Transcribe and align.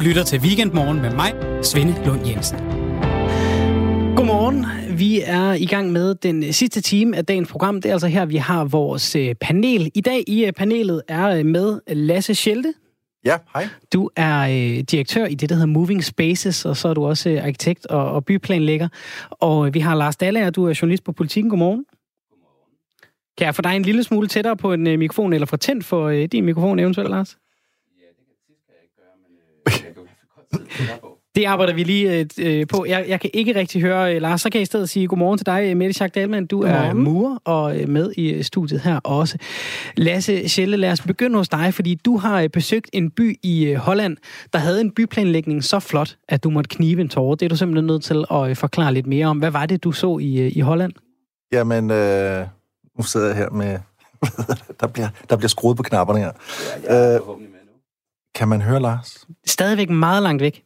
lytter 0.00 0.24
til 0.24 0.40
Weekendmorgen 0.40 1.00
med 1.00 1.14
mig, 1.14 1.32
Svende 1.64 1.94
Lund 2.06 2.26
Jensen. 2.26 2.58
Godmorgen. 4.16 4.66
Vi 4.98 5.20
er 5.24 5.52
i 5.52 5.66
gang 5.66 5.92
med 5.92 6.14
den 6.14 6.52
sidste 6.52 6.80
time 6.80 7.16
af 7.16 7.26
dagens 7.26 7.48
program. 7.50 7.80
Det 7.80 7.88
er 7.88 7.92
altså 7.92 8.06
her, 8.06 8.24
vi 8.24 8.36
har 8.36 8.64
vores 8.64 9.16
øh, 9.16 9.34
panel. 9.34 9.90
I 9.94 10.00
dag 10.00 10.24
i 10.26 10.44
øh, 10.44 10.52
panelet 10.52 11.02
er 11.08 11.26
øh, 11.26 11.46
med 11.46 11.80
Lasse 11.86 12.34
Schelte. 12.34 12.74
Ja, 13.24 13.36
hej. 13.52 13.68
Du 13.92 14.10
er 14.16 14.40
øh, 14.40 14.82
direktør 14.82 15.26
i 15.26 15.34
det, 15.34 15.48
der 15.48 15.54
hedder 15.54 15.66
Moving 15.66 16.04
Spaces, 16.04 16.64
og 16.64 16.76
så 16.76 16.88
er 16.88 16.94
du 16.94 17.06
også 17.06 17.30
øh, 17.30 17.44
arkitekt 17.44 17.86
og, 17.86 18.10
og 18.10 18.24
byplanlægger. 18.24 18.88
Og 19.30 19.66
øh, 19.66 19.74
vi 19.74 19.80
har 19.80 19.94
Lars 19.94 20.16
Dallager, 20.16 20.50
du 20.50 20.66
er 20.66 20.78
journalist 20.82 21.04
på 21.04 21.12
Politiken. 21.12 21.50
Godmorgen. 21.50 21.84
Godmorgen. 22.30 22.72
Kan 23.38 23.44
jeg 23.44 23.54
få 23.54 23.62
dig 23.62 23.76
en 23.76 23.82
lille 23.82 24.04
smule 24.04 24.28
tættere 24.28 24.56
på 24.56 24.72
en 24.72 24.86
øh, 24.86 24.98
mikrofon, 24.98 25.32
eller 25.32 25.46
få 25.46 25.56
tændt 25.56 25.84
for 25.84 26.08
øh, 26.08 26.24
din 26.24 26.44
mikrofon 26.44 26.78
eventuelt, 26.78 27.10
Lars? 27.10 27.36
Ja, 28.00 28.06
det 28.18 28.26
kan 28.26 28.36
tit 28.46 28.56
kan 28.66 28.74
jeg 28.76 28.82
ikke 28.82 28.96
gøre, 28.96 29.14
men 29.16 29.32
øh, 29.32 29.38
jeg 29.38 29.38
kan 29.38 29.38
godt 29.38 29.38
tid 29.38 29.38
på. 29.38 29.48
Det 31.34 31.44
arbejder 31.44 31.74
vi 31.74 31.84
lige 31.84 32.26
øh, 32.40 32.66
på. 32.66 32.84
Jeg, 32.88 33.04
jeg 33.08 33.20
kan 33.20 33.30
ikke 33.34 33.54
rigtig 33.54 33.82
høre 33.82 34.14
øh, 34.14 34.22
Lars, 34.22 34.40
så 34.40 34.50
kan 34.50 34.58
jeg 34.58 34.62
i 34.62 34.66
stedet 34.66 34.88
sige 34.88 35.06
godmorgen 35.06 35.38
til 35.38 35.46
dig, 35.46 35.76
Mette 35.76 35.92
Schack 35.92 36.14
Dahlmann. 36.14 36.46
Du 36.46 36.60
godmorgen. 36.60 36.86
er 36.86 36.94
murer 36.94 37.38
og 37.44 37.80
øh, 37.80 37.88
med 37.88 38.12
i 38.16 38.30
øh, 38.30 38.44
studiet 38.44 38.80
her 38.80 38.96
også. 38.96 39.38
Lasse 39.96 40.48
Schelle, 40.48 40.76
lad 40.76 40.92
os 40.92 41.00
begynde 41.00 41.36
hos 41.36 41.48
dig, 41.48 41.74
fordi 41.74 41.94
du 41.94 42.16
har 42.16 42.40
øh, 42.40 42.48
besøgt 42.48 42.90
en 42.92 43.10
by 43.10 43.38
i 43.42 43.64
øh, 43.64 43.76
Holland, 43.76 44.16
der 44.52 44.58
havde 44.58 44.80
en 44.80 44.90
byplanlægning 44.90 45.64
så 45.64 45.80
flot, 45.80 46.16
at 46.28 46.44
du 46.44 46.50
måtte 46.50 46.68
knive 46.68 47.00
en 47.00 47.08
tårer. 47.08 47.34
Det 47.34 47.44
er 47.46 47.48
du 47.48 47.56
simpelthen 47.56 47.86
nødt 47.86 48.04
til 48.04 48.24
at 48.30 48.50
øh, 48.50 48.56
forklare 48.56 48.94
lidt 48.94 49.06
mere 49.06 49.26
om. 49.26 49.38
Hvad 49.38 49.50
var 49.50 49.66
det, 49.66 49.84
du 49.84 49.92
så 49.92 50.18
i, 50.18 50.40
øh, 50.40 50.56
i 50.56 50.60
Holland? 50.60 50.92
Jamen, 51.52 51.90
øh, 51.90 52.46
nu 52.98 53.04
sidder 53.04 53.26
jeg 53.26 53.36
her 53.36 53.50
med... 53.50 53.78
der, 54.80 54.86
bliver, 54.86 55.08
der 55.30 55.36
bliver 55.36 55.48
skruet 55.48 55.76
på 55.76 55.82
knapperne 55.82 56.20
her. 56.20 56.30
Ja, 56.84 56.94
er 56.94 57.14
øh. 57.14 57.49
Kan 58.34 58.48
man 58.48 58.62
høre 58.62 58.80
Lars? 58.80 59.26
Stadigvæk 59.46 59.90
meget 59.90 60.22
langt 60.22 60.42
væk. 60.42 60.52
Det 60.54 60.62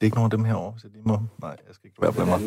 er 0.00 0.04
ikke 0.04 0.16
nogen 0.16 0.32
af 0.32 0.38
dem 0.38 0.44
herovre, 0.44 0.80
så 0.80 0.88
de 0.88 0.98
må... 1.04 1.18
Nej, 1.42 1.50
jeg 1.50 1.74
skal 1.74 1.86
ikke 1.86 2.02
være 2.02 2.12
på 2.12 2.24
mig. 2.24 2.40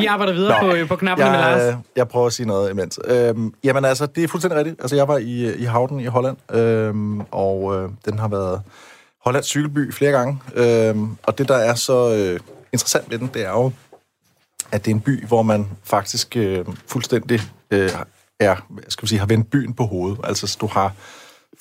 Vi 0.00 0.06
arbejder 0.06 0.32
videre 0.32 0.62
Nå, 0.62 0.84
på, 0.84 0.88
på 0.88 0.96
knapperne 0.96 1.30
jeg, 1.30 1.56
med 1.56 1.66
Lars. 1.66 1.78
Jeg 1.96 2.08
prøver 2.08 2.26
at 2.26 2.32
sige 2.32 2.46
noget 2.46 2.70
imens. 2.70 3.00
Øhm, 3.04 3.54
jamen 3.64 3.84
altså, 3.84 4.06
det 4.06 4.24
er 4.24 4.28
fuldstændig 4.28 4.58
rigtigt. 4.58 4.80
Altså, 4.80 4.96
jeg 4.96 5.08
var 5.08 5.18
i, 5.18 5.54
i 5.54 5.64
Havden 5.64 6.00
i 6.00 6.04
Holland, 6.04 6.54
øhm, 6.54 7.20
og 7.20 7.76
øh, 7.76 7.90
den 8.04 8.18
har 8.18 8.28
været 8.28 8.62
Hollands 9.24 9.46
cykelby 9.46 9.92
flere 9.92 10.12
gange. 10.12 10.40
Øhm, 10.54 11.16
og 11.22 11.38
det, 11.38 11.48
der 11.48 11.56
er 11.56 11.74
så 11.74 12.14
øh, 12.14 12.40
interessant 12.72 13.10
ved 13.10 13.18
den, 13.18 13.30
det 13.34 13.44
er 13.44 13.50
jo, 13.50 13.72
at 14.72 14.84
det 14.84 14.90
er 14.90 14.94
en 14.94 15.00
by, 15.00 15.26
hvor 15.26 15.42
man 15.42 15.68
faktisk 15.82 16.36
øh, 16.36 16.64
fuldstændig 16.86 17.40
øh, 17.70 17.90
er, 18.40 18.56
skal 18.88 19.02
vi 19.02 19.08
sige, 19.08 19.18
har 19.18 19.26
vendt 19.26 19.50
byen 19.50 19.74
på 19.74 19.84
hovedet. 19.84 20.18
Altså, 20.24 20.56
du 20.60 20.66
har 20.66 20.92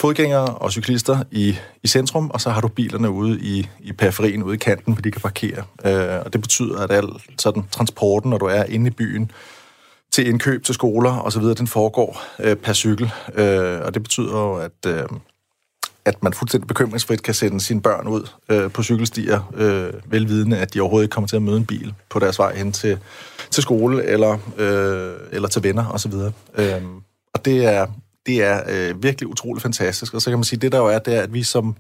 fodgængere 0.02 0.46
og 0.46 0.72
cyklister 0.72 1.24
i, 1.32 1.56
i 1.84 1.88
centrum, 1.88 2.30
og 2.30 2.42
så 2.42 2.50
har 2.50 2.62
du 2.62 2.68
bilerne 2.68 3.10
ude 3.10 3.40
i, 3.42 3.70
i 3.80 3.92
periferien, 3.92 4.44
ude 4.44 4.56
i 4.56 4.58
kanten, 4.58 4.94
hvor 4.94 5.02
de 5.02 5.12
kan 5.12 5.22
parkere. 5.22 5.64
Øh, 5.86 6.26
og 6.26 6.34
det 6.34 6.42
betyder, 6.42 6.80
at 6.80 6.92
al 6.92 7.08
sådan, 7.40 7.64
transporten, 7.72 8.30
når 8.30 8.38
du 8.38 8.46
er 8.46 8.64
inde 8.64 8.88
i 8.88 8.90
byen, 8.90 9.32
til 10.12 10.28
indkøb, 10.28 10.64
til 10.64 10.76
skoler 10.76 11.20
osv., 11.20 11.44
den 11.44 11.68
foregår 11.68 12.22
øh, 12.40 12.56
per 12.56 12.74
cykel. 12.74 13.12
Øh, 13.36 13.82
og 13.82 13.94
det 13.94 14.04
betyder 14.04 14.40
jo, 14.40 14.56
at, 14.56 14.86
øh, 14.88 15.04
at 16.06 16.24
man 16.24 16.34
fuldstændig 16.34 16.68
bekymringsfrit 16.68 17.24
kan 17.24 17.34
sende 17.34 17.62
sine 17.62 17.82
børn 17.82 18.08
ud 18.08 18.30
øh, 18.50 18.72
på 18.72 18.84
cykelstier, 18.84 19.52
øh, 19.56 19.94
velvidende, 20.06 20.58
at 20.58 20.74
de 20.74 20.82
overhovedet 20.82 21.06
ikke 21.06 21.14
kommer 21.14 21.28
til 21.28 21.36
at 21.36 21.42
møde 21.42 21.58
en 21.58 21.66
bil 21.66 21.94
på 22.10 22.20
deres 22.20 22.40
vej 22.40 22.56
hen 22.56 22.72
til, 22.72 23.00
til 23.52 23.64
skole 23.64 24.04
eller, 24.04 24.38
øh, 24.58 25.14
eller 25.32 25.48
til 25.48 25.64
venner 25.64 25.90
osv. 25.90 26.14
Øh, 26.58 26.84
og 27.34 27.46
det 27.46 27.66
er, 27.66 27.88
det 28.26 28.44
er 28.44 28.62
øh, 28.70 29.04
virkelig 29.04 29.30
utroligt 29.30 29.64
fantastisk. 29.64 30.14
Og 30.14 30.22
så 30.22 30.30
kan 30.30 30.40
man 30.40 30.44
sige, 30.44 30.60
det 30.60 30.72
der 30.72 30.78
jo 30.78 30.86
er, 30.86 31.00
det 31.00 31.16
er, 31.16 31.22
at 31.22 31.34
vi 31.34 31.44
som, 31.44 31.76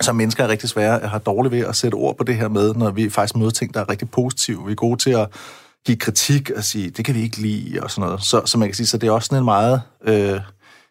som 0.00 0.16
mennesker 0.16 0.44
er 0.44 0.48
rigtig 0.48 0.68
svære, 0.68 1.08
har 1.08 1.18
dårligt 1.18 1.52
ved 1.52 1.60
at 1.60 1.76
sætte 1.76 1.94
ord 1.94 2.16
på 2.16 2.24
det 2.24 2.36
her 2.36 2.48
med, 2.48 2.74
når 2.74 2.90
vi 2.90 3.10
faktisk 3.10 3.36
møder 3.36 3.50
ting, 3.50 3.74
der 3.74 3.80
er 3.80 3.88
rigtig 3.88 4.10
positive. 4.10 4.66
Vi 4.66 4.72
er 4.72 4.76
gode 4.76 5.02
til 5.02 5.10
at 5.10 5.28
give 5.86 5.96
kritik 5.96 6.50
og 6.50 6.64
sige, 6.64 6.90
det 6.90 7.04
kan 7.04 7.14
vi 7.14 7.22
ikke 7.22 7.36
lide, 7.36 7.82
og 7.82 7.90
sådan 7.90 8.06
noget. 8.08 8.22
Så, 8.22 8.42
så 8.44 8.58
man 8.58 8.68
kan 8.68 8.74
sige, 8.74 8.86
så 8.86 8.98
det 8.98 9.06
er 9.06 9.10
også 9.10 9.26
sådan 9.26 9.38
en 9.38 9.44
meget... 9.44 9.82
Øh, 10.04 10.40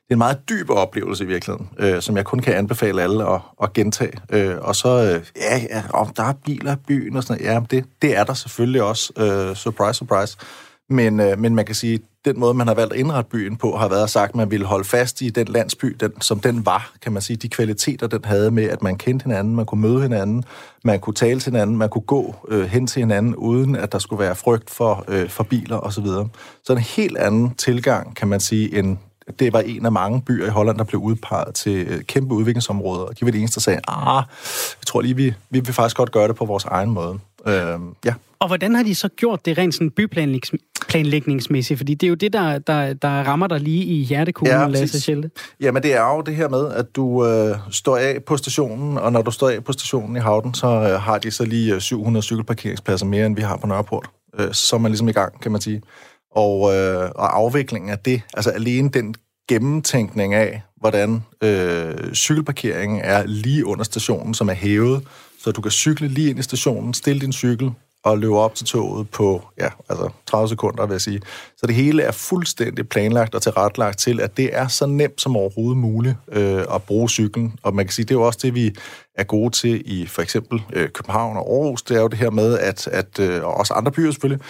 det 0.08 0.14
er 0.14 0.16
en 0.16 0.20
meget 0.20 0.50
dyb 0.50 0.70
oplevelse 0.70 1.24
i 1.24 1.28
virkeligheden, 1.28 1.70
øh, 1.80 2.02
som 2.02 2.18
jeg 2.18 2.26
kun 2.26 2.40
kan 2.40 2.54
anbefale 2.54 3.02
alle 3.02 3.30
at, 3.30 3.42
at 3.64 3.74
gentage. 3.74 4.12
Øh, 4.30 4.56
og 4.62 4.76
så, 4.76 4.90
øh, 4.90 5.26
ja, 5.36 5.58
ja 5.58 5.84
om 5.94 6.14
der 6.14 6.24
er 6.24 6.34
biler 6.46 6.74
i 6.74 6.80
byen 6.88 7.18
og 7.18 7.24
sådan 7.24 7.44
noget, 7.44 7.54
ja, 7.54 7.78
det, 7.78 7.86
det 8.02 8.18
er 8.18 8.24
der 8.24 8.34
selvfølgelig 8.34 8.84
også. 8.84 9.14
Øh, 9.18 9.56
surprise, 9.56 9.98
surprise. 9.98 10.38
Men, 10.90 11.20
øh, 11.20 11.40
men 11.40 11.56
man 11.56 11.66
kan 11.66 11.76
sige, 11.76 12.00
den 12.28 12.40
måde, 12.40 12.54
man 12.54 12.68
har 12.68 12.74
valgt 12.74 12.94
at 12.94 13.00
indrette 13.00 13.30
byen 13.30 13.56
på, 13.56 13.78
har 13.78 13.88
været 13.88 14.10
sagt, 14.10 14.30
at 14.30 14.36
man 14.36 14.52
ville 14.52 14.66
holde 14.66 14.84
fast 14.84 15.22
i 15.22 15.30
den 15.30 15.48
landsby, 15.48 15.96
den, 16.00 16.22
som 16.22 16.40
den 16.40 16.66
var, 16.66 16.92
kan 17.02 17.12
man 17.12 17.22
sige. 17.22 17.38
De 17.38 17.50
kvaliteter, 17.50 18.08
den 18.08 18.26
havde 18.26 18.52
med, 18.52 18.64
at 18.64 18.84
man 18.84 18.98
kendte 18.98 19.24
hinanden, 19.24 19.56
man 19.56 19.66
kunne 19.66 19.82
møde 19.82 20.02
hinanden, 20.02 20.44
man 20.84 21.00
kunne 21.00 21.14
tale 21.14 21.40
til 21.40 21.52
hinanden, 21.52 21.78
man 21.78 21.90
kunne 21.90 22.02
gå 22.02 22.36
øh, 22.48 22.66
hen 22.66 22.88
til 22.88 23.00
hinanden, 23.00 23.36
uden 23.36 23.76
at 23.76 23.92
der 23.92 24.00
skulle 24.00 24.20
være 24.20 24.36
frygt 24.36 24.70
for, 24.70 25.06
øh, 25.08 25.30
for 25.30 25.44
biler 25.44 25.78
osv. 25.78 26.06
Så, 26.06 26.28
så 26.64 26.74
en 26.74 26.80
helt 26.80 27.18
anden 27.18 27.54
tilgang, 27.54 28.16
kan 28.16 28.28
man 28.28 28.40
sige, 28.40 28.80
end 28.80 28.98
det 29.40 29.54
var 29.54 29.60
en 29.60 29.86
af 29.86 29.92
mange 29.92 30.22
byer 30.22 30.46
i 30.46 30.50
Holland, 30.50 30.78
der 30.78 30.84
blev 30.84 31.02
udpeget 31.02 31.56
til 31.56 31.88
øh, 31.88 32.02
kæmpe 32.02 32.34
udviklingsområder. 32.34 33.04
Og 33.04 33.20
de 33.20 33.26
var 33.26 33.32
de 33.32 33.40
eneste, 33.40 33.56
der 33.56 33.62
sagde, 33.62 33.80
ah, 33.88 34.24
jeg 34.82 34.86
tror 34.86 35.02
lige, 35.02 35.16
vi, 35.16 35.34
vi 35.50 35.60
vil 35.60 35.74
faktisk 35.74 35.98
godt 35.98 36.12
gøre 36.12 36.28
det 36.28 36.36
på 36.36 36.46
vores 36.46 36.66
egen 36.66 36.90
måde. 36.90 37.20
Øh, 37.46 37.80
ja. 38.06 38.14
Og 38.40 38.48
hvordan 38.48 38.76
har 38.76 38.84
de 38.84 38.96
så 38.96 39.08
gjort 39.08 39.46
det 39.46 39.58
rent 39.58 39.74
sådan 39.74 39.92
byplanlægningsmæssigt? 39.92 41.78
Fordi 41.78 41.94
det 41.94 42.08
er 42.08 42.10
jo 42.10 42.16
det, 42.16 42.34
der, 42.34 42.60
der, 42.60 42.94
der 42.94 43.10
rammer 43.10 43.48
dig 43.48 43.60
lige 43.60 43.84
i 43.84 44.04
hjertekuglen, 44.04 44.56
ja, 44.56 44.68
Lasse 44.68 45.02
Schelte. 45.02 45.30
Jamen 45.60 45.84
det 45.84 45.94
er 45.94 46.16
jo 46.16 46.22
det 46.22 46.36
her 46.36 46.50
med, 46.50 46.72
at 46.72 46.96
du 46.96 47.26
øh, 47.26 47.58
står 47.72 47.98
af 47.98 48.24
på 48.24 48.38
stationen, 48.38 48.98
og 48.98 49.12
når 49.12 49.22
du 49.22 49.32
står 49.32 49.50
af 49.50 49.64
på 49.64 49.72
stationen 49.72 50.16
i 50.16 50.20
Havden, 50.20 50.54
så 50.54 50.68
øh, 50.68 51.02
har 51.02 51.18
de 51.18 51.32
så 51.32 51.46
lige 51.46 51.82
700 51.82 52.20
øh, 52.20 52.24
cykelparkeringspladser 52.24 53.06
mere, 53.06 53.26
end 53.26 53.36
vi 53.36 53.42
har 53.42 53.58
på 53.58 53.68
Nørreport. 53.68 54.10
Øh, 54.40 54.54
så 54.54 54.76
er 54.76 54.80
man 54.80 54.92
ligesom 54.92 55.08
i 55.08 55.12
gang, 55.12 55.42
kan 55.42 55.52
man 55.52 55.62
sige. 55.62 55.82
Og, 56.32 56.76
øh, 56.76 57.10
og 57.16 57.38
afviklingen 57.38 57.90
af 57.90 58.00
det, 58.00 58.22
altså 58.34 58.50
alene 58.50 58.90
den 58.90 59.16
gennemtænkning 59.50 60.34
af, 60.34 60.62
hvordan 60.80 61.24
øh, 61.44 62.14
cykelparkeringen 62.14 63.02
er 63.04 63.24
lige 63.26 63.66
under 63.66 63.84
stationen, 63.84 64.34
som 64.34 64.50
er 64.50 64.54
hævet, 64.54 65.04
så 65.40 65.52
du 65.52 65.62
kan 65.62 65.72
cykle 65.72 66.08
lige 66.08 66.30
ind 66.30 66.40
i 66.40 66.42
stationen, 66.42 66.94
stille 66.94 67.22
din 67.22 67.34
cykel 67.34 67.72
og 68.10 68.18
løber 68.18 68.38
op 68.38 68.56
til 68.56 68.66
toget 68.66 69.10
på 69.10 69.42
ja, 69.60 69.70
altså 69.90 70.10
30 70.26 70.50
sekunder, 70.50 70.86
vil 70.86 70.94
jeg 70.94 71.02
sige. 71.02 71.22
Så 71.58 71.68
det 71.68 71.76
hele 71.76 72.04
er 72.04 72.12
fuldstændig 72.12 72.90
planlagt 72.90 73.36
og 73.36 73.42
tilrettelagt 73.42 74.00
til, 74.00 74.22
at 74.22 74.38
det 74.38 74.50
er 74.54 74.68
så 74.68 74.86
nemt 74.86 75.22
som 75.22 75.36
overhovedet 75.36 75.78
muligt 75.78 76.16
øh, 76.32 76.64
at 76.74 76.84
bruge 76.84 77.10
cyklen. 77.10 77.60
Og 77.64 77.76
man 77.76 77.86
kan 77.86 77.94
sige, 77.94 78.06
det 78.06 78.12
er 78.12 78.20
jo 78.20 78.26
også 78.26 78.40
det, 78.42 78.56
vi 78.56 78.76
er 79.16 79.24
gode 79.24 79.50
til 79.50 79.82
i 79.86 80.06
for 80.06 80.22
eksempel 80.22 80.62
øh, 80.74 80.90
København 80.90 81.38
og 81.38 81.54
Aarhus. 81.54 81.82
Det 81.82 81.98
er 81.98 82.02
jo 82.02 82.08
det 82.08 82.20
her 82.20 82.30
med, 82.30 82.60
at, 82.60 82.88
at 82.88 83.20
øh, 83.20 83.44
og 83.44 83.54
også 83.54 83.74
andre 83.74 83.92
byer 83.92 84.12
selvfølgelig, 84.12 84.46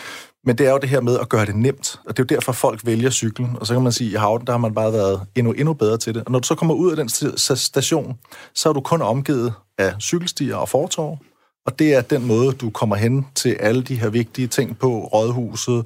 men 0.47 0.57
det 0.57 0.67
er 0.67 0.71
jo 0.71 0.77
det 0.77 0.89
her 0.89 1.01
med 1.01 1.19
at 1.19 1.29
gøre 1.29 1.45
det 1.45 1.55
nemt, 1.55 1.99
og 2.05 2.17
det 2.17 2.23
er 2.23 2.25
jo 2.31 2.35
derfor, 2.35 2.51
folk 2.51 2.85
vælger 2.85 3.09
cyklen. 3.09 3.57
Og 3.59 3.67
så 3.67 3.73
kan 3.73 3.83
man 3.83 3.91
sige, 3.91 4.07
at 4.07 4.13
i 4.13 4.17
Havden, 4.17 4.47
der 4.47 4.53
har 4.53 4.57
man 4.57 4.73
bare 4.73 4.93
været 4.93 5.21
endnu, 5.35 5.51
endnu 5.51 5.73
bedre 5.73 5.97
til 5.97 6.15
det. 6.15 6.23
Og 6.25 6.31
når 6.31 6.39
du 6.39 6.47
så 6.47 6.55
kommer 6.55 6.75
ud 6.75 6.91
af 6.91 6.97
den 6.97 7.09
station, 7.57 8.17
så 8.55 8.69
er 8.69 8.73
du 8.73 8.81
kun 8.81 9.01
omgivet 9.01 9.53
af 9.77 9.93
cykelstier 10.01 10.55
og 10.55 10.69
fortov, 10.69 11.19
og 11.67 11.79
det 11.79 11.93
er 11.93 12.01
den 12.01 12.27
måde, 12.27 12.53
du 12.53 12.69
kommer 12.69 12.95
hen 12.95 13.25
til 13.35 13.57
alle 13.59 13.81
de 13.81 13.95
her 13.95 14.09
vigtige 14.09 14.47
ting 14.47 14.77
på, 14.77 15.09
rådhuset, 15.13 15.85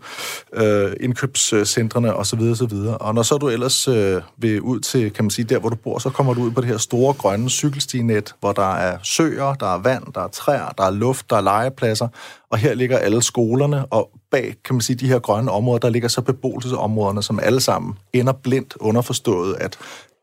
øh, 0.54 0.94
indkøbscentrene 1.00 2.16
osv. 2.16 2.40
osv. 2.40 2.74
Og 3.00 3.16
når 3.16 3.24
så 3.24 3.38
du 3.38 3.50
ellers 3.50 3.88
øh, 3.88 4.22
vil 4.38 4.62
ud 4.62 4.80
til, 4.80 5.14
kan 5.14 5.26
man 5.26 5.30
sige, 5.30 5.46
der 5.46 5.60
hvor 5.60 5.70
du 5.70 5.76
bor, 5.76 6.00
så 6.00 6.10
kommer 6.10 6.34
du 6.34 6.42
ud 6.42 6.52
på 6.52 6.62
det 6.62 6.70
her 6.70 6.78
store 6.78 7.14
grønne 7.14 7.50
cykelstinet, 7.50 8.36
hvor 8.40 8.52
der 8.52 8.76
er 8.76 8.98
søer, 9.04 9.54
der 9.54 9.74
er 9.74 9.78
vand, 9.78 10.04
der 10.16 10.22
er 10.22 10.28
træer, 10.28 10.70
der 10.78 10.84
er 10.84 10.92
luft, 10.92 11.30
der 11.30 11.36
er 11.36 11.42
legepladser, 11.42 12.08
og 12.50 12.58
her 12.58 12.74
ligger 12.74 12.98
alle 12.98 13.22
skolerne, 13.22 13.86
og 13.86 14.10
bag, 14.32 14.56
kan 14.66 14.76
man 14.76 14.82
sige, 14.82 14.96
de 14.96 15.08
her 15.08 15.20
grønne 15.20 15.52
områder, 15.52 15.80
der 15.80 15.90
ligger 15.90 16.08
så 16.08 16.22
beboelsesområderne, 16.22 17.24
som 17.24 17.40
alle 17.40 17.62
sammen 17.62 17.94
ender 18.14 18.34
blindt 18.34 18.74
underforstået, 18.80 19.56
at 19.60 19.78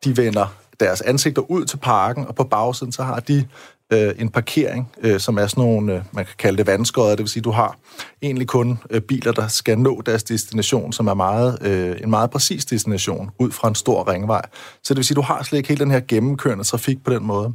de 0.05 0.17
vender 0.17 0.47
deres 0.81 1.01
ansigter 1.01 1.51
ud 1.51 1.65
til 1.65 1.77
parken, 1.77 2.27
og 2.27 2.35
på 2.35 2.45
bagsiden 2.45 2.93
så 2.93 3.03
har 3.03 3.21
de 3.21 3.47
øh, 3.93 4.15
en 4.19 4.29
parkering, 4.29 4.89
øh, 5.03 5.21
som 5.21 5.39
er 5.39 5.47
sådan 5.47 5.65
nogle, 5.65 5.95
øh, 5.95 6.03
man 6.13 6.25
kan 6.25 6.35
kalde 6.39 6.59
det 6.59 6.67
vandskøjer, 6.67 7.11
det 7.11 7.19
vil 7.19 7.29
sige, 7.29 7.43
du 7.43 7.51
har 7.51 7.77
egentlig 8.23 8.47
kun 8.49 8.79
øh, 8.91 9.01
biler, 9.01 9.33
der 9.33 9.49
skal 9.49 9.79
nå 9.79 10.03
deres 10.07 10.23
destination, 10.23 10.93
som 10.93 11.07
er 11.07 11.15
meget, 11.15 11.59
øh, 11.63 11.97
en 12.03 12.11
meget 12.11 12.31
præcis 12.31 12.65
destination, 12.65 13.31
ud 13.39 13.51
fra 13.51 13.69
en 13.69 13.75
stor 13.75 14.13
ringvej. 14.13 14.43
Så 14.83 14.95
det 14.95 14.97
vil 14.97 15.05
sige, 15.05 15.15
du 15.15 15.23
har 15.23 15.43
slet 15.43 15.59
ikke 15.59 15.69
hele 15.69 15.85
den 15.85 15.91
her 15.91 16.01
gennemkørende 16.09 16.65
trafik 16.65 17.05
på 17.05 17.11
den 17.11 17.25
måde. 17.27 17.53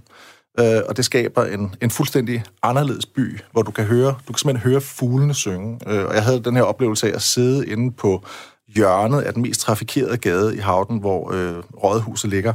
Øh, 0.59 0.81
og 0.89 0.97
det 0.97 1.05
skaber 1.05 1.45
en, 1.45 1.75
en 1.81 1.91
fuldstændig 1.91 2.43
anderledes 2.63 3.05
by, 3.05 3.39
hvor 3.51 3.61
du 3.61 3.71
kan 3.71 3.85
høre, 3.85 4.15
du 4.27 4.33
kan 4.33 4.37
simpelthen 4.37 4.71
høre 4.71 4.81
fuglene 4.81 5.33
synge. 5.33 5.79
Øh, 5.87 6.05
og 6.05 6.15
jeg 6.15 6.23
havde 6.23 6.43
den 6.43 6.55
her 6.55 6.63
oplevelse 6.63 7.11
af 7.11 7.15
at 7.15 7.21
sidde 7.21 7.67
inde 7.67 7.91
på 7.91 8.25
hjørnet 8.75 9.21
af 9.21 9.33
den 9.33 9.41
mest 9.41 9.59
trafikerede 9.59 10.17
gade 10.17 10.55
i 10.55 10.59
Havden, 10.59 10.97
hvor 10.97 11.31
øh, 11.33 11.63
rådhuset 11.83 12.29
ligger. 12.29 12.53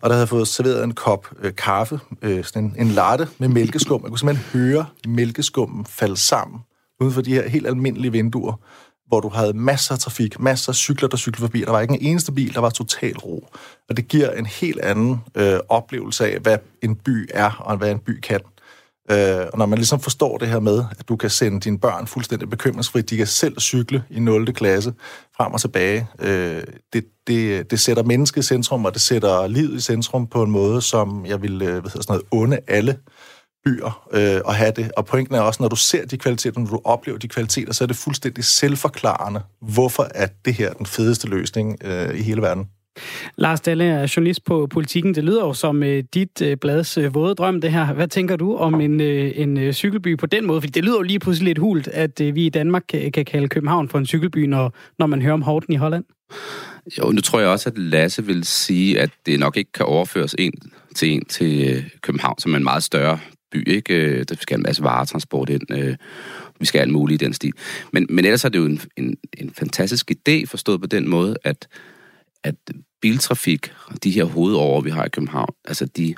Og 0.00 0.02
der 0.02 0.08
havde 0.08 0.20
jeg 0.20 0.28
fået 0.28 0.48
serveret 0.48 0.84
en 0.84 0.94
kop 0.94 1.26
øh, 1.42 1.54
kaffe, 1.54 2.00
øh, 2.22 2.44
sådan 2.44 2.64
en, 2.64 2.74
en 2.86 2.88
latte 2.88 3.28
med 3.38 3.48
mælkeskum. 3.48 4.00
Jeg 4.02 4.08
kunne 4.08 4.18
simpelthen 4.18 4.60
høre 4.60 4.86
mælkeskummen 5.06 5.86
falde 5.86 6.16
sammen 6.16 6.60
uden 7.00 7.12
for 7.12 7.20
de 7.20 7.34
her 7.34 7.48
helt 7.48 7.66
almindelige 7.66 8.12
vinduer. 8.12 8.54
hvor 9.08 9.20
du 9.20 9.28
havde 9.28 9.52
masser 9.52 9.94
af 9.94 9.98
trafik, 9.98 10.40
masser 10.40 10.72
af 10.72 10.76
cykler, 10.76 11.08
der 11.08 11.16
cyklede 11.16 11.40
forbi. 11.40 11.60
Der 11.60 11.70
var 11.70 11.80
ikke 11.80 11.94
en 11.94 12.02
eneste 12.02 12.32
bil, 12.32 12.54
der 12.54 12.60
var 12.60 12.70
total 12.70 13.16
ro. 13.16 13.48
Og 13.88 13.96
det 13.96 14.08
giver 14.08 14.30
en 14.30 14.46
helt 14.46 14.80
anden 14.80 15.20
øh, 15.34 15.58
oplevelse 15.68 16.26
af, 16.26 16.38
hvad 16.40 16.58
en 16.82 16.96
by 16.96 17.28
er, 17.34 17.50
og 17.50 17.76
hvad 17.76 17.90
en 17.90 17.98
by 17.98 18.20
kan. 18.20 18.40
Øh, 19.10 19.46
og 19.52 19.58
når 19.58 19.66
man 19.66 19.78
ligesom 19.78 20.00
forstår 20.00 20.38
det 20.38 20.48
her 20.48 20.60
med, 20.60 20.84
at 20.98 21.08
du 21.08 21.16
kan 21.16 21.30
sende 21.30 21.60
dine 21.60 21.78
børn 21.78 22.06
fuldstændig 22.06 22.50
bekymringsfrit, 22.50 23.10
de 23.10 23.16
kan 23.16 23.26
selv 23.26 23.60
cykle 23.60 24.04
i 24.10 24.20
0. 24.20 24.52
klasse 24.52 24.94
frem 25.36 25.52
og 25.52 25.60
tilbage, 25.60 26.08
øh, 26.18 26.62
det, 26.92 27.04
det, 27.26 27.70
det 27.70 27.80
sætter 27.80 28.02
mennesket 28.02 28.42
i 28.42 28.46
centrum, 28.46 28.84
og 28.84 28.94
det 28.94 29.02
sætter 29.02 29.46
livet 29.46 29.76
i 29.76 29.80
centrum 29.80 30.26
på 30.26 30.42
en 30.42 30.50
måde, 30.50 30.82
som 30.82 31.26
jeg 31.26 31.42
vil 31.42 31.62
øh, 31.62 31.68
hvad 31.68 31.72
hedder 31.72 31.88
sådan 31.88 32.04
noget, 32.08 32.24
onde 32.30 32.58
alle 32.68 32.98
byer 33.64 34.08
øh, 34.12 34.40
at 34.48 34.54
have 34.54 34.72
det. 34.76 34.92
Og 34.92 35.06
pointen 35.06 35.34
er 35.34 35.40
også, 35.40 35.62
når 35.62 35.68
du 35.68 35.76
ser 35.76 36.06
de 36.06 36.18
kvaliteter, 36.18 36.60
når 36.60 36.66
du 36.66 36.80
oplever 36.84 37.18
de 37.18 37.28
kvaliteter, 37.28 37.72
så 37.72 37.84
er 37.84 37.88
det 37.88 37.96
fuldstændig 37.96 38.44
selvforklarende, 38.44 39.40
hvorfor 39.60 40.08
er 40.14 40.28
det 40.44 40.54
her 40.54 40.72
den 40.72 40.86
fedeste 40.86 41.28
løsning 41.28 41.76
øh, 41.84 42.18
i 42.18 42.22
hele 42.22 42.42
verden. 42.42 42.68
Lars 43.36 43.60
Dalle 43.60 43.84
er 43.84 44.12
journalist 44.16 44.44
på 44.44 44.66
Politiken. 44.66 45.14
Det 45.14 45.24
lyder 45.24 45.44
jo 45.46 45.52
som 45.52 45.82
øh, 45.82 46.04
dit 46.14 46.42
øh, 46.42 46.56
blads 46.56 46.98
øh, 46.98 47.14
våde 47.14 47.34
drøm, 47.34 47.60
det 47.60 47.72
her. 47.72 47.94
Hvad 47.94 48.08
tænker 48.08 48.36
du 48.36 48.56
om 48.56 48.80
en, 48.80 49.00
øh, 49.00 49.32
en 49.34 49.56
øh, 49.56 49.72
cykelby 49.72 50.18
på 50.18 50.26
den 50.26 50.46
måde? 50.46 50.60
Fordi 50.60 50.70
det 50.70 50.84
lyder 50.84 50.96
jo 50.96 51.02
lige 51.02 51.18
pludselig 51.18 51.46
lidt 51.46 51.58
hult, 51.58 51.88
at 51.88 52.20
øh, 52.20 52.34
vi 52.34 52.46
i 52.46 52.50
Danmark 52.50 52.82
kan, 52.88 53.12
kan 53.12 53.24
kalde 53.24 53.48
København 53.48 53.88
for 53.88 53.98
en 53.98 54.06
cykelby, 54.06 54.38
når, 54.38 54.74
når 54.98 55.06
man 55.06 55.22
hører 55.22 55.34
om 55.34 55.42
Horten 55.42 55.72
i 55.72 55.76
Holland. 55.76 56.04
Jo, 56.98 57.10
nu 57.10 57.20
tror 57.20 57.40
jeg 57.40 57.48
også, 57.48 57.68
at 57.68 57.78
Lasse 57.78 58.24
vil 58.24 58.44
sige, 58.44 59.00
at 59.00 59.10
det 59.26 59.40
nok 59.40 59.56
ikke 59.56 59.72
kan 59.72 59.86
overføres 59.86 60.34
en 60.38 60.52
til 60.94 61.12
en 61.12 61.24
til 61.24 61.70
øh, 61.70 61.88
København, 62.02 62.38
som 62.38 62.52
er 62.52 62.56
en 62.56 62.64
meget 62.64 62.82
større 62.82 63.18
by. 63.52 63.68
Ikke? 63.68 63.94
Øh, 63.94 64.24
der 64.28 64.34
skal 64.40 64.56
en 64.56 64.62
masse 64.62 64.82
varetransport 64.82 65.50
ind. 65.50 65.62
Uh, 65.74 65.94
vi 66.60 66.66
skal 66.66 66.80
alt 66.80 66.92
muligt 66.92 67.22
i 67.22 67.24
den 67.24 67.32
stil. 67.32 67.52
Men, 67.92 68.06
men 68.10 68.24
ellers 68.24 68.44
er 68.44 68.48
det 68.48 68.58
jo 68.58 68.64
en, 68.64 68.80
en, 68.96 69.16
en 69.38 69.50
fantastisk 69.58 70.10
idé, 70.10 70.46
forstået 70.46 70.80
på 70.80 70.86
den 70.86 71.08
måde, 71.08 71.36
at 71.44 71.68
at 72.44 72.54
biltrafik, 73.02 73.72
de 74.04 74.10
her 74.10 74.24
hovedårer, 74.24 74.80
vi 74.80 74.90
har 74.90 75.04
i 75.04 75.08
København, 75.08 75.54
altså 75.64 75.86
de 75.86 76.14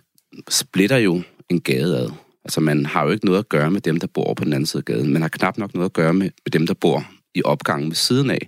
splitter 0.48 0.96
jo 0.96 1.22
en 1.48 1.60
gade 1.60 1.98
ad. 1.98 2.10
Altså 2.44 2.60
man 2.60 2.86
har 2.86 3.04
jo 3.04 3.10
ikke 3.10 3.24
noget 3.24 3.38
at 3.38 3.48
gøre 3.48 3.70
med 3.70 3.80
dem, 3.80 4.00
der 4.00 4.06
bor 4.06 4.34
på 4.34 4.44
den 4.44 4.52
anden 4.52 4.66
side 4.66 4.80
af 4.80 4.84
gaden. 4.84 5.12
Man 5.12 5.22
har 5.22 5.28
knap 5.28 5.58
nok 5.58 5.74
noget 5.74 5.84
at 5.84 5.92
gøre 5.92 6.14
med, 6.14 6.30
med 6.44 6.50
dem, 6.52 6.66
der 6.66 6.74
bor 6.74 7.04
i 7.34 7.42
opgangen 7.44 7.88
ved 7.88 7.96
siden 7.96 8.30
af. 8.30 8.46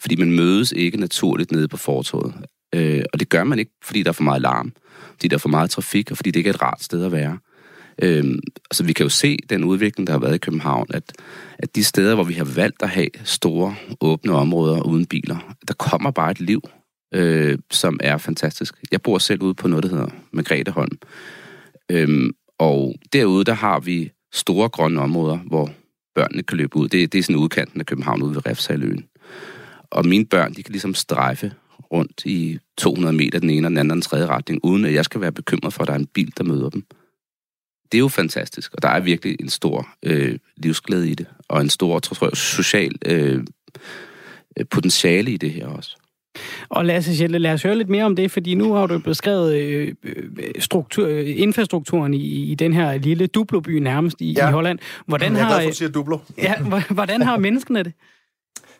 Fordi 0.00 0.16
man 0.16 0.30
mødes 0.30 0.72
ikke 0.72 0.96
naturligt 0.96 1.52
nede 1.52 1.68
på 1.68 1.76
fortoget. 1.76 2.34
Øh, 2.74 3.04
og 3.12 3.20
det 3.20 3.28
gør 3.28 3.44
man 3.44 3.58
ikke, 3.58 3.72
fordi 3.84 4.02
der 4.02 4.08
er 4.08 4.12
for 4.12 4.22
meget 4.22 4.42
larm, 4.42 4.72
fordi 5.10 5.28
der 5.28 5.34
er 5.34 5.38
for 5.38 5.48
meget 5.48 5.70
trafik, 5.70 6.10
og 6.10 6.16
fordi 6.16 6.30
det 6.30 6.40
ikke 6.40 6.50
er 6.50 6.54
et 6.54 6.62
rart 6.62 6.82
sted 6.82 7.04
at 7.04 7.12
være. 7.12 7.38
Øh, 8.02 8.24
altså 8.70 8.84
vi 8.84 8.92
kan 8.92 9.04
jo 9.04 9.10
se 9.10 9.38
den 9.50 9.64
udvikling, 9.64 10.06
der 10.06 10.12
har 10.12 10.20
været 10.20 10.34
i 10.34 10.38
København, 10.38 10.86
at, 10.90 11.12
at 11.58 11.76
de 11.76 11.84
steder, 11.84 12.14
hvor 12.14 12.24
vi 12.24 12.34
har 12.34 12.44
valgt 12.44 12.82
at 12.82 12.88
have 12.88 13.08
store, 13.24 13.74
åbne 14.00 14.32
områder 14.32 14.82
uden 14.82 15.06
biler, 15.06 15.54
der 15.68 15.74
kommer 15.74 16.10
bare 16.10 16.30
et 16.30 16.40
liv 16.40 16.62
øh, 17.12 17.58
som 17.70 18.00
er 18.02 18.18
fantastisk. 18.18 18.74
Jeg 18.92 19.02
bor 19.02 19.18
selv 19.18 19.42
ude 19.42 19.54
på 19.54 19.68
noget, 19.68 19.82
der 19.82 19.90
hedder 19.90 20.08
Margretheholm. 20.30 20.98
Øhm, 21.90 22.32
og 22.58 22.94
derude, 23.12 23.44
der 23.44 23.52
har 23.52 23.80
vi 23.80 24.10
store 24.32 24.68
grønne 24.68 25.00
områder, 25.00 25.36
hvor 25.36 25.70
børnene 26.14 26.42
kan 26.42 26.58
løbe 26.58 26.76
ud. 26.76 26.88
Det, 26.88 27.12
det 27.12 27.18
er 27.18 27.22
sådan 27.22 27.36
udkanten 27.36 27.80
af 27.80 27.86
København 27.86 28.22
ude 28.22 28.34
ved 28.34 28.46
Refshaløen. 28.46 29.08
Og 29.90 30.06
mine 30.06 30.24
børn, 30.24 30.54
de 30.54 30.62
kan 30.62 30.72
ligesom 30.72 30.94
strejfe 30.94 31.52
rundt 31.92 32.22
i 32.24 32.58
200 32.78 33.16
meter 33.16 33.38
den 33.38 33.50
ene 33.50 33.66
og 33.66 33.70
den 33.70 33.78
anden 33.78 33.90
og 33.90 33.94
den 33.94 34.02
tredje 34.02 34.26
retning, 34.26 34.60
uden 34.64 34.84
at 34.84 34.94
jeg 34.94 35.04
skal 35.04 35.20
være 35.20 35.32
bekymret 35.32 35.72
for, 35.72 35.82
at 35.82 35.86
der 35.86 35.94
er 35.94 35.98
en 35.98 36.06
bil, 36.06 36.32
der 36.38 36.44
møder 36.44 36.70
dem. 36.70 36.86
Det 37.92 37.98
er 37.98 38.02
jo 38.02 38.08
fantastisk, 38.08 38.74
og 38.74 38.82
der 38.82 38.88
er 38.88 39.00
virkelig 39.00 39.36
en 39.40 39.48
stor 39.48 39.88
øh, 40.02 40.38
livsglæde 40.56 41.10
i 41.10 41.14
det, 41.14 41.26
og 41.48 41.60
en 41.60 41.70
stor, 41.70 41.98
tror 41.98 42.26
jeg, 42.26 42.36
social 42.36 42.94
øh, 43.04 43.44
øh 44.58 44.66
potentiale 44.70 45.32
i 45.32 45.36
det 45.36 45.50
her 45.50 45.66
også. 45.66 45.96
Og 46.68 46.84
lad 46.84 46.96
os, 46.96 47.06
lad 47.28 47.52
os 47.52 47.62
høre 47.62 47.78
lidt 47.78 47.88
mere 47.88 48.04
om 48.04 48.16
det, 48.16 48.30
fordi 48.30 48.54
nu 48.54 48.74
har 48.74 48.86
du 48.86 48.98
beskrevet 48.98 49.54
øh, 49.54 49.94
øh 50.04 50.52
struktur, 50.58 51.08
infrastrukturen 51.18 52.14
i, 52.14 52.52
i 52.52 52.54
den 52.54 52.72
her 52.72 52.98
lille 52.98 53.26
Dublo-by 53.26 53.78
nærmest 53.78 54.20
i, 54.20 54.32
ja. 54.32 54.48
i 54.48 54.52
Holland. 54.52 54.78
Hvordan 55.06 55.36
jeg 55.36 55.42
er 55.42 55.74
glad 55.78 55.90
Dublo. 55.90 56.18
Ja, 56.38 56.54
hvordan 56.90 57.22
har 57.22 57.36
menneskene 57.36 57.82
det? 57.82 57.92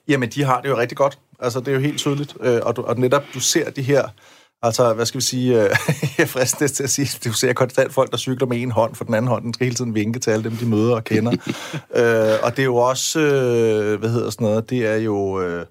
Jamen, 0.09 0.29
de 0.29 0.45
har 0.45 0.61
det 0.61 0.69
jo 0.69 0.77
rigtig 0.77 0.97
godt. 0.97 1.19
Altså, 1.41 1.61
det 1.61 1.69
er 1.69 1.73
jo 1.73 1.81
helt 1.81 1.99
tydeligt. 1.99 2.37
Øh, 2.41 2.61
og, 2.63 2.77
du, 2.77 2.83
og 2.83 2.99
netop, 2.99 3.25
du 3.35 3.41
ser 3.41 3.71
de 3.71 3.83
her 3.83 4.03
Altså, 4.65 4.93
hvad 4.95 5.07
skal 5.07 5.19
vi 5.19 5.25
sige? 5.25 5.63
Øh, 5.63 5.71
jeg 6.19 6.29
fristes 6.29 6.73
til 6.73 6.83
at 6.83 6.91
sige, 6.91 7.09
du 7.25 7.33
ser 7.33 7.53
konstant 7.53 7.93
folk, 7.93 8.11
der 8.11 8.17
cykler 8.17 8.47
med 8.47 8.63
en 8.63 8.71
hånd, 8.71 8.95
for 8.95 9.05
den 9.05 9.15
anden 9.15 9.29
hånd, 9.29 9.45
den 9.45 9.55
skal 9.55 9.65
hele 9.65 9.77
tiden 9.77 9.95
vinke 9.95 10.19
til 10.19 10.31
alle 10.31 10.45
dem, 10.45 10.57
de 10.57 10.67
møder 10.67 10.95
og 10.95 11.05
kender. 11.05 11.33
øh, 12.01 12.39
og 12.43 12.51
det 12.51 12.59
er 12.59 12.65
jo 12.65 12.77
også, 12.77 13.21
øh, 13.21 13.99
hvad 13.99 14.11
hedder 14.11 14.31
sådan 14.31 14.47
noget, 14.47 14.71
det 14.71 14.87
er 14.87 14.97
jo... 14.97 15.41
Øh, 15.41 15.67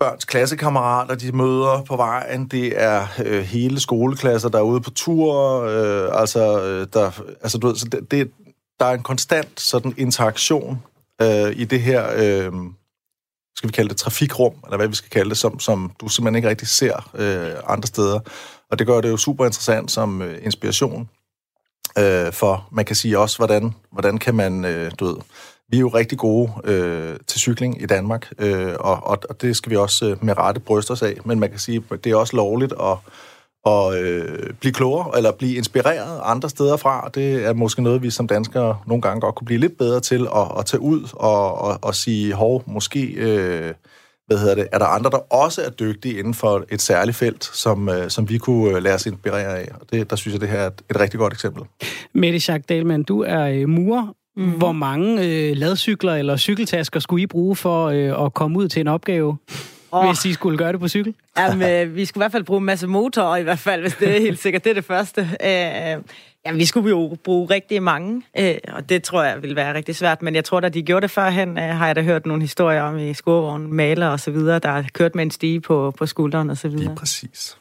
børns 0.00 0.24
klassekammerater, 0.24 1.14
de 1.14 1.32
møder 1.32 1.84
på 1.88 1.96
vejen. 1.96 2.48
Det 2.48 2.82
er 2.82 3.06
øh, 3.24 3.42
hele 3.42 3.80
skoleklasser, 3.80 4.48
der 4.48 4.58
er 4.58 4.62
ude 4.62 4.80
på 4.80 4.90
tur. 4.90 5.62
Øh, 5.62 6.20
altså, 6.20 6.64
øh, 6.64 6.86
der, 6.92 7.10
altså, 7.42 7.58
du 7.58 7.66
ved, 7.66 7.76
så 7.76 7.88
det, 7.92 8.10
det, 8.10 8.30
der 8.80 8.86
er 8.86 8.94
en 8.94 9.02
konstant 9.02 9.60
sådan 9.60 9.94
interaktion 9.96 10.82
øh, 11.22 11.52
i 11.56 11.64
det 11.64 11.80
her, 11.80 12.06
øh, 12.16 12.52
skal 13.56 13.68
vi 13.68 13.72
kalde 13.72 13.88
det 13.88 13.96
trafikrum, 13.96 14.54
eller 14.64 14.76
hvad 14.76 14.88
vi 14.88 14.94
skal 14.94 15.10
kalde 15.10 15.30
det, 15.30 15.38
som, 15.38 15.60
som 15.60 15.92
du 16.00 16.08
simpelthen 16.08 16.36
ikke 16.36 16.48
rigtig 16.48 16.68
ser 16.68 17.10
øh, 17.14 17.52
andre 17.66 17.86
steder. 17.86 18.20
Og 18.70 18.78
det 18.78 18.86
gør 18.86 19.00
det 19.00 19.10
jo 19.10 19.16
super 19.16 19.44
interessant 19.44 19.90
som 19.90 20.22
øh, 20.22 20.38
inspiration. 20.44 21.08
Øh, 21.98 22.32
for 22.32 22.68
man 22.70 22.84
kan 22.84 22.96
sige 22.96 23.18
også, 23.18 23.36
hvordan, 23.36 23.74
hvordan 23.92 24.18
kan 24.18 24.34
man, 24.34 24.64
øh, 24.64 24.92
du 25.00 25.04
ved, 25.04 25.16
vi 25.70 25.76
er 25.76 25.80
jo 25.80 25.88
rigtig 25.88 26.18
gode 26.18 26.52
øh, 26.64 27.16
til 27.26 27.40
cykling 27.40 27.82
i 27.82 27.86
Danmark, 27.86 28.32
øh, 28.38 28.74
og, 28.80 29.06
og 29.06 29.42
det 29.42 29.56
skal 29.56 29.70
vi 29.70 29.76
også 29.76 30.06
øh, 30.06 30.24
med 30.24 30.38
rette 30.38 30.60
bryste 30.60 30.90
os 30.90 31.02
af. 31.02 31.14
Men 31.24 31.40
man 31.40 31.50
kan 31.50 31.58
sige, 31.58 31.82
at 31.90 32.04
det 32.04 32.12
er 32.12 32.16
også 32.16 32.36
lovligt 32.36 32.72
at, 32.72 32.96
at 33.66 33.94
øh, 33.94 34.54
blive 34.60 34.72
klogere 34.72 35.16
eller 35.16 35.32
blive 35.32 35.56
inspireret 35.56 36.20
andre 36.24 36.48
steder 36.48 36.76
fra. 36.76 37.10
Det 37.14 37.46
er 37.46 37.52
måske 37.52 37.82
noget, 37.82 38.02
vi 38.02 38.10
som 38.10 38.26
danskere 38.26 38.78
nogle 38.86 39.02
gange 39.02 39.20
godt 39.20 39.34
kunne 39.34 39.46
blive 39.46 39.60
lidt 39.60 39.78
bedre 39.78 40.00
til 40.00 40.28
at, 40.36 40.58
at 40.58 40.66
tage 40.66 40.80
ud 40.80 41.08
og, 41.12 41.60
og, 41.60 41.78
og 41.82 41.94
sige, 41.94 42.34
hov, 42.34 42.62
måske... 42.66 43.06
Øh, 43.06 43.74
hvad 44.26 44.38
hedder 44.38 44.54
det, 44.54 44.68
er 44.72 44.78
der 44.78 44.86
andre, 44.86 45.10
der 45.10 45.34
også 45.34 45.62
er 45.62 45.70
dygtige 45.70 46.18
inden 46.18 46.34
for 46.34 46.64
et 46.70 46.80
særligt 46.80 47.16
felt, 47.16 47.44
som, 47.44 47.88
øh, 47.88 48.10
som 48.10 48.28
vi 48.28 48.38
kunne 48.38 48.76
øh, 48.76 48.82
lade 48.82 48.94
os 48.94 49.06
inspirere 49.06 49.58
af. 49.58 49.68
Og 49.80 49.86
det, 49.92 50.10
der 50.10 50.16
synes 50.16 50.32
jeg, 50.32 50.40
det 50.40 50.48
her 50.48 50.58
er 50.58 50.66
et, 50.66 50.82
et 50.90 51.00
rigtig 51.00 51.18
godt 51.18 51.32
eksempel. 51.32 51.62
Mette 52.14 52.40
Schack 52.40 52.68
Dahlmann, 52.68 53.02
du 53.02 53.22
er 53.22 53.46
øh, 53.46 53.68
murer 53.68 54.14
Mm. 54.36 54.50
Hvor 54.50 54.72
mange 54.72 55.26
øh, 55.26 55.56
ladcykler 55.56 56.14
eller 56.14 56.36
cykeltasker 56.36 57.00
skulle 57.00 57.22
I 57.22 57.26
bruge 57.26 57.56
for 57.56 57.86
øh, 57.86 58.26
at 58.26 58.34
komme 58.34 58.58
ud 58.58 58.68
til 58.68 58.80
en 58.80 58.88
opgave, 58.88 59.38
oh. 59.90 60.06
hvis 60.06 60.24
I 60.24 60.32
skulle 60.32 60.58
gøre 60.58 60.72
det 60.72 60.80
på 60.80 60.88
cykel? 60.88 61.14
Jamen, 61.38 61.70
øh, 61.70 61.96
vi 61.96 62.04
skulle 62.04 62.22
i 62.22 62.24
hvert 62.24 62.32
fald 62.32 62.44
bruge 62.44 62.58
en 62.58 62.64
masse 62.64 62.86
motorer, 62.86 63.36
i 63.36 63.42
hvert 63.42 63.58
fald, 63.58 63.80
hvis 63.80 63.94
det 63.94 64.16
er 64.16 64.20
helt 64.20 64.38
sikkert. 64.42 64.64
Det 64.64 64.70
er 64.70 64.74
det 64.74 64.84
første. 64.84 65.20
Øh, 65.44 66.02
Jamen, 66.46 66.58
vi 66.58 66.64
skulle 66.64 66.90
jo 66.90 67.16
bruge 67.24 67.50
rigtig 67.50 67.82
mange, 67.82 68.22
øh, 68.38 68.54
og 68.68 68.88
det 68.88 69.02
tror 69.02 69.22
jeg 69.22 69.42
vil 69.42 69.56
være 69.56 69.74
rigtig 69.74 69.96
svært. 69.96 70.22
Men 70.22 70.34
jeg 70.34 70.44
tror, 70.44 70.60
at 70.60 70.74
de 70.74 70.82
gjorde 70.82 71.02
det 71.02 71.10
førhen, 71.10 71.58
øh, 71.58 71.64
har 71.64 71.86
jeg 71.86 71.96
da 71.96 72.02
hørt 72.02 72.26
nogle 72.26 72.42
historier 72.42 72.82
om 72.82 72.98
i 72.98 73.14
skurvognen, 73.14 73.74
maler 73.74 74.06
og 74.06 74.20
så 74.20 74.30
videre, 74.30 74.58
der 74.58 74.68
har 74.68 74.86
kørt 74.92 75.14
med 75.14 75.24
en 75.24 75.30
stige 75.30 75.60
på, 75.60 75.94
på 75.98 76.06
skulderen 76.06 76.50
og 76.50 76.56
så 76.56 76.68
videre. 76.68 76.84
Det 76.84 76.90
er 76.90 76.96
præcis. 76.96 77.56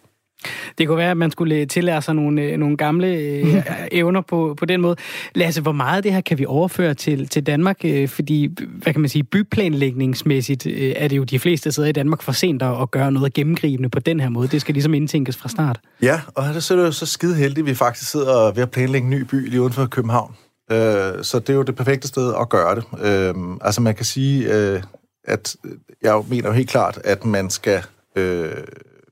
Det 0.78 0.88
kunne 0.88 0.98
være, 0.98 1.12
at 1.12 1.18
man 1.18 1.32
skulle 1.32 1.66
tillære 1.66 2.02
sig 2.02 2.16
nogle, 2.16 2.42
øh, 2.42 2.58
nogle 2.58 2.78
gamle 2.78 3.08
øh, 3.08 3.64
evner 3.92 4.22
på, 4.22 4.56
på 4.58 4.66
den 4.66 4.82
måde. 4.82 4.96
Lasse, 5.36 5.62
hvor 5.62 5.72
meget 5.72 5.98
af 5.98 6.04
det 6.04 6.14
her 6.14 6.22
kan 6.22 6.38
vi 6.38 6.46
overføre 6.46 6.94
til, 6.94 7.28
til 7.28 7.46
Danmark? 7.46 7.78
Øh, 7.84 8.08
fordi, 8.08 8.50
hvad 8.84 8.94
kan 8.94 9.02
man 9.02 9.10
sige, 9.10 9.24
byplanlægningsmæssigt 9.24 10.68
øh, 10.68 10.94
er 10.96 11.08
det 11.08 11.18
jo 11.18 11.24
de 11.24 11.40
fleste 11.40 11.72
steder 11.72 11.88
i 11.88 11.92
Danmark 11.92 12.22
for 12.22 12.32
sent 12.32 12.62
at, 12.62 12.82
at 12.82 12.92
gøre 12.92 13.12
noget 13.12 13.34
gennemgribende 13.34 13.90
på 13.90 14.00
den 14.00 14.20
her 14.20 14.30
måde. 14.30 14.48
Det 14.48 14.62
skal 14.62 14.74
ligesom 14.74 14.94
indtænkes 14.94 15.38
fra 15.38 15.50
start. 15.50 15.80
Ja, 16.02 16.22
og 16.36 16.44
det 16.44 16.72
er 16.72 16.76
jo 16.76 16.92
så 16.92 17.06
skide 17.06 17.36
heldigt, 17.36 17.60
at 17.60 17.66
vi 17.66 17.76
faktisk 17.76 18.12
sidder 18.12 18.52
ved 18.52 18.64
at 18.64 18.72
planlægge 18.72 19.06
en 19.06 19.10
ny 19.10 19.22
by 19.22 19.50
lige 19.50 19.62
uden 19.62 19.74
for 19.74 19.86
København. 19.86 20.36
Øh, 20.72 20.78
så 21.24 21.40
det 21.40 21.50
er 21.50 21.54
jo 21.54 21.64
det 21.64 21.76
perfekte 21.76 22.08
sted 22.08 22.34
at 22.42 22.50
gøre 22.50 22.76
det. 22.76 22.84
Øh, 23.02 23.34
altså 23.62 23.82
man 23.82 23.96
kan 23.96 24.06
sige, 24.06 24.54
øh, 24.54 24.82
at 25.24 25.56
jeg 26.04 26.22
mener 26.30 26.48
jo 26.48 26.54
helt 26.54 26.70
klart, 26.70 27.00
at 27.04 27.26
man 27.26 27.50
skal... 27.50 27.82
Øh, 28.16 28.52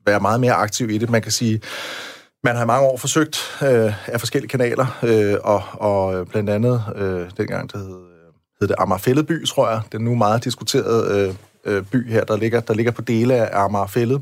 være 0.07 0.19
meget 0.19 0.39
mere 0.39 0.53
aktiv 0.53 0.89
i 0.89 0.97
det. 0.97 1.09
Man 1.09 1.21
kan 1.21 1.31
sige, 1.31 1.61
man 2.43 2.55
har 2.55 2.63
i 2.63 2.67
mange 2.67 2.87
år 2.87 2.97
forsøgt 2.97 3.37
øh, 3.61 4.13
af 4.13 4.19
forskellige 4.19 4.49
kanaler, 4.49 4.99
øh, 5.03 5.35
og, 5.43 5.63
og 5.73 6.15
øh, 6.15 6.25
blandt 6.25 6.49
andet 6.49 6.83
øh, 6.95 7.29
dengang, 7.37 7.73
det 7.73 7.81
hed, 7.81 7.89
øh, 7.89 8.33
hed 8.61 8.67
det 8.67 8.75
Amagerfælled 8.77 9.47
tror 9.47 9.69
jeg, 9.69 9.81
den 9.91 10.01
nu 10.01 10.15
meget 10.15 10.43
diskuterede 10.43 11.27
øh, 11.27 11.35
øh, 11.67 11.83
by 11.83 12.11
her, 12.11 12.23
der 12.23 12.37
ligger, 12.37 12.59
der 12.59 12.73
ligger 12.73 12.91
på 12.91 13.01
dele 13.01 13.33
af 13.33 13.63
Amagerfællet. 13.63 14.21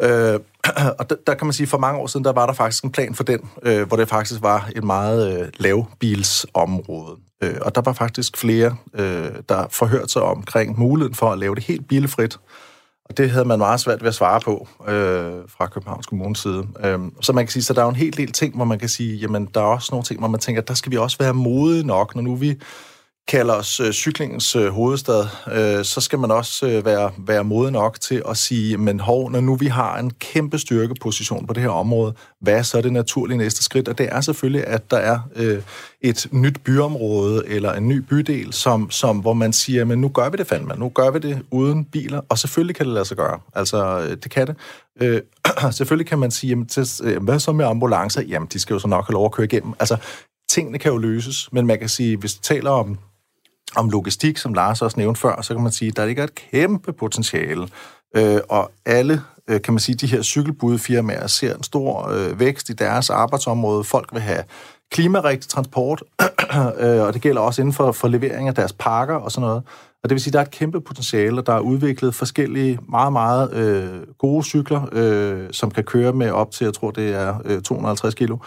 Øh, 0.00 0.40
og 0.98 1.10
der, 1.10 1.16
der 1.26 1.34
kan 1.34 1.46
man 1.46 1.52
sige, 1.52 1.66
for 1.66 1.78
mange 1.78 2.00
år 2.00 2.06
siden, 2.06 2.24
der 2.24 2.32
var 2.32 2.46
der 2.46 2.52
faktisk 2.52 2.84
en 2.84 2.92
plan 2.92 3.14
for 3.14 3.24
den, 3.24 3.40
øh, 3.62 3.88
hvor 3.88 3.96
det 3.96 4.08
faktisk 4.08 4.42
var 4.42 4.70
et 4.76 4.84
meget 4.84 5.40
øh, 5.40 5.48
lavbilsområde. 5.58 7.16
Øh, 7.42 7.56
og 7.60 7.74
der 7.74 7.80
var 7.80 7.92
faktisk 7.92 8.36
flere, 8.36 8.76
øh, 8.94 9.30
der 9.48 9.66
forhørte 9.70 10.08
sig 10.08 10.22
omkring 10.22 10.78
muligheden 10.78 11.14
for 11.14 11.30
at 11.32 11.38
lave 11.38 11.54
det 11.54 11.64
helt 11.64 11.88
bilfrit 11.88 12.38
det 13.16 13.30
havde 13.30 13.44
man 13.44 13.58
meget 13.58 13.80
svært 13.80 14.00
ved 14.00 14.08
at 14.08 14.14
svare 14.14 14.40
på 14.40 14.68
øh, 14.88 15.32
fra 15.48 15.66
Københavns 15.66 16.06
Kommunes 16.06 16.38
side. 16.38 16.66
Øh, 16.84 16.98
så 17.20 17.32
man 17.32 17.46
kan 17.46 17.52
sige, 17.52 17.62
så 17.62 17.72
der 17.72 17.80
er 17.80 17.84
jo 17.84 17.90
en 17.90 17.96
hel 17.96 18.16
del 18.16 18.32
ting, 18.32 18.56
hvor 18.56 18.64
man 18.64 18.78
kan 18.78 18.88
sige, 18.88 19.16
jamen 19.16 19.48
der 19.54 19.60
er 19.60 19.64
også 19.64 19.88
nogle 19.90 20.04
ting, 20.04 20.18
hvor 20.18 20.28
man 20.28 20.40
tænker, 20.40 20.62
der 20.62 20.74
skal 20.74 20.92
vi 20.92 20.96
også 20.96 21.18
være 21.18 21.34
modige 21.34 21.86
nok, 21.86 22.14
når 22.14 22.22
nu 22.22 22.34
vi 22.34 22.58
kalder 23.28 23.54
os 23.54 23.80
øh, 23.80 23.92
cyklingens 23.92 24.56
øh, 24.56 24.68
hovedstad, 24.68 25.26
øh, 25.52 25.84
så 25.84 26.00
skal 26.00 26.18
man 26.18 26.30
også 26.30 26.66
øh, 26.66 26.84
være, 26.84 27.12
være 27.18 27.44
modig 27.44 27.72
nok 27.72 28.00
til 28.00 28.22
at 28.28 28.36
sige, 28.36 28.76
men 28.76 29.00
hov, 29.00 29.30
når 29.30 29.40
nu 29.40 29.54
vi 29.54 29.66
har 29.66 29.98
en 29.98 30.10
kæmpe 30.10 30.58
styrkeposition 30.58 31.46
på 31.46 31.52
det 31.52 31.62
her 31.62 31.70
område, 31.70 32.14
hvad 32.40 32.54
er 32.54 32.62
så 32.62 32.80
det 32.80 32.92
naturlige 32.92 33.38
næste 33.38 33.64
skridt? 33.64 33.88
Og 33.88 33.98
det 33.98 34.08
er 34.12 34.20
selvfølgelig, 34.20 34.66
at 34.66 34.90
der 34.90 34.96
er 34.96 35.18
øh, 35.36 35.62
et 36.00 36.28
nyt 36.32 36.60
byområde 36.64 37.42
eller 37.46 37.72
en 37.72 37.88
ny 37.88 37.98
bydel, 37.98 38.52
som, 38.52 38.90
som, 38.90 39.18
hvor 39.18 39.32
man 39.32 39.52
siger, 39.52 39.84
men 39.84 40.00
nu 40.00 40.08
gør 40.08 40.28
vi 40.28 40.36
det 40.36 40.46
fandme, 40.46 40.74
nu 40.76 40.88
gør 40.88 41.10
vi 41.10 41.18
det 41.18 41.42
uden 41.50 41.84
biler, 41.84 42.20
og 42.28 42.38
selvfølgelig 42.38 42.76
kan 42.76 42.86
det 42.86 42.94
lade 42.94 43.04
sig 43.04 43.16
gøre. 43.16 43.40
Altså, 43.54 44.00
øh, 44.00 44.16
det 44.16 44.30
kan 44.30 44.46
det. 44.46 44.56
Øh, 45.00 45.20
selvfølgelig 45.78 46.06
kan 46.06 46.18
man 46.18 46.30
sige, 46.30 46.50
jamen, 46.50 46.66
til, 46.66 46.86
øh, 47.02 47.22
hvad 47.22 47.38
så 47.38 47.52
med 47.52 47.64
ambulancer? 47.64 48.22
Jamen, 48.22 48.48
de 48.52 48.60
skal 48.60 48.74
jo 48.74 48.78
så 48.78 48.88
nok 48.88 49.06
have 49.06 49.14
lov 49.14 49.24
at 49.24 49.32
køre 49.32 49.44
igennem. 49.44 49.74
Altså, 49.80 49.96
tingene 50.50 50.78
kan 50.78 50.92
jo 50.92 50.98
løses, 50.98 51.52
men 51.52 51.66
man 51.66 51.78
kan 51.78 51.88
sige, 51.88 52.16
hvis 52.16 52.34
vi 52.34 52.40
taler 52.42 52.70
om 52.70 52.98
om 53.76 53.90
logistik, 53.90 54.38
som 54.38 54.54
Lars 54.54 54.82
også 54.82 55.00
nævnte 55.00 55.20
før, 55.20 55.42
så 55.42 55.54
kan 55.54 55.62
man 55.62 55.72
sige, 55.72 55.88
at 55.88 55.96
der 55.96 56.06
ligger 56.06 56.24
et 56.24 56.34
kæmpe 56.34 56.92
potentiale. 56.92 57.68
Øh, 58.16 58.40
og 58.48 58.70
alle, 58.86 59.22
øh, 59.48 59.62
kan 59.62 59.74
man 59.74 59.78
sige, 59.80 59.96
de 59.96 60.06
her 60.06 60.22
cykelbudfirmaer 60.22 61.26
ser 61.26 61.56
en 61.56 61.62
stor 61.62 62.08
øh, 62.08 62.40
vækst 62.40 62.70
i 62.70 62.72
deres 62.72 63.10
arbejdsområde. 63.10 63.84
Folk 63.84 64.08
vil 64.12 64.20
have 64.20 64.44
klimarigtig 64.90 65.50
transport, 65.50 66.02
øh, 66.80 67.02
og 67.02 67.14
det 67.14 67.22
gælder 67.22 67.40
også 67.40 67.62
inden 67.62 67.72
for, 67.72 67.92
for 67.92 68.08
levering 68.08 68.48
af 68.48 68.54
deres 68.54 68.72
pakker 68.72 69.14
og 69.14 69.32
sådan 69.32 69.46
noget. 69.48 69.62
Og 70.02 70.08
det 70.08 70.14
vil 70.14 70.20
sige, 70.20 70.30
at 70.30 70.32
der 70.32 70.40
er 70.40 70.44
et 70.44 70.50
kæmpe 70.50 70.80
potentiale, 70.80 71.40
og 71.40 71.46
der 71.46 71.52
er 71.52 71.60
udviklet 71.60 72.14
forskellige 72.14 72.78
meget, 72.88 73.12
meget 73.12 73.52
øh, 73.52 74.06
gode 74.18 74.44
cykler, 74.44 74.88
øh, 74.92 75.48
som 75.52 75.70
kan 75.70 75.84
køre 75.84 76.12
med 76.12 76.30
op 76.30 76.50
til, 76.50 76.64
jeg 76.64 76.74
tror, 76.74 76.90
det 76.90 77.14
er 77.14 77.34
øh, 77.44 77.62
250 77.62 78.14
kilo. 78.14 78.34
Øh, 78.34 78.40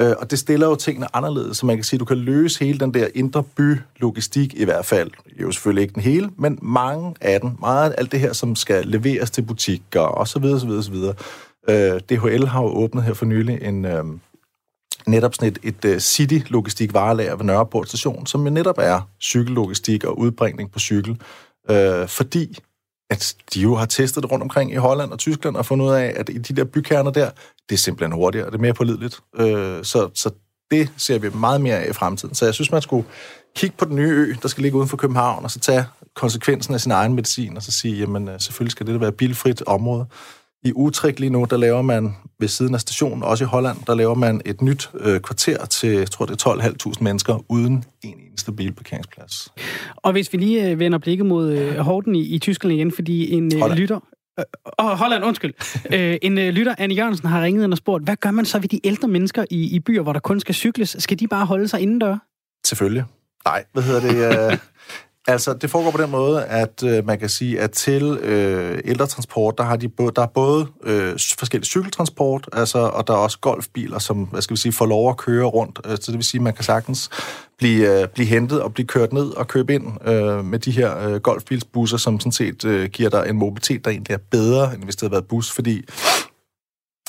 Øh, 0.00 0.14
og 0.18 0.30
det 0.30 0.38
stiller 0.38 0.66
jo 0.66 0.74
tingene 0.74 1.16
anderledes, 1.16 1.56
så 1.56 1.66
man 1.66 1.76
kan 1.76 1.84
sige, 1.84 1.96
at 1.96 2.00
du 2.00 2.04
kan 2.04 2.16
løse 2.16 2.64
hele 2.64 2.78
den 2.78 2.94
der 2.94 3.08
indre 3.14 3.42
by-logistik 3.42 4.54
i 4.54 4.64
hvert 4.64 4.84
fald. 4.84 5.10
Jo 5.40 5.52
selvfølgelig 5.52 5.82
ikke 5.82 5.94
den 5.94 6.02
hele, 6.02 6.30
men 6.38 6.58
mange 6.62 7.14
af 7.20 7.40
den. 7.40 7.56
Meget 7.60 7.90
af 7.90 7.94
alt 7.98 8.12
det 8.12 8.20
her, 8.20 8.32
som 8.32 8.56
skal 8.56 8.86
leveres 8.86 9.30
til 9.30 9.42
butikker 9.42 10.00
og 10.00 10.28
så 10.28 10.38
videre, 10.38 10.60
så 10.60 10.66
videre, 10.66 10.82
så 10.82 10.90
videre. 10.90 11.14
Øh, 11.68 12.00
DHL 12.00 12.46
har 12.46 12.62
jo 12.62 12.68
åbnet 12.68 13.04
her 13.04 13.14
for 13.14 13.26
nylig 13.26 13.58
en, 13.62 13.84
øh, 13.84 14.04
netop 15.06 15.34
sådan 15.34 15.48
et, 15.48 15.58
et 15.62 15.94
uh, 15.94 15.98
city-logistik 15.98 16.94
varelager 16.94 17.36
ved 17.36 17.44
Nørreport 17.44 17.88
station, 17.88 18.26
som 18.26 18.44
jo 18.44 18.50
netop 18.50 18.78
er 18.78 19.00
cykellogistik 19.20 20.04
og 20.04 20.18
udbringning 20.18 20.72
på 20.72 20.78
cykel. 20.78 21.20
Øh, 21.70 22.08
fordi 22.08 22.58
at 23.10 23.34
de 23.54 23.60
jo 23.60 23.74
har 23.74 23.86
testet 23.86 24.22
det 24.22 24.32
rundt 24.32 24.42
omkring 24.42 24.72
i 24.72 24.76
Holland 24.76 25.12
og 25.12 25.18
Tyskland 25.18 25.56
og 25.56 25.66
fundet 25.66 25.86
ud 25.86 25.90
af, 25.90 26.12
at 26.16 26.28
i 26.28 26.38
de 26.38 26.56
der 26.56 26.64
bykerner 26.64 27.10
der, 27.10 27.30
det 27.68 27.74
er 27.74 27.78
simpelthen 27.78 28.12
hurtigere, 28.12 28.46
og 28.46 28.52
det 28.52 28.58
er 28.58 28.62
mere 28.62 28.74
pålideligt. 28.74 29.20
Øh, 29.38 29.84
så, 29.84 30.10
så 30.14 30.30
det 30.70 30.88
ser 30.96 31.18
vi 31.18 31.30
meget 31.34 31.60
mere 31.60 31.76
af 31.76 31.90
i 31.90 31.92
fremtiden. 31.92 32.34
Så 32.34 32.44
jeg 32.44 32.54
synes, 32.54 32.72
man 32.72 32.82
skulle 32.82 33.06
kigge 33.56 33.76
på 33.78 33.84
den 33.84 33.96
nye 33.96 34.10
ø, 34.10 34.34
der 34.42 34.48
skal 34.48 34.62
ligge 34.62 34.78
uden 34.78 34.88
for 34.88 34.96
København, 34.96 35.44
og 35.44 35.50
så 35.50 35.58
tage 35.58 35.84
konsekvensen 36.14 36.74
af 36.74 36.80
sin 36.80 36.92
egen 36.92 37.14
medicin, 37.14 37.56
og 37.56 37.62
så 37.62 37.72
sige, 37.72 37.96
jamen 37.96 38.28
øh, 38.28 38.40
selvfølgelig 38.40 38.72
skal 38.72 38.86
det 38.86 39.00
være 39.00 39.12
bilfrit 39.12 39.62
område. 39.66 40.06
I 40.66 40.72
Utrecht 40.74 41.20
lige 41.20 41.30
nu, 41.30 41.46
der 41.50 41.56
laver 41.56 41.82
man 41.82 42.16
ved 42.40 42.48
siden 42.48 42.74
af 42.74 42.80
stationen, 42.80 43.22
også 43.22 43.44
i 43.44 43.46
Holland, 43.46 43.76
der 43.86 43.94
laver 43.94 44.14
man 44.14 44.40
et 44.44 44.62
nyt 44.62 44.90
øh, 45.00 45.20
kvarter 45.20 45.64
til, 45.66 45.90
jeg 45.90 46.10
tror 46.10 46.26
det 46.26 46.44
er 46.44 46.50
12.500 46.86 46.92
mennesker, 47.00 47.44
uden 47.48 47.84
en 48.02 48.14
eneste 48.28 48.52
bilparkeringsplads. 48.52 49.52
Og 49.96 50.12
hvis 50.12 50.32
vi 50.32 50.38
lige 50.38 50.70
øh, 50.70 50.78
vender 50.78 50.98
blikket 50.98 51.26
mod 51.26 51.52
øh, 51.52 51.76
Horten 51.76 52.14
i, 52.14 52.22
i 52.22 52.38
Tyskland 52.38 52.74
igen, 52.74 52.92
fordi 52.92 53.30
en 53.30 53.52
øh, 53.56 53.70
lytter... 53.70 54.00
Øh, 54.38 54.44
oh, 54.78 54.90
Holland, 54.90 55.24
undskyld. 55.24 55.54
øh, 55.94 56.16
en 56.22 56.38
øh, 56.38 56.48
lytter, 56.48 56.74
Anne 56.78 56.94
Jørgensen, 56.94 57.28
har 57.28 57.42
ringet 57.42 57.64
ind 57.64 57.72
og 57.72 57.78
spurgt, 57.78 58.04
hvad 58.04 58.16
gør 58.16 58.30
man 58.30 58.44
så 58.44 58.58
ved 58.58 58.68
de 58.68 58.80
ældre 58.84 59.08
mennesker 59.08 59.44
i, 59.50 59.74
i 59.76 59.80
byer, 59.80 60.02
hvor 60.02 60.12
der 60.12 60.20
kun 60.20 60.40
skal 60.40 60.54
cykles? 60.54 60.96
Skal 60.98 61.18
de 61.18 61.28
bare 61.28 61.46
holde 61.46 61.68
sig 61.68 61.80
indendør? 61.80 62.16
Selvfølgelig. 62.66 63.04
Nej, 63.44 63.64
hvad 63.72 63.82
hedder 63.82 64.00
det? 64.00 64.52
Øh, 64.52 64.58
Altså, 65.28 65.54
det 65.54 65.70
foregår 65.70 65.90
på 65.90 66.02
den 66.02 66.10
måde, 66.10 66.44
at 66.44 66.82
øh, 66.82 67.06
man 67.06 67.18
kan 67.18 67.28
sige, 67.28 67.60
at 67.60 67.70
til 67.70 68.02
øh, 68.02 68.78
ældretransport, 68.84 69.58
der, 69.58 69.64
har 69.64 69.76
de 69.76 69.88
både, 69.88 70.12
der 70.16 70.22
er 70.22 70.26
både 70.26 70.66
øh, 70.82 71.12
forskellige 71.38 71.66
cykeltransport, 71.66 72.48
altså, 72.52 72.78
og 72.78 73.06
der 73.06 73.12
er 73.12 73.18
også 73.18 73.38
golfbiler, 73.38 73.98
som 73.98 74.16
hvad 74.24 74.42
skal 74.42 74.56
vi 74.56 74.60
sige, 74.60 74.72
får 74.72 74.86
lov 74.86 75.10
at 75.10 75.16
køre 75.16 75.44
rundt. 75.44 75.80
Øh, 75.84 75.90
så 75.90 76.12
det 76.12 76.14
vil 76.14 76.24
sige, 76.24 76.38
at 76.38 76.42
man 76.42 76.54
kan 76.54 76.64
sagtens 76.64 77.10
blive, 77.58 78.00
øh, 78.00 78.08
blive 78.08 78.26
hentet 78.26 78.62
og 78.62 78.74
blive 78.74 78.86
kørt 78.86 79.12
ned 79.12 79.30
og 79.30 79.48
købe 79.48 79.74
ind 79.74 80.08
øh, 80.08 80.44
med 80.44 80.58
de 80.58 80.70
her 80.70 81.08
øh, 81.08 81.20
golfbilsbusser, 81.20 81.96
som 81.96 82.20
sådan 82.20 82.32
set 82.32 82.64
øh, 82.64 82.88
giver 82.88 83.10
dig 83.10 83.26
en 83.28 83.36
mobilitet, 83.36 83.84
der 83.84 83.90
egentlig 83.90 84.14
er 84.14 84.18
bedre, 84.30 84.74
end 84.74 84.84
hvis 84.84 84.96
det 84.96 85.02
havde 85.02 85.12
været 85.12 85.26
bus, 85.28 85.52
fordi 85.52 85.84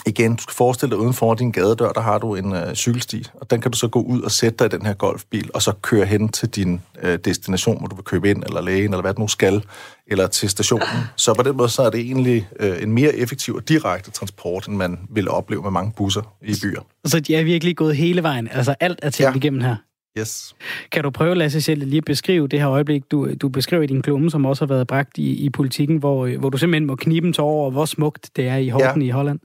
igen, 0.07 0.35
du 0.35 0.41
skal 0.41 0.53
forestille 0.53 0.95
dig, 0.95 0.99
uden 0.99 1.13
for 1.13 1.33
din 1.33 1.51
gadedør, 1.51 1.91
der 1.91 2.01
har 2.01 2.17
du 2.17 2.35
en 2.35 2.53
øh, 2.55 2.73
cykelsti, 2.75 3.25
og 3.33 3.51
den 3.51 3.61
kan 3.61 3.71
du 3.71 3.77
så 3.77 3.87
gå 3.87 4.01
ud 4.01 4.21
og 4.21 4.31
sætte 4.31 4.57
dig 4.57 4.73
i 4.73 4.77
den 4.77 4.85
her 4.85 4.93
golfbil, 4.93 5.49
og 5.53 5.61
så 5.61 5.71
køre 5.81 6.05
hen 6.05 6.29
til 6.29 6.49
din 6.49 6.81
øh, 7.03 7.19
destination, 7.25 7.79
hvor 7.79 7.87
du 7.87 7.95
vil 7.95 8.03
købe 8.03 8.29
ind, 8.29 8.43
eller 8.43 8.61
lægen, 8.61 8.93
eller 8.93 9.01
hvad 9.01 9.13
du 9.13 9.21
nu 9.21 9.27
skal, 9.27 9.63
eller 10.07 10.27
til 10.27 10.49
stationen. 10.49 10.87
Så 11.15 11.33
på 11.33 11.43
den 11.43 11.57
måde, 11.57 11.69
så 11.69 11.81
er 11.81 11.89
det 11.89 11.99
egentlig 11.99 12.47
øh, 12.59 12.83
en 12.83 12.91
mere 12.91 13.15
effektiv 13.15 13.55
og 13.55 13.69
direkte 13.69 14.11
transport, 14.11 14.67
end 14.67 14.75
man 14.75 14.99
ville 15.09 15.31
opleve 15.31 15.61
med 15.61 15.71
mange 15.71 15.93
busser 15.97 16.35
i 16.41 16.55
byer. 16.63 16.81
Så 17.05 17.19
de 17.19 17.35
er 17.35 17.43
virkelig 17.43 17.77
gået 17.77 17.95
hele 17.95 18.23
vejen? 18.23 18.49
Altså 18.51 18.75
alt 18.79 18.99
er 19.01 19.09
tænkt 19.09 19.33
ja. 19.33 19.37
igennem 19.37 19.61
her? 19.61 19.75
Yes. 20.19 20.55
Kan 20.91 21.03
du 21.03 21.09
prøve, 21.09 21.35
Lasse 21.35 21.61
selv 21.61 21.85
lige 21.85 21.97
at 21.97 22.05
beskrive 22.05 22.47
det 22.47 22.59
her 22.59 22.69
øjeblik, 22.69 23.11
du, 23.11 23.33
du 23.41 23.49
beskriver 23.49 23.83
i 23.83 23.87
din 23.87 24.01
klumme, 24.01 24.31
som 24.31 24.45
også 24.45 24.65
har 24.65 24.73
været 24.73 24.87
bragt 24.87 25.17
i, 25.17 25.45
i 25.45 25.49
politikken, 25.49 25.97
hvor, 25.97 26.37
hvor 26.39 26.49
du 26.49 26.57
simpelthen 26.57 26.85
må 26.85 26.95
knibe 26.95 27.31
til 27.31 27.41
over, 27.41 27.71
hvor 27.71 27.85
smukt 27.85 28.29
det 28.35 28.47
er 28.47 28.55
i 28.55 28.69
Horten 28.69 29.01
ja. 29.01 29.07
i 29.07 29.09
Holland? 29.09 29.39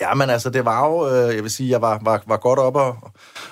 Ja, 0.00 0.14
men 0.14 0.30
altså, 0.30 0.50
det 0.50 0.64
var 0.64 0.88
jo, 0.88 1.08
øh, 1.08 1.34
jeg 1.34 1.42
vil 1.42 1.50
sige, 1.50 1.70
jeg 1.70 1.82
var, 1.82 1.98
var, 2.02 2.22
var 2.26 2.36
godt 2.36 2.58
op 2.58 2.76
og, 2.76 2.96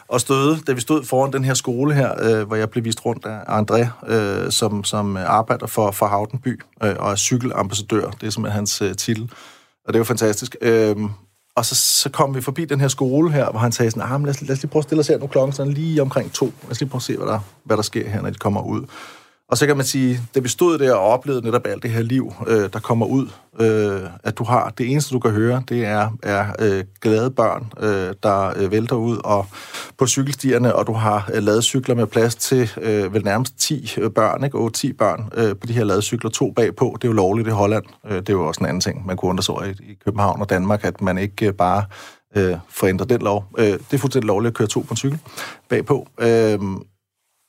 og 0.09 0.21
støde, 0.21 0.61
da 0.67 0.73
vi 0.73 0.81
stod 0.81 1.05
foran 1.05 1.33
den 1.33 1.45
her 1.45 1.55
skole 1.55 1.95
her, 1.95 2.13
øh, 2.23 2.47
hvor 2.47 2.57
jeg 2.57 2.71
blev 2.71 2.85
vist 2.85 3.05
rundt 3.07 3.27
af 3.27 3.61
André, 3.61 4.13
øh, 4.13 4.51
som, 4.51 4.85
som 4.85 5.17
arbejder 5.17 5.67
for, 5.67 5.91
for 5.91 6.07
Havdenby 6.07 6.63
øh, 6.83 6.97
og 6.99 7.11
er 7.11 7.17
cykelambassadør. 7.17 8.11
Det 8.11 8.27
er 8.27 8.31
simpelthen 8.31 8.57
hans 8.57 8.83
øh, 8.83 8.97
titel, 8.97 9.31
og 9.87 9.93
det 9.93 9.95
er 9.95 9.99
jo 10.01 10.05
fantastisk. 10.05 10.57
Øh, 10.61 10.97
og 11.57 11.65
så, 11.65 11.75
så 11.75 12.11
kom 12.11 12.35
vi 12.35 12.41
forbi 12.41 12.65
den 12.65 12.81
her 12.81 12.89
skole 12.89 13.33
her, 13.33 13.51
hvor 13.51 13.61
han 13.61 13.73
sagde 13.73 13.91
sådan, 13.91 14.13
ah, 14.13 14.23
lad, 14.23 14.31
os, 14.31 14.43
lad 14.43 14.51
os 14.51 14.63
lige 14.63 14.71
prøve 14.71 14.81
at 14.81 14.85
stille 14.85 15.01
os 15.01 15.09
her 15.09 15.19
nu 15.19 15.27
klokken 15.27 15.53
sådan 15.53 15.73
lige 15.73 16.03
omkring 16.03 16.33
to. 16.33 16.45
Lad 16.45 16.71
os 16.71 16.81
lige 16.81 16.91
prøve 16.91 16.99
at 16.99 17.03
se, 17.03 17.17
hvad 17.17 17.27
der, 17.27 17.41
hvad 17.65 17.77
der 17.77 17.83
sker 17.83 18.09
her, 18.09 18.23
når 18.23 18.31
de 18.31 18.39
kommer 18.39 18.63
ud. 18.63 18.87
Og 19.50 19.59
så 19.59 19.66
kan 19.66 19.76
man 19.76 19.87
sige, 19.87 20.21
det 20.35 20.45
vi 20.45 20.49
stod 20.49 20.78
der 20.78 20.95
og 20.95 21.00
oplevede 21.00 21.45
netop 21.45 21.66
alt 21.66 21.83
det 21.83 21.90
her 21.90 22.02
liv, 22.02 22.33
øh, 22.47 22.73
der 22.73 22.80
kommer 22.80 23.07
ud, 23.07 23.26
øh, 23.61 24.00
at 24.25 24.38
du 24.38 24.45
har, 24.45 24.73
det 24.78 24.90
eneste 24.90 25.14
du 25.14 25.19
kan 25.19 25.30
høre, 25.30 25.62
det 25.69 25.85
er, 25.85 26.11
er 26.23 26.47
øh, 26.59 26.85
glade 27.00 27.30
børn, 27.30 27.73
øh, 27.80 28.14
der 28.23 28.52
øh, 28.57 28.71
vælter 28.71 28.97
ud 28.97 29.19
og 29.25 29.47
på 29.99 30.07
cykelstierne, 30.07 30.75
og 30.75 30.87
du 30.87 30.92
har 30.92 31.30
øh, 31.35 31.42
ladecykler 31.42 31.95
med 31.95 32.07
plads 32.07 32.35
til 32.35 32.71
øh, 32.80 33.14
vel 33.14 33.25
nærmest 33.25 33.59
10 33.59 33.95
øh, 33.99 34.11
børn, 34.11 34.45
ikke? 34.45 34.59
8-10 34.59 34.97
børn 34.97 35.28
øh, 35.35 35.57
på 35.57 35.66
de 35.66 35.73
her 35.73 35.85
ladecykler, 35.85 36.30
to 36.30 36.50
bagpå. 36.50 36.97
Det 37.02 37.04
er 37.04 37.09
jo 37.09 37.14
lovligt 37.14 37.49
i 37.49 37.50
Holland. 37.50 37.85
Øh, 38.07 38.16
det 38.16 38.28
er 38.28 38.33
jo 38.33 38.47
også 38.47 38.61
en 38.61 38.66
anden 38.66 38.80
ting, 38.80 39.07
man 39.07 39.16
kunne 39.16 39.28
undre 39.28 39.42
sig 39.42 39.54
i, 39.80 39.90
i 39.92 39.97
København 40.04 40.40
og 40.40 40.50
Danmark, 40.50 40.85
at 40.85 41.00
man 41.00 41.19
ikke 41.19 41.47
øh, 41.47 41.52
bare 41.52 41.85
øh, 42.37 42.57
forændrer 42.69 43.07
den 43.07 43.23
lov. 43.23 43.45
Øh, 43.59 43.66
det 43.66 43.92
er 43.92 43.99
fuldstændig 43.99 44.26
lovligt 44.26 44.52
at 44.52 44.57
køre 44.57 44.69
to 44.69 44.80
på 44.80 44.90
en 44.90 44.97
cykel 44.97 45.19
bagpå. 45.69 46.07
Øh, 46.21 46.59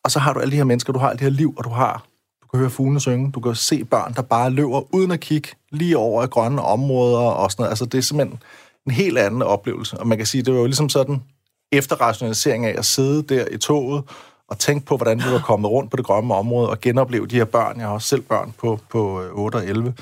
og 0.04 0.12
så 0.12 0.20
har 0.20 0.34
du 0.34 0.40
alle 0.40 0.52
de 0.52 0.58
her 0.58 0.64
mennesker, 0.64 0.94
du 0.94 1.00
har 1.00 1.10
alt 1.10 1.20
det 1.20 1.26
her 1.26 1.38
liv, 1.38 1.54
og 1.58 1.64
du 1.64 1.70
har, 1.70 2.04
du 2.44 2.48
kan 2.48 2.60
høre 2.60 2.70
fuglene 2.70 3.00
synge, 3.00 3.32
du 3.32 3.40
kan 3.40 3.56
se 3.56 3.84
børn, 3.84 4.14
der 4.14 4.22
bare 4.22 4.50
løber 4.50 4.96
uden 4.96 5.12
at 5.12 5.20
kigge 5.20 5.50
lige 5.72 5.98
over 5.98 6.24
i 6.24 6.28
grønne 6.28 6.62
områder 6.62 7.20
og 7.20 7.52
sådan 7.52 7.64
noget. 7.64 7.70
Altså, 7.70 7.86
det 7.86 7.98
er 7.98 8.02
simpelthen 8.02 8.40
en 8.86 8.92
helt 8.92 9.18
anden 9.18 9.42
oplevelse. 9.42 9.98
Og 9.98 10.08
man 10.08 10.18
kan 10.18 10.28
sige, 10.28 10.44
det 10.44 10.54
var 10.54 10.60
jo 10.60 10.66
ligesom 10.66 10.90
sådan 10.90 11.24
efterrationalisering 11.72 12.66
af 12.66 12.76
at 12.78 12.86
sidde 12.86 13.24
der 13.24 13.46
i 13.52 13.58
toget 13.58 14.04
og 14.48 14.60
tænke 14.60 14.86
på, 14.86 14.98
hvordan 14.98 15.20
du 15.20 15.30
var 15.30 15.40
kommet 15.40 15.72
rundt 15.72 15.92
på 15.92 15.98
det 15.98 16.06
grønne 16.06 16.36
område 16.36 16.70
og 16.70 16.82
genopleve 16.82 17.28
de 17.28 17.36
her 17.36 17.46
børn. 17.46 17.80
Jeg 17.80 17.88
har 17.88 17.94
også 17.94 18.08
selv 18.08 18.22
børn 18.22 18.54
på, 18.58 18.80
på 18.90 19.22
øh, 19.22 19.34
8 19.34 19.56
og 19.56 19.66
11. 19.66 19.94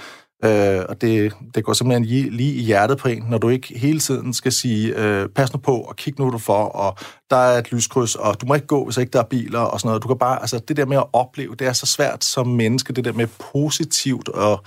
Øh, 0.45 0.85
og 0.89 1.01
det, 1.01 1.33
det 1.55 1.63
går 1.63 1.73
simpelthen 1.73 2.05
lige, 2.05 2.29
lige 2.29 2.53
i 2.53 2.61
hjertet 2.61 2.97
på 2.97 3.07
en, 3.07 3.25
når 3.29 3.37
du 3.37 3.49
ikke 3.49 3.79
hele 3.79 3.99
tiden 3.99 4.33
skal 4.33 4.51
sige, 4.51 4.95
øh, 4.95 5.29
pas 5.29 5.53
nu 5.53 5.59
på, 5.59 5.77
og 5.77 5.95
kig 5.95 6.19
nu 6.19 6.29
du 6.29 6.37
for, 6.37 6.63
og 6.63 6.97
der 7.29 7.35
er 7.35 7.57
et 7.57 7.71
lyskryds, 7.71 8.15
og 8.15 8.41
du 8.41 8.45
må 8.45 8.53
ikke 8.53 8.67
gå, 8.67 8.85
hvis 8.85 8.97
ikke 8.97 9.11
der 9.11 9.19
er 9.19 9.23
biler, 9.23 9.59
og 9.59 9.79
sådan 9.79 9.87
noget. 9.87 10.03
Du 10.03 10.07
kan 10.07 10.17
bare, 10.17 10.41
altså 10.41 10.59
det 10.67 10.77
der 10.77 10.85
med 10.85 10.97
at 10.97 11.05
opleve, 11.13 11.55
det 11.55 11.67
er 11.67 11.73
så 11.73 11.85
svært 11.85 12.23
som 12.23 12.47
menneske, 12.47 12.93
det 12.93 13.05
der 13.05 13.13
med 13.13 13.27
positivt 13.53 14.29
og 14.29 14.63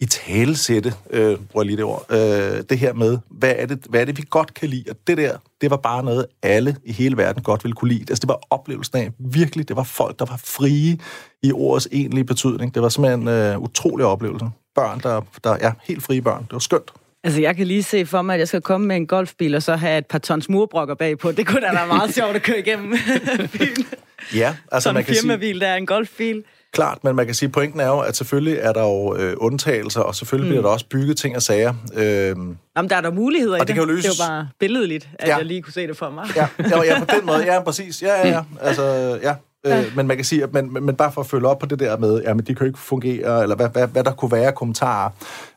i 0.00 0.06
talesætte, 0.06 0.94
øh, 1.10 1.38
bruger 1.38 1.64
jeg 1.64 1.66
lige 1.66 1.76
det 1.76 1.84
ord, 1.84 2.06
øh, 2.10 2.62
det 2.70 2.78
her 2.78 2.92
med, 2.92 3.18
hvad 3.30 3.54
er, 3.56 3.66
det, 3.66 3.86
hvad 3.88 4.00
er 4.00 4.04
det, 4.04 4.18
vi 4.18 4.24
godt 4.30 4.54
kan 4.54 4.68
lide? 4.68 4.84
Og 4.90 4.96
det 5.06 5.16
der, 5.16 5.36
det 5.60 5.70
var 5.70 5.76
bare 5.76 6.04
noget, 6.04 6.26
alle 6.42 6.76
i 6.84 6.92
hele 6.92 7.16
verden 7.16 7.42
godt 7.42 7.64
ville 7.64 7.74
kunne 7.74 7.92
lide. 7.92 8.00
Altså, 8.08 8.20
det 8.20 8.28
var 8.28 8.40
oplevelsen 8.50 8.98
af, 8.98 9.10
virkelig, 9.18 9.68
det 9.68 9.76
var 9.76 9.82
folk, 9.82 10.18
der 10.18 10.24
var 10.24 10.40
frie 10.44 10.98
i 11.42 11.52
ordets 11.52 11.88
egentlige 11.92 12.24
betydning. 12.24 12.74
Det 12.74 12.82
var 12.82 12.88
simpelthen 12.88 13.20
en 13.22 13.28
øh, 13.28 13.58
utrolig 13.58 14.06
oplevelse 14.06 14.46
børn, 14.74 15.00
der, 15.00 15.20
der 15.44 15.56
er 15.60 15.72
helt 15.88 16.02
frie 16.02 16.22
børn. 16.22 16.42
Det 16.42 16.52
var 16.52 16.58
skønt. 16.58 16.90
Altså, 17.24 17.40
jeg 17.40 17.56
kan 17.56 17.66
lige 17.66 17.82
se 17.82 18.06
for 18.06 18.22
mig, 18.22 18.34
at 18.34 18.38
jeg 18.38 18.48
skal 18.48 18.60
komme 18.60 18.86
med 18.86 18.96
en 18.96 19.06
golfbil, 19.06 19.54
og 19.54 19.62
så 19.62 19.76
have 19.76 19.98
et 19.98 20.06
par 20.06 20.18
tons 20.18 20.48
murbrokker 20.48 20.94
bagpå. 20.94 21.32
Det 21.32 21.46
kunne 21.46 21.60
da 21.60 21.72
være 21.72 21.86
meget 21.86 22.14
sjovt 22.18 22.36
at 22.36 22.42
køre 22.42 22.58
igennem 22.58 22.90
bilen. 23.58 23.86
Ja, 24.34 24.56
altså 24.72 24.84
Sådan 24.84 24.94
man 24.94 25.04
kan 25.04 25.14
en 25.14 25.20
firmabil, 25.20 25.54
sige... 25.54 25.60
der 25.60 25.66
er 25.66 25.76
en 25.76 25.86
golfbil. 25.86 26.44
Klart, 26.72 27.04
men 27.04 27.16
man 27.16 27.26
kan 27.26 27.34
sige, 27.34 27.46
at 27.46 27.52
pointen 27.52 27.80
er 27.80 27.86
jo, 27.86 27.98
at 27.98 28.16
selvfølgelig 28.16 28.58
er 28.60 28.72
der 28.72 28.82
jo 28.82 29.16
øh, 29.16 29.34
undtagelser, 29.36 30.00
og 30.00 30.14
selvfølgelig 30.14 30.48
mm. 30.48 30.52
bliver 30.52 30.62
der 30.62 30.68
også 30.68 30.86
bygget 30.86 31.16
ting 31.16 31.36
og 31.36 31.42
sager. 31.42 31.74
Øh, 31.94 32.36
Jamen, 32.76 32.90
der 32.90 32.96
er 32.96 33.00
der 33.00 33.10
muligheder 33.10 33.54
og 33.54 33.58
i 33.58 33.60
det. 33.60 33.68
det. 33.68 33.76
Kan 33.76 33.86
løses. 33.86 34.04
Det 34.04 34.20
er 34.20 34.24
jo 34.24 34.30
bare 34.30 34.48
billedligt, 34.58 35.08
at 35.18 35.28
ja. 35.28 35.36
jeg 35.36 35.46
lige 35.46 35.62
kunne 35.62 35.72
se 35.72 35.86
det 35.86 35.96
for 35.96 36.10
mig. 36.10 36.26
Ja, 36.36 36.48
ja, 36.58 36.82
ja 36.82 36.98
på 36.98 37.04
den 37.16 37.26
måde. 37.26 37.54
Ja, 37.54 37.62
præcis. 37.68 38.02
Ja, 38.02 38.14
ja, 38.14 38.28
ja. 38.28 38.42
Altså, 38.60 39.18
ja. 39.22 39.34
Ja. 39.64 39.80
Øh, 39.80 39.96
men 39.96 40.06
man 40.06 40.16
kan 40.16 40.24
sige, 40.24 40.42
at 40.42 40.52
men, 40.52 40.72
men 40.84 40.96
bare 40.96 41.12
for 41.12 41.20
at 41.20 41.26
følge 41.26 41.48
op 41.48 41.58
på 41.58 41.66
det 41.66 41.78
der 41.78 41.96
med, 41.96 42.22
jamen 42.22 42.46
de 42.46 42.54
kan 42.54 42.56
jo 42.60 42.66
ikke 42.66 42.78
fungere, 42.78 43.42
eller 43.42 43.56
hvad, 43.56 43.68
hvad, 43.68 43.88
hvad 43.88 44.04
der 44.04 44.12
kunne 44.12 44.32
være 44.32 44.52
kommentarer. 44.52 45.10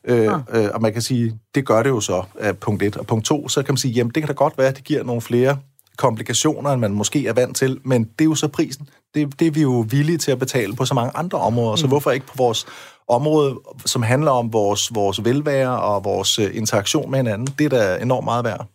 Øh, 0.08 0.24
ja. 0.24 0.38
øh, 0.50 0.70
og 0.74 0.82
man 0.82 0.94
kan 0.94 1.02
sige, 1.02 1.40
det 1.56 1.66
gør 1.66 1.84
det 1.84 1.90
jo 1.90 2.00
så, 2.00 2.24
af 2.40 2.58
punkt 2.58 2.84
et. 2.84 2.98
Og 2.98 3.08
punkt 3.08 3.26
to, 3.26 3.50
så 3.50 3.64
kan 3.64 3.74
man 3.74 3.78
sige, 3.78 3.92
jamen 3.92 4.12
det 4.16 4.24
kan 4.24 4.28
da 4.28 4.34
godt 4.34 4.58
være, 4.58 4.68
at 4.68 4.76
det 4.76 4.84
giver 4.84 5.04
nogle 5.04 5.22
flere 5.22 5.58
komplikationer, 5.98 6.70
end 6.72 6.82
man 6.82 6.92
måske 6.92 7.28
er 7.28 7.34
vant 7.34 7.58
til, 7.58 7.80
men 7.86 8.04
det 8.04 8.22
er 8.22 8.26
jo 8.26 8.36
så 8.36 8.48
prisen. 8.48 8.90
Det, 9.14 9.40
det 9.40 9.48
er 9.48 9.52
vi 9.52 9.62
jo 9.62 9.86
villige 9.90 10.18
til 10.18 10.32
at 10.32 10.40
betale 10.40 10.76
på 10.76 10.86
så 10.86 10.94
mange 10.94 11.12
andre 11.18 11.38
områder, 11.38 11.72
mm. 11.72 11.78
så 11.78 11.88
hvorfor 11.88 12.12
ikke 12.12 12.26
på 12.26 12.34
vores 12.38 12.66
område, 13.08 13.60
som 13.86 14.02
handler 14.02 14.32
om 14.32 14.54
vores, 14.54 14.96
vores 14.96 15.26
velvære 15.26 15.82
og 15.82 16.06
vores 16.06 16.40
øh, 16.40 16.56
interaktion 16.58 17.12
med 17.12 17.20
hinanden, 17.20 17.48
det 17.60 17.66
er 17.66 17.70
da 17.70 17.98
enormt 18.02 18.26
meget 18.26 18.46
værd. 18.46 18.68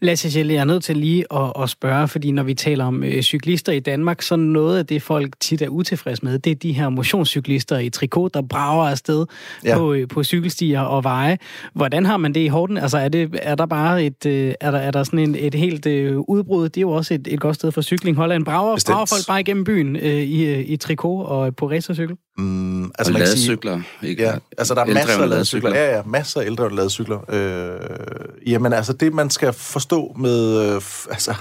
Lasse 0.00 0.30
Schelle, 0.30 0.54
jeg 0.54 0.60
er 0.60 0.64
nødt 0.64 0.84
til 0.84 0.96
lige 0.96 1.24
at, 1.34 1.52
at 1.62 1.70
spørge, 1.70 2.08
fordi 2.08 2.30
når 2.30 2.42
vi 2.42 2.54
taler 2.54 2.84
om 2.84 3.04
øh, 3.04 3.22
cyklister 3.22 3.72
i 3.72 3.80
Danmark, 3.80 4.22
så 4.22 4.36
noget 4.36 4.78
af 4.78 4.86
det, 4.86 5.02
folk 5.02 5.34
tit 5.40 5.62
er 5.62 5.68
utilfredse 5.68 6.24
med, 6.24 6.38
det 6.38 6.50
er 6.50 6.54
de 6.54 6.72
her 6.72 6.88
motionscyklister 6.88 7.78
i 7.78 7.90
trikot, 7.90 8.34
der 8.34 8.42
brager 8.42 8.88
afsted 8.88 9.26
ja. 9.64 9.78
på, 9.78 9.92
øh, 9.92 10.08
på 10.08 10.24
cykelstier 10.24 10.80
og 10.80 11.04
veje. 11.04 11.38
Hvordan 11.74 12.06
har 12.06 12.16
man 12.16 12.34
det 12.34 12.40
i 12.40 12.48
Horten? 12.48 12.76
Altså 12.76 12.98
er, 12.98 13.08
det, 13.08 13.38
er 13.42 13.54
der 13.54 13.66
bare 13.66 14.04
et, 14.04 14.26
øh, 14.26 14.54
er 14.60 14.70
der, 14.70 14.78
er 14.78 14.90
der 14.90 15.02
sådan 15.02 15.18
en, 15.18 15.36
et 15.38 15.54
helt 15.54 15.86
øh, 15.86 16.18
udbrud? 16.18 16.68
Det 16.68 16.76
er 16.76 16.80
jo 16.80 16.90
også 16.90 17.14
et, 17.14 17.28
et 17.30 17.40
godt 17.40 17.56
sted 17.56 17.72
for 17.72 17.82
cykling. 17.82 18.16
Holland 18.16 18.44
brager, 18.44 18.84
brager 18.86 19.06
folk 19.06 19.26
bare 19.28 19.40
igennem 19.40 19.64
byen 19.64 19.96
øh, 19.96 20.22
i, 20.22 20.44
øh, 20.44 20.64
i 20.66 20.76
trikot 20.76 21.26
og 21.26 21.56
på 21.56 21.70
racercykel? 21.70 22.16
Mm, 22.38 22.84
altså, 22.84 23.12
og 23.12 23.18
ladecykler. 23.18 23.80
Ikke? 24.02 24.22
Ja, 24.22 24.34
altså 24.58 24.74
der 24.74 24.80
er 24.80 24.86
masser 24.86 25.22
af 25.22 25.28
ladecykler. 25.28 25.74
Ja, 25.74 25.96
ja, 25.96 26.02
masser 26.06 26.40
af 26.40 26.46
ældre 26.46 26.74
ladecykler. 26.74 27.18
Øh, 27.28 27.80
jamen 28.46 28.72
altså, 28.72 28.92
det 28.92 29.14
man 29.14 29.30
skal 29.30 29.52
forstå 29.52 30.14
med... 30.18 30.60
Øh, 30.60 30.82
altså, 31.10 31.34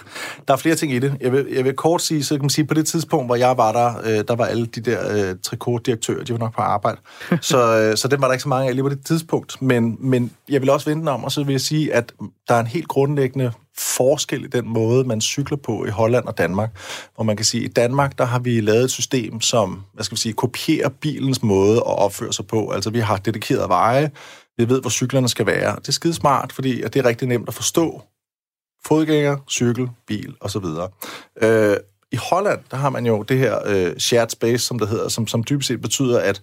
der 0.47 0.53
er 0.53 0.57
flere 0.57 0.75
ting 0.75 0.93
i 0.93 0.99
det. 0.99 1.17
Jeg 1.21 1.31
vil, 1.31 1.45
jeg 1.51 1.63
vil 1.63 1.73
kort 1.73 2.01
sige, 2.01 2.23
så 2.23 2.35
kan 2.35 2.41
man 2.41 2.49
sige, 2.49 2.65
på 2.65 2.73
det 2.73 2.87
tidspunkt, 2.87 3.27
hvor 3.27 3.35
jeg 3.35 3.57
var 3.57 3.71
der, 3.71 4.01
øh, 4.03 4.23
der 4.27 4.35
var 4.35 4.45
alle 4.45 4.65
de 4.65 4.81
der 4.81 5.29
øh, 5.29 5.35
trikotdirektører, 5.43 6.23
de 6.23 6.33
var 6.33 6.39
nok 6.39 6.55
på 6.55 6.61
arbejde. 6.61 6.97
så, 7.41 7.77
øh, 7.77 7.97
så 7.97 8.07
dem 8.07 8.21
var 8.21 8.27
der 8.27 8.33
ikke 8.33 8.43
så 8.43 8.49
mange 8.49 8.69
af 8.69 8.75
lige 8.75 8.83
på 8.83 8.89
det 8.89 9.05
tidspunkt. 9.05 9.61
Men, 9.61 9.97
men 9.99 10.31
jeg 10.49 10.61
vil 10.61 10.69
også 10.69 10.89
vente 10.89 11.09
om, 11.09 11.23
og 11.23 11.31
så 11.31 11.43
vil 11.43 11.53
jeg 11.53 11.61
sige, 11.61 11.93
at 11.93 12.13
der 12.47 12.55
er 12.55 12.59
en 12.59 12.67
helt 12.67 12.87
grundlæggende 12.87 13.51
forskel 13.77 14.43
i 14.43 14.47
den 14.47 14.67
måde, 14.67 15.03
man 15.03 15.21
cykler 15.21 15.57
på 15.57 15.85
i 15.85 15.89
Holland 15.89 16.25
og 16.25 16.37
Danmark. 16.37 16.69
Hvor 17.15 17.23
man 17.23 17.35
kan 17.35 17.45
sige, 17.45 17.63
at 17.63 17.69
i 17.69 17.73
Danmark, 17.73 18.17
der 18.17 18.25
har 18.25 18.39
vi 18.39 18.61
lavet 18.61 18.83
et 18.83 18.91
system, 18.91 19.41
som, 19.41 19.83
hvad 19.93 20.03
skal 20.03 20.15
vi 20.15 20.19
sige, 20.19 20.33
kopierer 20.33 20.89
bilens 20.89 21.43
måde 21.43 21.77
at 21.77 21.97
opføre 21.97 22.33
sig 22.33 22.47
på. 22.47 22.69
Altså, 22.69 22.89
vi 22.89 22.99
har 22.99 23.17
dedikerede 23.17 23.69
veje, 23.69 24.11
vi 24.57 24.69
ved, 24.69 24.81
hvor 24.81 24.89
cyklerne 24.89 25.29
skal 25.29 25.45
være. 25.45 25.75
Det 25.75 25.87
er 25.87 25.91
skide 25.91 26.13
smart, 26.13 26.53
fordi 26.53 26.81
det 26.81 26.95
er 26.95 27.05
rigtig 27.05 27.27
nemt 27.27 27.47
at 27.47 27.53
forstå. 27.53 28.01
Fodgænger, 28.85 29.37
cykel, 29.49 29.89
bil 30.07 30.35
osv. 30.41 30.65
Øh, 31.41 31.77
I 32.11 32.15
Holland, 32.15 32.59
der 32.71 32.77
har 32.77 32.89
man 32.89 33.05
jo 33.05 33.23
det 33.23 33.37
her 33.37 33.59
øh, 33.65 33.97
shared 33.97 34.29
space, 34.29 34.65
som 34.65 34.79
det 34.79 34.87
hedder, 34.87 35.07
som, 35.07 35.27
som 35.27 35.43
dybest 35.43 35.67
set 35.67 35.81
betyder, 35.81 36.19
at 36.19 36.41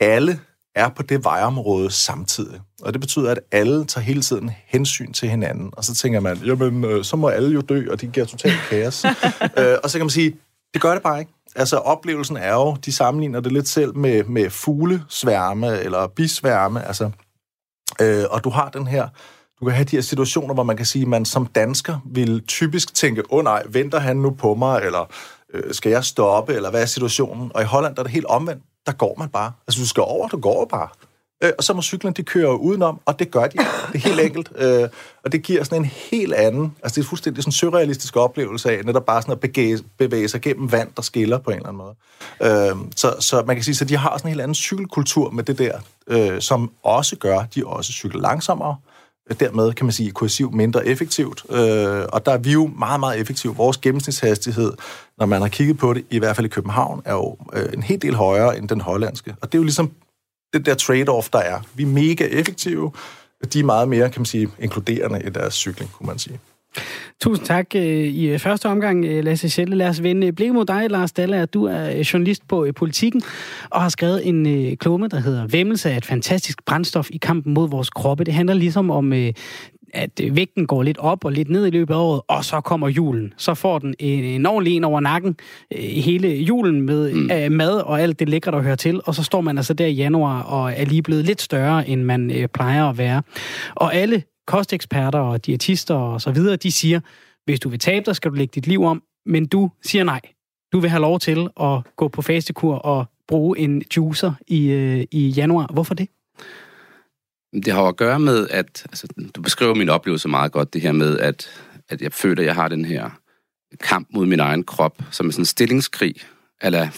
alle 0.00 0.40
er 0.74 0.88
på 0.88 1.02
det 1.02 1.24
vejområde 1.24 1.90
samtidig. 1.90 2.60
Og 2.82 2.92
det 2.92 3.00
betyder, 3.00 3.30
at 3.30 3.40
alle 3.52 3.84
tager 3.84 4.04
hele 4.04 4.22
tiden 4.22 4.50
hensyn 4.66 5.12
til 5.12 5.28
hinanden. 5.28 5.70
Og 5.72 5.84
så 5.84 5.94
tænker 5.94 6.20
man, 6.20 6.36
jamen, 6.36 6.84
øh, 6.84 7.04
så 7.04 7.16
må 7.16 7.28
alle 7.28 7.54
jo 7.54 7.60
dø, 7.60 7.90
og 7.90 8.00
det 8.00 8.12
giver 8.12 8.26
totalt 8.26 8.60
kaos. 8.70 9.04
øh, 9.58 9.76
og 9.84 9.90
så 9.90 9.98
kan 9.98 10.04
man 10.04 10.10
sige, 10.10 10.36
det 10.74 10.82
gør 10.82 10.92
det 10.92 11.02
bare 11.02 11.20
ikke. 11.20 11.32
Altså, 11.56 11.76
oplevelsen 11.76 12.36
er 12.36 12.52
jo, 12.52 12.76
de 12.84 12.92
sammenligner 12.92 13.40
det 13.40 13.52
lidt 13.52 13.68
selv 13.68 13.96
med, 13.96 14.24
med 14.24 14.50
fuglesværme 14.50 15.80
eller 15.80 16.06
bisværme. 16.06 16.86
Altså, 16.86 17.10
øh, 18.00 18.24
og 18.30 18.44
du 18.44 18.50
har 18.50 18.68
den 18.68 18.86
her, 18.86 19.08
du 19.60 19.64
kan 19.64 19.74
have 19.74 19.84
de 19.84 19.96
her 19.96 20.02
situationer, 20.02 20.54
hvor 20.54 20.62
man 20.62 20.76
kan 20.76 20.86
sige, 20.86 21.02
at 21.02 21.08
man 21.08 21.24
som 21.24 21.46
dansker 21.46 21.98
vil 22.06 22.42
typisk 22.46 22.94
tænke, 22.94 23.32
åh 23.32 23.38
oh, 23.38 23.44
nej, 23.44 23.62
venter 23.68 23.98
han 23.98 24.16
nu 24.16 24.30
på 24.30 24.54
mig, 24.54 24.82
eller 24.84 25.12
øh, 25.54 25.74
skal 25.74 25.90
jeg 25.90 26.04
stoppe, 26.04 26.54
eller 26.54 26.70
hvad 26.70 26.82
er 26.82 26.86
situationen? 26.86 27.50
Og 27.54 27.62
i 27.62 27.64
Holland 27.64 27.94
der 27.94 28.02
er 28.02 28.04
det 28.04 28.12
helt 28.12 28.26
omvendt 28.26 28.62
der 28.86 28.92
går 28.92 29.14
man 29.18 29.28
bare. 29.28 29.52
Altså, 29.66 29.80
du 29.80 29.88
skal 29.88 30.02
over, 30.02 30.28
du 30.28 30.40
går 30.40 30.64
bare. 30.64 30.88
Øh, 31.42 31.52
og 31.58 31.64
så 31.64 31.72
må 31.72 31.82
cyklen, 31.82 32.12
de 32.12 32.22
kører 32.22 32.52
udenom, 32.52 33.00
og 33.04 33.18
det 33.18 33.30
gør 33.30 33.46
de. 33.46 33.58
Det 33.92 33.94
er 33.94 33.98
helt 33.98 34.20
enkelt. 34.20 34.52
Øh, 34.56 34.88
og 35.24 35.32
det 35.32 35.42
giver 35.42 35.64
sådan 35.64 35.78
en 35.78 35.84
helt 35.84 36.34
anden, 36.34 36.76
altså 36.82 37.00
det 37.00 37.06
er 37.06 37.08
fuldstændig 37.08 37.42
sådan 37.42 37.48
en 37.48 37.52
surrealistisk 37.52 38.16
oplevelse 38.16 38.70
af, 38.70 38.84
netop 38.84 39.06
bare 39.06 39.22
sådan 39.22 39.32
at 39.32 39.40
bevæge, 39.40 39.78
bevæge 39.98 40.28
sig 40.28 40.40
gennem 40.40 40.72
vand, 40.72 40.88
der 40.96 41.02
skiller 41.02 41.38
på 41.38 41.50
en 41.50 41.56
eller 41.56 41.68
anden 41.68 41.82
måde. 41.82 41.94
Øh, 42.42 42.76
så, 42.96 43.14
så 43.20 43.42
man 43.46 43.56
kan 43.56 43.64
sige, 43.64 43.84
at 43.84 43.88
de 43.88 43.96
har 43.96 44.18
sådan 44.18 44.28
en 44.28 44.32
helt 44.32 44.42
anden 44.42 44.54
cykelkultur 44.54 45.30
med 45.30 45.44
det 45.44 45.58
der, 45.58 45.78
øh, 46.06 46.40
som 46.40 46.70
også 46.82 47.16
gør, 47.16 47.38
at 47.38 47.54
de 47.54 47.66
også 47.66 47.92
cykler 47.92 48.20
langsommere, 48.20 48.76
dermed 49.40 49.72
kan 49.72 49.86
man 49.86 49.92
sige 49.92 50.10
kursiv 50.10 50.52
mindre 50.52 50.86
effektivt. 50.86 51.44
Øh, 51.50 52.04
og 52.12 52.26
der 52.26 52.32
er 52.32 52.38
vi 52.38 52.52
jo 52.52 52.70
meget, 52.78 53.00
meget 53.00 53.20
effektive. 53.20 53.56
Vores 53.56 53.76
gennemsnitshastighed, 53.78 54.72
når 55.18 55.26
man 55.26 55.40
har 55.40 55.48
kigget 55.48 55.78
på 55.78 55.94
det, 55.94 56.04
i 56.10 56.18
hvert 56.18 56.36
fald 56.36 56.46
i 56.46 56.48
København, 56.48 57.02
er 57.04 57.12
jo 57.12 57.36
øh, 57.52 57.72
en 57.72 57.82
helt 57.82 58.02
del 58.02 58.14
højere 58.14 58.58
end 58.58 58.68
den 58.68 58.80
hollandske. 58.80 59.34
Og 59.40 59.52
det 59.52 59.58
er 59.58 59.60
jo 59.60 59.64
ligesom 59.64 59.90
det 60.52 60.66
der 60.66 60.74
trade-off, 60.74 61.28
der 61.32 61.38
er. 61.38 61.60
Vi 61.74 61.82
er 61.82 61.86
mega 61.86 62.24
effektive, 62.24 62.92
de 63.52 63.60
er 63.60 63.64
meget 63.64 63.88
mere, 63.88 64.10
kan 64.10 64.20
man 64.20 64.26
sige, 64.26 64.48
inkluderende 64.58 65.22
i 65.22 65.30
deres 65.30 65.54
cykling, 65.54 65.92
kunne 65.92 66.06
man 66.06 66.18
sige. 66.18 66.40
Tusind 67.20 67.46
tak 67.46 67.66
øh, 67.74 67.82
i 67.82 68.28
øh, 68.28 68.38
første 68.38 68.66
omgang, 68.66 69.04
øh, 69.04 69.24
Lasse 69.24 69.48
Schelle. 69.48 69.76
Lad 69.76 69.88
os 69.88 70.02
vende 70.02 70.32
blik 70.32 70.52
mod 70.52 70.64
dig, 70.64 70.90
Lars 70.90 71.12
Daller. 71.12 71.46
Du 71.46 71.64
er 71.64 72.10
journalist 72.12 72.48
på 72.48 72.66
Politiken 72.76 73.22
og 73.70 73.82
har 73.82 73.88
skrevet 73.88 74.28
en 74.28 74.76
klumme, 74.76 75.08
der 75.08 75.20
hedder 75.20 75.46
Vemmelse 75.46 75.90
af 75.90 75.96
et 75.96 76.04
fantastisk 76.04 76.64
brændstof 76.66 77.10
i 77.10 77.16
kampen 77.16 77.54
mod 77.54 77.68
vores 77.68 77.90
kroppe. 77.90 78.24
Det 78.24 78.34
handler 78.34 78.54
ligesom 78.54 78.90
om 78.90 79.12
at 79.94 80.10
vægten 80.32 80.66
går 80.66 80.82
lidt 80.82 80.98
op 80.98 81.24
og 81.24 81.32
lidt 81.32 81.50
ned 81.50 81.66
i 81.66 81.70
løbet 81.70 81.94
af 81.94 81.98
året, 81.98 82.20
og 82.28 82.44
så 82.44 82.60
kommer 82.60 82.88
julen. 82.88 83.32
Så 83.36 83.54
får 83.54 83.78
den 83.78 83.94
en, 83.98 84.24
en 84.24 84.46
ordentlig 84.46 84.76
en 84.76 84.84
over 84.84 85.00
nakken, 85.00 85.36
hele 86.04 86.28
julen 86.28 86.82
med 86.82 87.12
mm. 87.12 87.56
mad 87.56 87.80
og 87.80 88.00
alt 88.02 88.18
det 88.18 88.28
lækre, 88.28 88.50
der 88.50 88.62
hører 88.62 88.76
til, 88.76 89.00
og 89.04 89.14
så 89.14 89.22
står 89.22 89.40
man 89.40 89.56
altså 89.58 89.74
der 89.74 89.86
i 89.86 89.92
januar 89.92 90.42
og 90.42 90.72
er 90.76 90.84
lige 90.84 91.02
blevet 91.02 91.24
lidt 91.24 91.40
større, 91.40 91.88
end 91.88 92.02
man 92.02 92.48
plejer 92.54 92.84
at 92.84 92.98
være. 92.98 93.22
Og 93.74 93.94
alle 93.94 94.22
kosteksperter 94.50 95.18
og 95.18 95.46
diætister 95.46 95.94
og 95.94 96.20
så 96.20 96.30
videre, 96.30 96.56
de 96.56 96.72
siger, 96.72 97.00
hvis 97.44 97.60
du 97.60 97.68
vil 97.68 97.78
tabe 97.78 98.06
dig, 98.06 98.16
skal 98.16 98.30
du 98.30 98.36
lægge 98.36 98.52
dit 98.54 98.66
liv 98.66 98.82
om, 98.82 99.02
men 99.26 99.46
du 99.46 99.70
siger 99.82 100.04
nej. 100.04 100.20
Du 100.72 100.80
vil 100.80 100.90
have 100.90 101.00
lov 101.00 101.20
til 101.20 101.48
at 101.60 101.96
gå 101.96 102.08
på 102.08 102.22
fastekur 102.22 102.74
og 102.74 103.06
bruge 103.28 103.58
en 103.58 103.82
juicer 103.96 104.32
i, 104.46 104.70
øh, 104.70 105.04
i 105.10 105.28
januar. 105.28 105.66
Hvorfor 105.72 105.94
det? 105.94 106.08
Det 107.64 107.72
har 107.72 107.82
at 107.82 107.96
gøre 107.96 108.20
med, 108.20 108.48
at 108.48 108.82
altså, 108.84 109.06
du 109.34 109.42
beskriver 109.42 109.74
min 109.74 109.88
oplevelse 109.88 110.28
meget 110.28 110.52
godt, 110.52 110.74
det 110.74 110.82
her 110.82 110.92
med, 110.92 111.18
at, 111.18 111.48
at 111.88 112.02
jeg 112.02 112.12
føler, 112.12 112.42
at 112.42 112.46
jeg 112.46 112.54
har 112.54 112.68
den 112.68 112.84
her 112.84 113.10
kamp 113.80 114.08
mod 114.14 114.26
min 114.26 114.40
egen 114.40 114.62
krop, 114.62 114.98
som 115.10 115.26
er 115.26 115.32
sådan 115.32 115.42
en 115.42 115.46
stillingskrig, 115.46 116.14
eller 116.62 116.90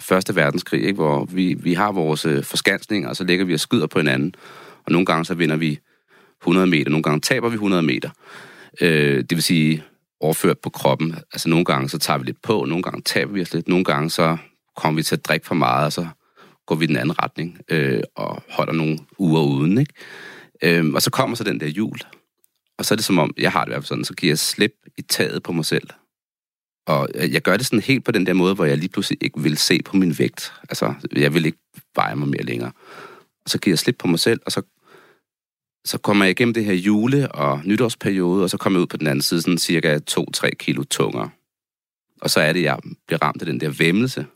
første 0.00 0.36
verdenskrig, 0.36 0.82
ikke? 0.82 0.94
hvor 0.94 1.24
vi, 1.24 1.54
vi 1.54 1.74
har 1.74 1.92
vores 1.92 2.26
øh, 2.26 2.44
forskansninger, 2.44 3.08
og 3.08 3.16
så 3.16 3.24
lægger 3.24 3.44
vi 3.44 3.54
og 3.54 3.60
skyder 3.60 3.86
på 3.86 3.98
hinanden, 3.98 4.34
og 4.86 4.92
nogle 4.92 5.06
gange 5.06 5.24
så 5.24 5.34
vinder 5.34 5.56
vi 5.56 5.78
100 6.42 6.66
meter. 6.66 6.90
Nogle 6.90 7.02
gange 7.02 7.20
taber 7.20 7.48
vi 7.48 7.54
100 7.54 7.82
meter. 7.82 8.10
Øh, 8.80 9.16
det 9.16 9.30
vil 9.30 9.42
sige 9.42 9.84
overført 10.20 10.58
på 10.58 10.70
kroppen. 10.70 11.14
Altså 11.32 11.48
nogle 11.48 11.64
gange 11.64 11.88
så 11.88 11.98
tager 11.98 12.18
vi 12.18 12.24
lidt 12.24 12.42
på, 12.42 12.64
nogle 12.64 12.82
gange 12.82 13.02
taber 13.02 13.32
vi 13.32 13.42
os 13.42 13.54
lidt, 13.54 13.68
nogle 13.68 13.84
gange 13.84 14.10
så 14.10 14.36
kommer 14.76 14.96
vi 14.96 15.02
til 15.02 15.14
at 15.14 15.24
drikke 15.24 15.46
for 15.46 15.54
meget, 15.54 15.86
og 15.86 15.92
så 15.92 16.06
går 16.66 16.74
vi 16.74 16.84
i 16.84 16.88
den 16.88 16.96
anden 16.96 17.22
retning 17.22 17.58
øh, 17.68 18.02
og 18.14 18.42
holder 18.50 18.72
nogle 18.72 18.98
uger 19.18 19.42
uden. 19.42 19.78
Ikke? 19.78 19.92
Øh, 20.62 20.94
og 20.94 21.02
så 21.02 21.10
kommer 21.10 21.36
så 21.36 21.44
den 21.44 21.60
der 21.60 21.66
jul. 21.66 21.98
Og 22.78 22.84
så 22.84 22.94
er 22.94 22.96
det 22.96 23.04
som 23.04 23.18
om, 23.18 23.34
jeg 23.38 23.52
har 23.52 23.64
det 23.64 23.70
i 23.70 23.72
hvert 23.72 23.82
fald 23.82 23.88
sådan, 23.88 24.04
så 24.04 24.14
giver 24.14 24.30
jeg 24.30 24.38
slip 24.38 24.72
i 24.98 25.02
taget 25.02 25.42
på 25.42 25.52
mig 25.52 25.64
selv. 25.64 25.88
Og 26.86 27.08
øh, 27.14 27.32
jeg 27.32 27.42
gør 27.42 27.56
det 27.56 27.66
sådan 27.66 27.80
helt 27.80 28.04
på 28.04 28.12
den 28.12 28.26
der 28.26 28.32
måde, 28.32 28.54
hvor 28.54 28.64
jeg 28.64 28.78
lige 28.78 28.88
pludselig 28.88 29.18
ikke 29.20 29.40
vil 29.40 29.56
se 29.56 29.80
på 29.84 29.96
min 29.96 30.18
vægt. 30.18 30.52
Altså, 30.68 30.94
jeg 31.16 31.34
vil 31.34 31.46
ikke 31.46 31.58
veje 31.94 32.16
mig 32.16 32.28
mere 32.28 32.42
længere. 32.42 32.72
Og 33.44 33.50
så 33.50 33.58
giver 33.58 33.72
jeg 33.72 33.78
slip 33.78 33.96
på 33.98 34.08
mig 34.08 34.18
selv, 34.18 34.40
og 34.46 34.52
så 34.52 34.62
så 35.84 35.98
kommer 35.98 36.24
jeg 36.24 36.30
igennem 36.30 36.54
det 36.54 36.64
her 36.64 36.74
jule- 36.74 37.32
og 37.32 37.60
nytårsperiode, 37.64 38.42
og 38.42 38.50
så 38.50 38.56
kommer 38.56 38.78
jeg 38.78 38.82
ud 38.82 38.86
på 38.86 38.96
den 38.96 39.06
anden 39.06 39.22
side 39.22 39.42
sådan 39.42 39.58
cirka 39.58 39.98
2-3 40.10 40.50
kilo 40.58 40.82
tungere. 40.82 41.30
Og 42.20 42.30
så 42.30 42.40
er 42.40 42.52
det, 42.52 42.62
jeg 42.62 42.78
bliver 43.06 43.22
ramt 43.22 43.42
af 43.42 43.46
den 43.46 43.60
der 43.60 43.68
væmmelse. 43.68 44.26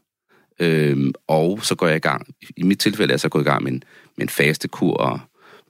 Øhm, 0.60 1.12
og 1.26 1.64
så 1.64 1.74
går 1.74 1.86
jeg 1.86 1.96
i 1.96 2.00
gang. 2.00 2.34
I 2.56 2.62
mit 2.62 2.78
tilfælde 2.78 3.10
er 3.10 3.14
jeg 3.14 3.20
så 3.20 3.28
gået 3.28 3.42
i 3.42 3.44
gang 3.44 3.62
med 3.62 3.72
en, 3.72 3.82
med 4.16 4.24
en 4.24 4.28
fastekur, 4.28 4.94
og 4.94 5.20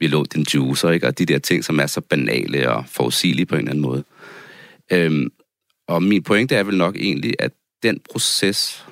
vi 0.01 0.07
lå 0.07 0.25
den 0.25 0.43
juicer, 0.55 0.91
ikke? 0.91 1.07
og 1.07 1.19
de 1.19 1.27
der 1.27 1.39
ting, 1.39 1.65
som 1.65 1.81
er 1.81 1.87
så 1.87 2.01
banale 2.01 2.71
og 2.71 2.85
forudsigelige 2.87 3.47
på 3.47 3.55
en 3.55 3.59
eller 3.59 3.71
anden 3.71 3.83
måde. 3.83 4.05
Øhm, 4.93 5.33
og 5.89 6.03
min 6.03 6.23
pointe 6.23 6.55
er 6.55 6.63
vel 6.63 6.77
nok 6.77 6.97
egentlig, 6.97 7.35
at 7.39 7.53
den 7.83 8.01
proces, 8.11 8.87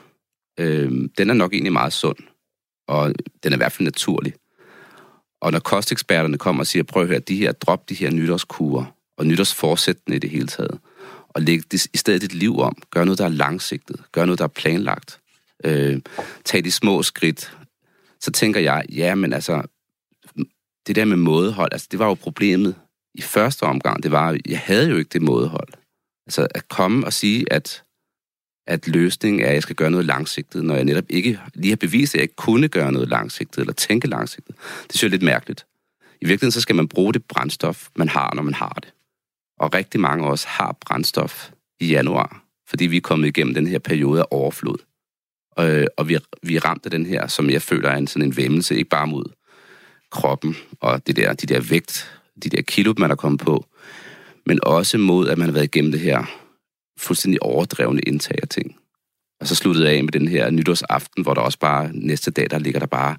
øhm, 0.60 1.08
den 1.18 1.30
er 1.30 1.34
nok 1.34 1.52
egentlig 1.52 1.72
meget 1.72 1.92
sund. 1.92 2.16
Og 2.88 3.14
den 3.42 3.52
er 3.52 3.56
i 3.56 3.58
hvert 3.58 3.72
fald 3.72 3.84
naturlig. 3.84 4.34
Og 5.40 5.52
når 5.52 5.58
kosteksperterne 5.58 6.38
kommer 6.38 6.62
og 6.62 6.66
siger, 6.66 6.82
prøv 6.82 7.02
at 7.02 7.08
høre, 7.08 7.18
de 7.18 7.36
her, 7.36 7.52
drop 7.52 7.88
de 7.88 7.94
her 7.94 8.10
nytårskurer 8.10 8.84
og 9.16 9.26
nytårsforsættene 9.26 10.16
i 10.16 10.18
det 10.18 10.30
hele 10.30 10.46
taget, 10.46 10.78
og 11.28 11.42
læg 11.42 11.72
det, 11.72 11.86
i 11.94 11.96
stedet 11.96 12.22
dit 12.22 12.34
liv 12.34 12.58
om. 12.58 12.76
Gør 12.90 13.04
noget, 13.04 13.18
der 13.18 13.24
er 13.24 13.28
langsigtet. 13.28 14.00
Gør 14.12 14.24
noget, 14.24 14.38
der 14.38 14.44
er 14.44 14.48
planlagt. 14.48 15.20
Øh, 15.64 16.00
tag 16.44 16.64
de 16.64 16.72
små 16.72 17.02
skridt. 17.02 17.56
Så 18.20 18.30
tænker 18.30 18.60
jeg, 18.60 18.84
ja, 18.88 19.14
men 19.14 19.32
altså, 19.32 19.62
det 20.86 20.96
der 20.96 21.04
med 21.04 21.16
mådehold, 21.16 21.68
altså 21.72 21.88
det 21.90 21.98
var 21.98 22.06
jo 22.06 22.14
problemet 22.14 22.74
i 23.14 23.22
første 23.22 23.62
omgang. 23.62 24.02
Det 24.02 24.10
var, 24.10 24.38
jeg 24.48 24.58
havde 24.58 24.90
jo 24.90 24.96
ikke 24.96 25.08
det 25.12 25.22
mådehold. 25.22 25.68
Altså 26.26 26.46
at 26.50 26.68
komme 26.68 27.06
og 27.06 27.12
sige, 27.12 27.52
at, 27.52 27.82
at 28.70 28.88
løsningen 28.88 29.42
er, 29.42 29.48
at 29.48 29.54
jeg 29.54 29.62
skal 29.62 29.76
gøre 29.76 29.90
noget 29.90 30.06
langsigtet, 30.06 30.64
når 30.64 30.74
jeg 30.74 30.84
netop 30.84 31.04
ikke 31.08 31.40
lige 31.54 31.70
har 31.70 31.76
bevist, 31.76 32.14
at 32.14 32.18
jeg 32.18 32.22
ikke 32.22 32.36
kunne 32.36 32.68
gøre 32.68 32.92
noget 32.92 33.08
langsigtet, 33.08 33.60
eller 33.60 33.72
tænke 33.72 34.08
langsigtet. 34.08 34.54
Det 34.56 34.96
synes 34.96 35.02
jeg 35.02 35.08
er 35.08 35.10
lidt 35.10 35.22
mærkeligt. 35.22 35.66
I 36.20 36.26
virkeligheden 36.26 36.52
så 36.52 36.60
skal 36.60 36.76
man 36.76 36.88
bruge 36.88 37.12
det 37.12 37.24
brændstof, 37.24 37.88
man 37.96 38.08
har, 38.08 38.34
når 38.34 38.42
man 38.42 38.54
har 38.54 38.78
det. 38.82 38.92
Og 39.58 39.74
rigtig 39.74 40.00
mange 40.00 40.26
af 40.26 40.30
os 40.30 40.44
har 40.44 40.76
brændstof 40.80 41.50
i 41.80 41.86
januar, 41.86 42.44
fordi 42.68 42.86
vi 42.86 42.96
er 42.96 43.00
kommet 43.00 43.28
igennem 43.28 43.54
den 43.54 43.66
her 43.66 43.78
periode 43.78 44.20
af 44.20 44.26
overflod. 44.30 44.78
Og, 45.50 45.86
og 45.96 46.08
vi, 46.08 46.18
vi 46.42 46.56
er 46.56 46.64
ramt 46.64 46.84
af 46.84 46.90
den 46.90 47.06
her, 47.06 47.26
som 47.26 47.50
jeg 47.50 47.62
føler 47.62 47.88
er 47.88 47.96
en, 47.96 48.06
sådan 48.06 48.28
en 48.28 48.36
vemmelse, 48.36 48.76
ikke 48.76 48.90
bare 48.90 49.06
mod 49.06 49.24
kroppen 50.10 50.56
og 50.80 51.06
det 51.06 51.16
der, 51.16 51.32
de 51.32 51.46
der 51.46 51.60
vægt, 51.60 52.20
de 52.42 52.48
der 52.50 52.62
kilo, 52.62 52.94
man 52.98 53.10
er 53.10 53.14
kommet 53.14 53.40
på, 53.40 53.66
men 54.46 54.58
også 54.62 54.98
mod, 54.98 55.28
at 55.28 55.38
man 55.38 55.46
har 55.46 55.52
været 55.52 55.64
igennem 55.64 55.92
det 55.92 56.00
her 56.00 56.24
fuldstændig 57.00 57.42
overdrevne 57.42 58.00
indtag 58.00 58.38
af 58.42 58.48
ting. 58.48 58.76
Og 59.40 59.46
så 59.46 59.54
sluttede 59.54 59.88
jeg 59.88 59.96
af 59.96 60.04
med 60.04 60.12
den 60.12 60.28
her 60.28 60.50
nytårsaften, 60.50 61.22
hvor 61.22 61.34
der 61.34 61.40
også 61.40 61.58
bare 61.58 61.90
næste 61.92 62.30
dag, 62.30 62.46
der 62.50 62.58
ligger 62.58 62.80
der 62.80 62.86
bare 62.86 63.16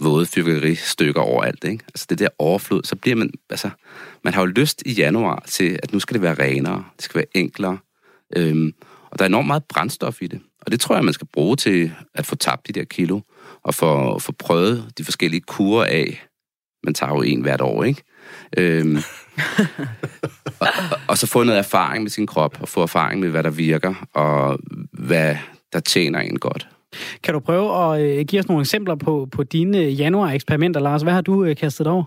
våde 0.00 0.26
fyrkeristykker 0.26 1.20
overalt. 1.20 1.64
Ikke? 1.64 1.84
Altså 1.88 2.06
det 2.10 2.18
der 2.18 2.28
overflod, 2.38 2.82
så 2.84 2.96
bliver 2.96 3.16
man, 3.16 3.30
altså, 3.50 3.70
man 4.24 4.34
har 4.34 4.40
jo 4.40 4.46
lyst 4.46 4.82
i 4.86 4.92
januar 4.92 5.44
til, 5.48 5.78
at 5.82 5.92
nu 5.92 6.00
skal 6.00 6.14
det 6.14 6.22
være 6.22 6.34
renere, 6.34 6.84
det 6.96 7.04
skal 7.04 7.18
være 7.18 7.36
enklere, 7.36 7.78
øhm, 8.36 8.72
og 9.10 9.18
der 9.18 9.24
er 9.24 9.28
enormt 9.28 9.46
meget 9.46 9.64
brændstof 9.64 10.22
i 10.22 10.26
det. 10.26 10.40
Og 10.60 10.72
det 10.72 10.80
tror 10.80 10.94
jeg, 10.94 11.04
man 11.04 11.14
skal 11.14 11.28
bruge 11.32 11.56
til 11.56 11.92
at 12.14 12.26
få 12.26 12.34
tabt 12.34 12.68
de 12.68 12.72
der 12.72 12.84
kilo, 12.84 13.20
og 13.62 13.74
få, 13.74 14.18
få 14.18 14.32
prøvet 14.32 14.92
de 14.98 15.04
forskellige 15.04 15.40
kurer 15.40 15.84
af. 15.84 16.26
Man 16.84 16.94
tager 16.94 17.12
jo 17.14 17.22
en 17.22 17.42
hvert 17.42 17.60
år, 17.60 17.84
ikke? 17.84 18.02
Øhm, 18.58 18.96
og, 20.60 20.68
og, 20.90 20.98
og 21.08 21.18
så 21.18 21.26
få 21.26 21.44
noget 21.44 21.58
erfaring 21.58 22.02
med 22.02 22.10
sin 22.10 22.26
krop, 22.26 22.58
og 22.60 22.68
få 22.68 22.82
erfaring 22.82 23.20
med, 23.20 23.28
hvad 23.28 23.42
der 23.42 23.50
virker, 23.50 23.94
og 24.14 24.58
hvad 24.92 25.36
der 25.72 25.80
tjener 25.80 26.20
en 26.20 26.38
godt. 26.38 26.68
Kan 27.22 27.34
du 27.34 27.40
prøve 27.40 27.94
at 27.94 28.02
øh, 28.02 28.24
give 28.24 28.40
os 28.40 28.48
nogle 28.48 28.60
eksempler 28.60 28.94
på, 28.94 29.28
på 29.32 29.42
dine 29.42 29.78
januar-eksperimenter, 29.78 30.80
Lars? 30.80 31.02
Hvad 31.02 31.12
har 31.12 31.20
du 31.20 31.44
øh, 31.44 31.56
kastet 31.56 31.86
over? 31.86 32.04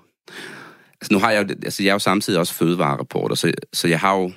Altså 1.01 1.13
nu 1.13 1.19
har 1.19 1.31
jeg 1.31 1.49
jo, 1.49 1.55
altså 1.63 1.83
jeg 1.83 1.89
er 1.89 1.93
jo 1.93 1.99
samtidig 1.99 2.39
også 2.39 2.53
fødevarereporter, 2.53 3.35
så, 3.35 3.51
så 3.73 3.87
jeg 3.87 3.99
har 3.99 4.15
jo... 4.15 4.31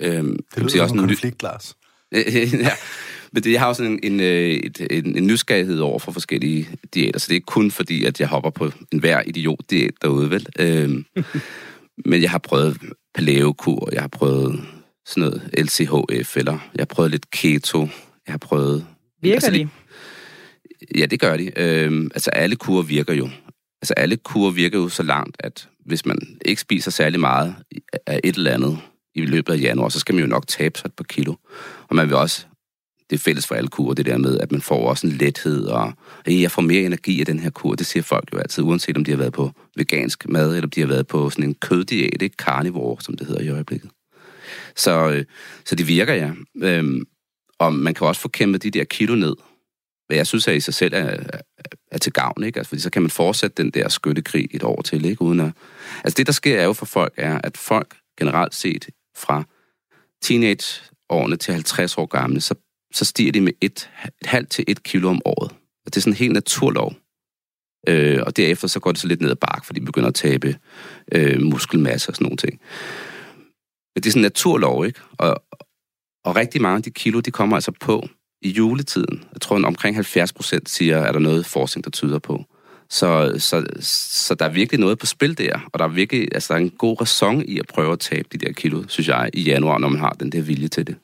Øhm, 0.00 0.36
det 0.54 0.62
lyder 0.62 0.82
også 0.82 0.94
en 0.94 1.00
konflikt, 1.00 1.42
Lars. 1.42 1.76
ja, 2.12 2.70
men 3.32 3.42
det, 3.42 3.52
jeg 3.52 3.60
har 3.60 3.68
også 3.68 3.84
en, 3.84 4.00
en, 4.02 4.20
en, 4.20 4.72
en, 4.90 5.16
en 5.16 5.26
nysgerrighed 5.26 5.78
over 5.78 5.98
for 5.98 6.12
forskellige 6.12 6.68
diæter, 6.94 7.18
så 7.18 7.24
det 7.28 7.32
er 7.32 7.36
ikke 7.36 7.46
kun 7.46 7.70
fordi, 7.70 8.04
at 8.04 8.20
jeg 8.20 8.28
hopper 8.28 8.50
på 8.50 8.70
en 8.92 8.98
hver 8.98 9.22
idiot-diæt 9.26 9.94
derude, 10.02 10.30
vel? 10.30 10.46
Øhm, 10.58 11.04
men 12.10 12.22
jeg 12.22 12.30
har 12.30 12.38
prøvet 12.38 12.78
paleo-kur, 13.14 13.88
jeg 13.92 14.00
har 14.00 14.08
prøvet 14.08 14.60
sådan 15.06 15.20
noget 15.20 15.50
LCHF, 15.58 16.36
eller 16.36 16.52
jeg 16.52 16.80
har 16.80 16.84
prøvet 16.84 17.10
lidt 17.10 17.30
keto, 17.30 17.80
jeg 18.26 18.32
har 18.32 18.38
prøvet... 18.38 18.86
Virker 19.22 19.34
altså, 19.34 19.50
de? 19.50 19.68
Ja, 20.94 21.06
det 21.06 21.20
gør 21.20 21.36
de. 21.36 21.50
Øhm, 21.56 22.10
altså 22.14 22.30
alle 22.30 22.56
kurer 22.56 22.82
virker 22.82 23.14
jo. 23.14 23.28
Altså 23.82 23.94
alle 23.96 24.16
kurer 24.16 24.50
virker 24.50 24.78
jo 24.78 24.88
så 24.88 25.02
langt, 25.02 25.36
at 25.40 25.68
hvis 25.86 26.06
man 26.06 26.18
ikke 26.44 26.60
spiser 26.60 26.90
særlig 26.90 27.20
meget 27.20 27.54
af 28.06 28.20
et 28.24 28.36
eller 28.36 28.52
andet 28.52 28.78
i 29.14 29.20
løbet 29.20 29.52
af 29.52 29.60
januar, 29.60 29.88
så 29.88 30.00
skal 30.00 30.14
man 30.14 30.24
jo 30.24 30.28
nok 30.28 30.46
tabe 30.46 30.78
sig 30.78 30.88
et 30.88 30.94
par 30.94 31.04
kilo. 31.04 31.34
Og 31.88 31.96
man 31.96 32.08
vil 32.08 32.16
også 32.16 32.46
det 33.10 33.16
er 33.16 33.20
fælles 33.20 33.46
for 33.46 33.54
alle 33.54 33.68
kurer, 33.68 33.94
det 33.94 34.06
der 34.06 34.18
med, 34.18 34.38
at 34.38 34.52
man 34.52 34.60
får 34.60 34.88
også 34.88 35.06
en 35.06 35.12
lethed, 35.12 35.64
og 35.64 35.92
hey, 36.26 36.40
jeg 36.40 36.50
får 36.50 36.62
mere 36.62 36.82
energi 36.82 37.20
af 37.20 37.26
den 37.26 37.38
her 37.38 37.50
kur. 37.50 37.74
Det 37.74 37.86
siger 37.86 38.02
folk 38.02 38.28
jo 38.32 38.38
altid, 38.38 38.64
uanset 38.64 38.96
om 38.96 39.04
de 39.04 39.10
har 39.10 39.18
været 39.18 39.32
på 39.32 39.52
vegansk 39.76 40.28
mad, 40.28 40.50
eller 40.50 40.66
om 40.66 40.70
de 40.70 40.80
har 40.80 40.88
været 40.88 41.06
på 41.06 41.30
sådan 41.30 41.44
en 41.44 41.54
køddiæt, 41.54 42.22
ikke? 42.22 42.36
carnivore, 42.36 43.02
som 43.02 43.16
det 43.16 43.26
hedder 43.26 43.42
i 43.42 43.48
øjeblikket. 43.48 43.90
Så, 44.76 45.10
øh, 45.10 45.24
så 45.64 45.74
det 45.74 45.88
virker, 45.88 46.14
ja. 46.14 46.30
Øhm, 46.56 47.06
og 47.58 47.74
man 47.74 47.94
kan 47.94 48.06
også 48.06 48.20
få 48.20 48.28
kæmpet 48.28 48.62
de 48.62 48.70
der 48.70 48.84
kilo 48.84 49.14
ned, 49.14 49.34
hvad 50.06 50.16
jeg 50.16 50.26
synes 50.26 50.48
er 50.48 50.52
i 50.52 50.60
sig 50.60 50.74
selv 50.74 50.94
er, 50.94 50.98
er, 50.98 51.40
er 51.92 51.98
til 51.98 52.12
gavn, 52.12 52.44
ikke? 52.44 52.58
Altså, 52.58 52.68
fordi 52.68 52.80
så 52.80 52.90
kan 52.90 53.02
man 53.02 53.10
fortsætte 53.10 53.62
den 53.62 53.70
der 53.70 53.88
skyttekrig 53.88 54.48
et 54.50 54.62
år 54.62 54.82
til, 54.82 55.04
ikke? 55.04 55.22
Uden 55.22 55.40
at... 55.40 55.52
Altså 56.04 56.16
det, 56.16 56.26
der 56.26 56.32
sker 56.32 56.60
er 56.60 56.64
jo 56.64 56.72
for 56.72 56.86
folk, 56.86 57.14
er, 57.16 57.40
at 57.44 57.56
folk 57.56 57.96
generelt 58.18 58.54
set 58.54 58.88
fra 59.16 59.44
teenageårene 60.22 61.36
til 61.36 61.54
50 61.54 61.98
år 61.98 62.06
gamle, 62.06 62.40
så 62.40 62.54
så 62.96 63.04
stiger 63.04 63.32
de 63.32 63.40
med 63.40 63.52
et, 63.60 63.90
et 64.22 64.26
halvt 64.26 64.50
til 64.50 64.64
et 64.68 64.82
kilo 64.82 65.08
om 65.08 65.22
året. 65.24 65.50
Og 65.52 65.86
det 65.86 65.96
er 65.96 66.00
sådan 66.00 66.12
en 66.12 66.16
helt 66.16 66.32
naturlov. 66.32 66.94
Øh, 67.88 68.22
og 68.26 68.36
derefter 68.36 68.68
så 68.68 68.80
går 68.80 68.92
det 68.92 69.00
så 69.00 69.08
lidt 69.08 69.20
ned 69.20 69.30
ad 69.30 69.36
bark, 69.36 69.64
fordi 69.64 69.80
de 69.80 69.84
begynder 69.84 70.08
at 70.08 70.14
tabe 70.14 70.56
øh, 71.12 71.42
muskelmasse 71.42 72.10
og 72.10 72.14
sådan 72.14 72.24
nogle 72.24 72.36
ting. 72.36 72.60
Men 73.94 74.02
det 74.02 74.06
er 74.06 74.10
sådan 74.10 74.20
en 74.20 74.22
naturlov, 74.22 74.86
ikke? 74.86 75.00
Og, 75.18 75.42
og 76.24 76.36
rigtig 76.36 76.62
mange 76.62 76.76
af 76.76 76.82
de 76.82 76.90
kilo, 76.90 77.20
de 77.20 77.30
kommer 77.30 77.56
altså 77.56 77.72
på 77.80 78.08
i 78.42 78.50
juletiden. 78.50 79.24
Jeg 79.32 79.40
tror, 79.40 79.56
at 79.56 79.64
omkring 79.64 79.96
70 79.96 80.32
procent 80.32 80.70
siger, 80.70 81.02
at 81.02 81.14
der 81.14 81.20
noget 81.20 81.46
forskning, 81.46 81.84
der 81.84 81.90
tyder 81.90 82.18
på. 82.18 82.44
Så, 82.90 83.34
så, 83.38 83.66
så 83.80 84.34
der 84.34 84.44
er 84.44 84.50
virkelig 84.50 84.80
noget 84.80 84.98
på 84.98 85.06
spil 85.06 85.38
der, 85.38 85.60
og 85.72 85.78
der 85.78 85.84
er 85.84 85.88
virkelig 85.88 86.28
altså, 86.34 86.54
der 86.54 86.60
er 86.60 86.64
en 86.64 86.70
god 86.70 87.00
ræson 87.00 87.44
i 87.44 87.58
at 87.58 87.66
prøve 87.66 87.92
at 87.92 88.00
tabe 88.00 88.28
de 88.32 88.38
der 88.38 88.52
kilo, 88.52 88.84
synes 88.88 89.08
jeg, 89.08 89.30
i 89.32 89.42
januar, 89.42 89.78
når 89.78 89.88
man 89.88 90.00
har 90.00 90.16
den 90.20 90.32
der 90.32 90.42
vilje 90.42 90.68
til 90.68 90.86
det. 90.86 90.96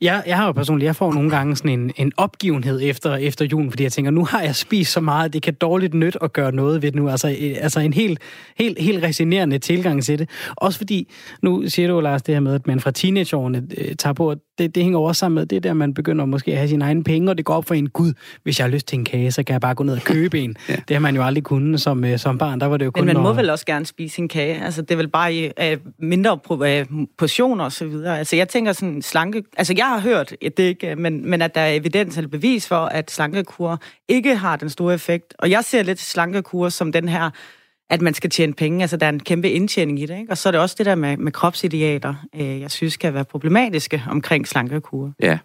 Ja, 0.00 0.20
jeg 0.26 0.36
har 0.36 0.46
jo 0.46 0.52
personligt, 0.52 0.86
jeg 0.86 0.96
får 0.96 1.12
nogle 1.12 1.30
gange 1.30 1.56
sådan 1.56 1.80
en, 1.80 1.92
en 1.96 2.12
opgivenhed 2.16 2.80
efter, 2.82 3.16
efter 3.16 3.44
julen, 3.44 3.70
fordi 3.70 3.82
jeg 3.82 3.92
tænker, 3.92 4.10
nu 4.10 4.24
har 4.24 4.42
jeg 4.42 4.56
spist 4.56 4.92
så 4.92 5.00
meget, 5.00 5.32
det 5.32 5.42
kan 5.42 5.54
dårligt 5.54 5.94
nyt 5.94 6.16
at 6.22 6.32
gøre 6.32 6.52
noget 6.52 6.82
ved 6.82 6.92
det 6.92 7.00
nu. 7.00 7.08
Altså, 7.08 7.28
øh, 7.28 7.56
altså 7.60 7.80
en 7.80 7.92
helt, 7.92 8.18
helt, 8.58 8.78
helt 8.78 9.04
resignerende 9.04 9.58
tilgang 9.58 10.04
til 10.04 10.18
det. 10.18 10.30
Også 10.56 10.78
fordi, 10.78 11.12
nu 11.42 11.68
siger 11.68 11.88
du, 11.88 12.00
Lars, 12.00 12.22
det 12.22 12.34
her 12.34 12.40
med, 12.40 12.54
at 12.54 12.66
man 12.66 12.80
fra 12.80 12.90
teenageårene 12.90 13.66
øh, 13.78 13.94
tager 13.96 14.14
på, 14.14 14.34
det, 14.58 14.74
det 14.74 14.82
hænger 14.82 14.98
også 14.98 15.18
sammen 15.18 15.34
med 15.34 15.46
det 15.46 15.62
der, 15.62 15.72
man 15.72 15.94
begynder 15.94 16.24
måske 16.24 16.50
at 16.52 16.58
have 16.58 16.68
sine 16.68 16.84
egne 16.84 17.04
penge, 17.04 17.30
og 17.30 17.36
det 17.36 17.44
går 17.44 17.54
op 17.54 17.64
for 17.64 17.74
en, 17.74 17.88
gud, 17.88 18.12
hvis 18.42 18.58
jeg 18.58 18.64
har 18.64 18.70
lyst 18.70 18.86
til 18.86 18.98
en 18.98 19.04
kage, 19.04 19.32
så 19.32 19.42
kan 19.42 19.52
jeg 19.52 19.60
bare 19.60 19.74
gå 19.74 19.84
ned 19.84 19.94
og 19.94 20.02
købe 20.02 20.40
en. 20.40 20.56
ja. 20.68 20.76
Det 20.88 20.94
har 20.94 21.00
man 21.00 21.16
jo 21.16 21.22
aldrig 21.22 21.44
kunnet 21.44 21.80
som, 21.80 22.04
øh, 22.04 22.18
som 22.18 22.38
barn, 22.38 22.60
der 22.60 22.66
var 22.66 22.76
det 22.76 22.84
jo 22.84 22.90
kun... 22.90 23.04
Men 23.04 23.14
man 23.14 23.22
må 23.22 23.28
når... 23.28 23.36
vel 23.36 23.50
også 23.50 23.66
gerne 23.66 23.86
spise 23.86 24.22
en 24.22 24.28
kage, 24.28 24.64
altså 24.64 24.82
det 24.82 24.90
er 24.90 24.96
vel 24.96 25.08
bare 25.08 25.34
i 25.34 25.46
uh, 25.46 25.78
mindre 25.98 26.38
portioner 27.18 27.64
og 27.64 27.72
så 27.72 27.86
videre. 27.86 28.18
Altså 28.18 28.36
jeg 28.36 28.48
tænker 28.48 28.72
sådan 28.72 29.02
slanke... 29.02 29.42
Altså 29.56 29.74
jeg 29.76 29.86
har 29.86 30.00
hørt, 30.00 30.36
at 30.42 30.56
det 30.56 30.62
ikke, 30.62 30.96
men, 30.96 31.30
men 31.30 31.42
at 31.42 31.54
der 31.54 31.60
er 31.60 31.74
evidens 31.74 32.16
eller 32.16 32.28
bevis 32.28 32.68
for, 32.68 32.76
at 32.76 33.10
slankekur 33.10 33.82
ikke 34.08 34.36
har 34.36 34.56
den 34.56 34.70
store 34.70 34.94
effekt. 34.94 35.34
Og 35.38 35.50
jeg 35.50 35.64
ser 35.64 35.82
lidt 35.82 36.00
slankekur 36.00 36.68
som 36.68 36.92
den 36.92 37.08
her 37.08 37.30
at 37.90 38.00
man 38.00 38.14
skal 38.14 38.30
tjene 38.30 38.54
penge. 38.54 38.82
Altså, 38.82 38.96
der 38.96 39.06
er 39.06 39.10
en 39.10 39.20
kæmpe 39.20 39.50
indtjening 39.50 40.00
i 40.00 40.06
det. 40.06 40.18
Ikke? 40.18 40.32
Og 40.32 40.38
så 40.38 40.48
er 40.48 40.50
det 40.50 40.60
også 40.60 40.74
det 40.78 40.86
der 40.86 40.94
med, 40.94 41.16
med 41.16 41.32
kropsidealer, 41.32 42.14
øh, 42.34 42.60
jeg 42.60 42.70
synes 42.70 42.96
kan 42.96 43.14
være 43.14 43.24
problematiske 43.24 44.04
omkring 44.08 44.48
slankekur. 44.48 45.12
Ja, 45.20 45.38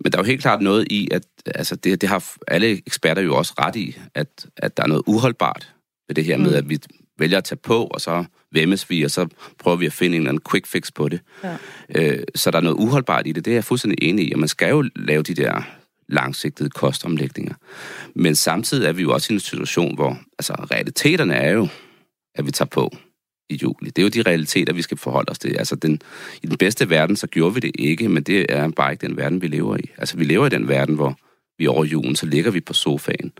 men 0.00 0.12
der 0.12 0.18
er 0.18 0.22
jo 0.22 0.26
helt 0.26 0.40
klart 0.40 0.60
noget 0.60 0.86
i, 0.90 1.08
at 1.10 1.22
altså 1.46 1.76
det, 1.76 2.00
det 2.00 2.08
har 2.08 2.24
alle 2.48 2.70
eksperter 2.70 3.22
jo 3.22 3.36
også 3.36 3.54
ret 3.58 3.76
i, 3.76 3.98
at, 4.14 4.46
at 4.56 4.76
der 4.76 4.82
er 4.82 4.86
noget 4.86 5.02
uholdbart 5.06 5.74
ved 6.08 6.14
det 6.14 6.24
her 6.24 6.36
mm. 6.36 6.42
med, 6.42 6.54
at 6.54 6.68
vi 6.68 6.78
vælger 7.20 7.38
at 7.38 7.44
tage 7.44 7.58
på, 7.62 7.84
og 7.84 8.00
så 8.00 8.24
væmmes 8.52 8.90
vi, 8.90 9.02
og 9.02 9.10
så 9.10 9.26
prøver 9.58 9.76
vi 9.76 9.86
at 9.86 9.92
finde 9.92 10.16
en 10.16 10.22
eller 10.22 10.30
anden 10.30 10.42
quick 10.50 10.66
fix 10.66 10.92
på 10.94 11.08
det. 11.08 11.20
Ja. 11.44 11.56
Øh, 11.94 12.24
så 12.34 12.50
der 12.50 12.58
er 12.58 12.62
noget 12.62 12.76
uholdbart 12.76 13.26
i 13.26 13.32
det, 13.32 13.44
det 13.44 13.50
er 13.50 13.54
jeg 13.54 13.64
fuldstændig 13.64 13.98
enig 14.02 14.28
i, 14.28 14.32
og 14.32 14.38
man 14.38 14.48
skal 14.48 14.70
jo 14.70 14.84
lave 14.96 15.22
de 15.22 15.34
der 15.34 15.62
langsigtede 16.08 16.70
kostomlægninger. 16.70 17.54
Men 18.14 18.34
samtidig 18.34 18.88
er 18.88 18.92
vi 18.92 19.02
jo 19.02 19.12
også 19.12 19.32
i 19.32 19.34
en 19.34 19.40
situation, 19.40 19.94
hvor 19.94 20.18
altså, 20.38 20.52
realiteterne 20.52 21.34
er 21.34 21.52
jo, 21.52 21.68
at 22.34 22.46
vi 22.46 22.50
tager 22.50 22.68
på 22.68 22.96
i 23.50 23.58
juli. 23.62 23.90
Det 23.90 23.98
er 23.98 24.02
jo 24.02 24.08
de 24.08 24.30
realiteter, 24.30 24.72
vi 24.72 24.82
skal 24.82 24.96
forholde 24.96 25.30
os 25.30 25.38
til. 25.38 25.56
Altså, 25.58 25.76
den, 25.76 26.00
I 26.42 26.46
den 26.46 26.56
bedste 26.56 26.90
verden, 26.90 27.16
så 27.16 27.26
gjorde 27.26 27.54
vi 27.54 27.60
det 27.60 27.70
ikke, 27.74 28.08
men 28.08 28.22
det 28.22 28.46
er 28.48 28.68
bare 28.68 28.92
ikke 28.92 29.06
den 29.06 29.16
verden, 29.16 29.42
vi 29.42 29.46
lever 29.46 29.76
i. 29.76 29.90
Altså, 29.98 30.16
vi 30.16 30.24
lever 30.24 30.46
i 30.46 30.48
den 30.48 30.68
verden, 30.68 30.94
hvor 30.94 31.18
vi 31.58 31.66
over 31.66 31.84
julen, 31.84 32.16
så 32.16 32.26
ligger 32.26 32.50
vi 32.50 32.60
på 32.60 32.72
sofaen, 32.72 33.32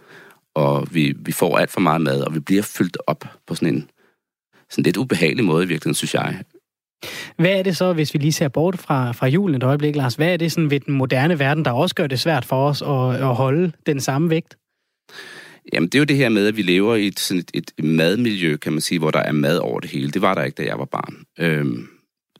og 0.54 0.94
vi, 0.94 1.14
vi 1.16 1.32
får 1.32 1.58
alt 1.58 1.70
for 1.70 1.80
meget 1.80 2.00
mad, 2.00 2.20
og 2.20 2.34
vi 2.34 2.40
bliver 2.40 2.62
fyldt 2.62 2.98
op 3.06 3.24
på 3.46 3.54
sådan 3.54 3.74
en 3.74 3.90
sådan 4.70 4.84
lidt 4.84 4.96
ubehagelig 4.96 5.44
måde 5.44 5.64
i 5.64 5.68
virkeligheden, 5.68 5.94
synes 5.94 6.14
jeg. 6.14 6.42
Hvad 7.36 7.58
er 7.58 7.62
det 7.62 7.76
så, 7.76 7.92
hvis 7.92 8.14
vi 8.14 8.18
lige 8.18 8.32
ser 8.32 8.48
bort 8.48 8.78
fra, 8.78 9.12
fra 9.12 9.26
julen 9.26 9.56
et 9.56 9.62
øjeblik, 9.62 9.96
Lars? 9.96 10.14
Hvad 10.14 10.32
er 10.32 10.36
det 10.36 10.52
sådan 10.52 10.70
ved 10.70 10.80
den 10.80 10.94
moderne 10.94 11.38
verden, 11.38 11.64
der 11.64 11.70
også 11.70 11.94
gør 11.94 12.06
det 12.06 12.20
svært 12.20 12.44
for 12.44 12.68
os 12.68 12.82
at, 12.82 13.28
at 13.28 13.36
holde 13.36 13.72
den 13.86 14.00
samme 14.00 14.30
vægt? 14.30 14.56
Jamen, 15.72 15.88
det 15.88 15.94
er 15.94 15.98
jo 15.98 16.04
det 16.04 16.16
her 16.16 16.28
med, 16.28 16.46
at 16.46 16.56
vi 16.56 16.62
lever 16.62 16.94
i 16.94 17.06
et, 17.06 17.20
sådan 17.20 17.44
et, 17.54 17.72
et 17.78 17.84
madmiljø, 17.84 18.56
kan 18.56 18.72
man 18.72 18.80
sige, 18.80 18.98
hvor 18.98 19.10
der 19.10 19.18
er 19.18 19.32
mad 19.32 19.58
over 19.58 19.80
det 19.80 19.90
hele. 19.90 20.10
Det 20.10 20.22
var 20.22 20.34
der 20.34 20.42
ikke, 20.42 20.62
da 20.62 20.68
jeg 20.68 20.78
var 20.78 20.84
barn. 20.84 21.24
Øhm, 21.38 21.88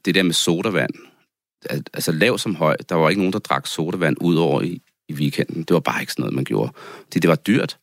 det 0.05 0.14
der 0.14 0.23
med 0.23 0.33
sodavand, 0.33 0.94
altså 1.70 2.12
lav 2.12 2.38
som 2.38 2.55
høj, 2.55 2.77
der 2.88 2.94
var 2.94 3.09
ikke 3.09 3.20
nogen, 3.20 3.33
der 3.33 3.38
drak 3.38 3.66
sodavand 3.66 4.16
ud 4.20 4.37
over 4.37 4.62
i, 4.62 4.83
i 5.09 5.12
weekenden. 5.12 5.62
Det 5.62 5.75
var 5.75 5.81
bare 5.81 6.01
ikke 6.01 6.12
sådan 6.12 6.23
noget, 6.23 6.35
man 6.35 6.44
gjorde. 6.44 6.73
Det, 7.14 7.23
det 7.23 7.29
var 7.29 7.37
dyrt. 7.37 7.79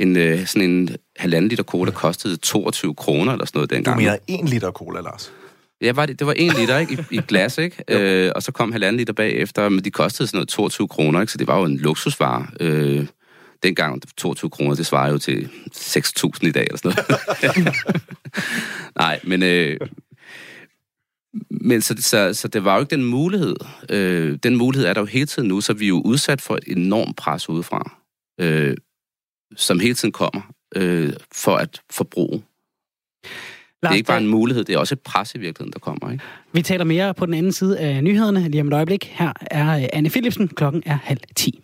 En, 0.00 0.16
øh, 0.16 0.46
sådan 0.46 0.70
en 0.70 0.96
halvanden 1.16 1.48
liter 1.48 1.64
cola 1.64 1.90
kostede 1.90 2.36
22 2.36 2.94
kroner 2.94 3.32
eller 3.32 3.44
sådan 3.44 3.58
noget 3.58 3.70
dengang. 3.70 3.96
Du 3.96 4.02
mener 4.02 4.16
en 4.26 4.46
liter 4.46 4.70
cola, 4.70 5.00
Lars? 5.00 5.32
Ja, 5.80 5.92
var 5.92 6.06
det, 6.06 6.18
det 6.18 6.26
var 6.26 6.32
en 6.32 6.52
liter 6.58 6.78
ikke? 6.78 7.06
I, 7.10 7.16
i 7.16 7.20
glas, 7.28 7.58
ikke? 7.58 7.84
øh, 7.88 8.32
og 8.34 8.42
så 8.42 8.52
kom 8.52 8.72
halvanden 8.72 8.96
liter 8.96 9.12
bagefter, 9.12 9.68
men 9.68 9.84
de 9.84 9.90
kostede 9.90 10.28
sådan 10.28 10.36
noget 10.36 10.48
22 10.48 10.88
kroner, 10.88 11.20
ikke? 11.20 11.32
så 11.32 11.38
det 11.38 11.46
var 11.46 11.58
jo 11.58 11.64
en 11.64 11.78
luksusvare. 11.78 12.46
Øh, 12.60 13.06
dengang 13.62 14.02
22 14.16 14.50
kroner, 14.50 14.74
det 14.74 14.86
svarer 14.86 15.10
jo 15.10 15.18
til 15.18 15.48
6.000 15.74 16.46
i 16.46 16.50
dag 16.50 16.66
eller 16.70 16.76
sådan 16.76 17.04
noget. 17.08 17.76
Nej, 18.96 19.20
men, 19.24 19.42
øh, 19.42 19.76
Men 21.50 21.82
så, 21.82 21.94
så, 21.98 22.34
så 22.34 22.48
det 22.48 22.64
var 22.64 22.74
jo 22.74 22.80
ikke 22.80 22.96
den 22.96 23.04
mulighed. 23.04 23.56
Øh, 23.88 24.38
den 24.42 24.56
mulighed 24.56 24.88
er 24.88 24.94
der 24.94 25.00
jo 25.00 25.06
hele 25.06 25.26
tiden 25.26 25.48
nu, 25.48 25.60
så 25.60 25.72
vi 25.72 25.84
er 25.84 25.88
jo 25.88 26.00
udsat 26.00 26.40
for 26.40 26.56
et 26.56 26.64
enormt 26.66 27.16
pres 27.16 27.48
udefra, 27.48 27.98
øh, 28.40 28.76
som 29.56 29.80
hele 29.80 29.94
tiden 29.94 30.12
kommer 30.12 30.40
øh, 30.76 31.12
for 31.34 31.56
at 31.56 31.82
forbruge. 31.90 32.42
Det 33.82 33.88
er 33.88 33.94
ikke 33.94 34.06
bare 34.06 34.20
en 34.20 34.26
mulighed, 34.26 34.64
det 34.64 34.74
er 34.74 34.78
også 34.78 34.94
et 34.94 35.00
pres 35.00 35.34
i 35.34 35.38
virkeligheden, 35.38 35.72
der 35.72 35.78
kommer. 35.78 36.12
Ikke? 36.12 36.24
Vi 36.52 36.62
taler 36.62 36.84
mere 36.84 37.14
på 37.14 37.26
den 37.26 37.34
anden 37.34 37.52
side 37.52 37.78
af 37.78 38.04
nyhederne 38.04 38.48
lige 38.48 38.60
om 38.60 38.68
et 38.68 38.74
øjeblik. 38.74 39.04
Her 39.04 39.32
er 39.50 39.88
Anne 39.92 40.10
Philipsen. 40.10 40.48
Klokken 40.48 40.82
er 40.86 40.98
halv 41.02 41.20
ti. 41.36 41.60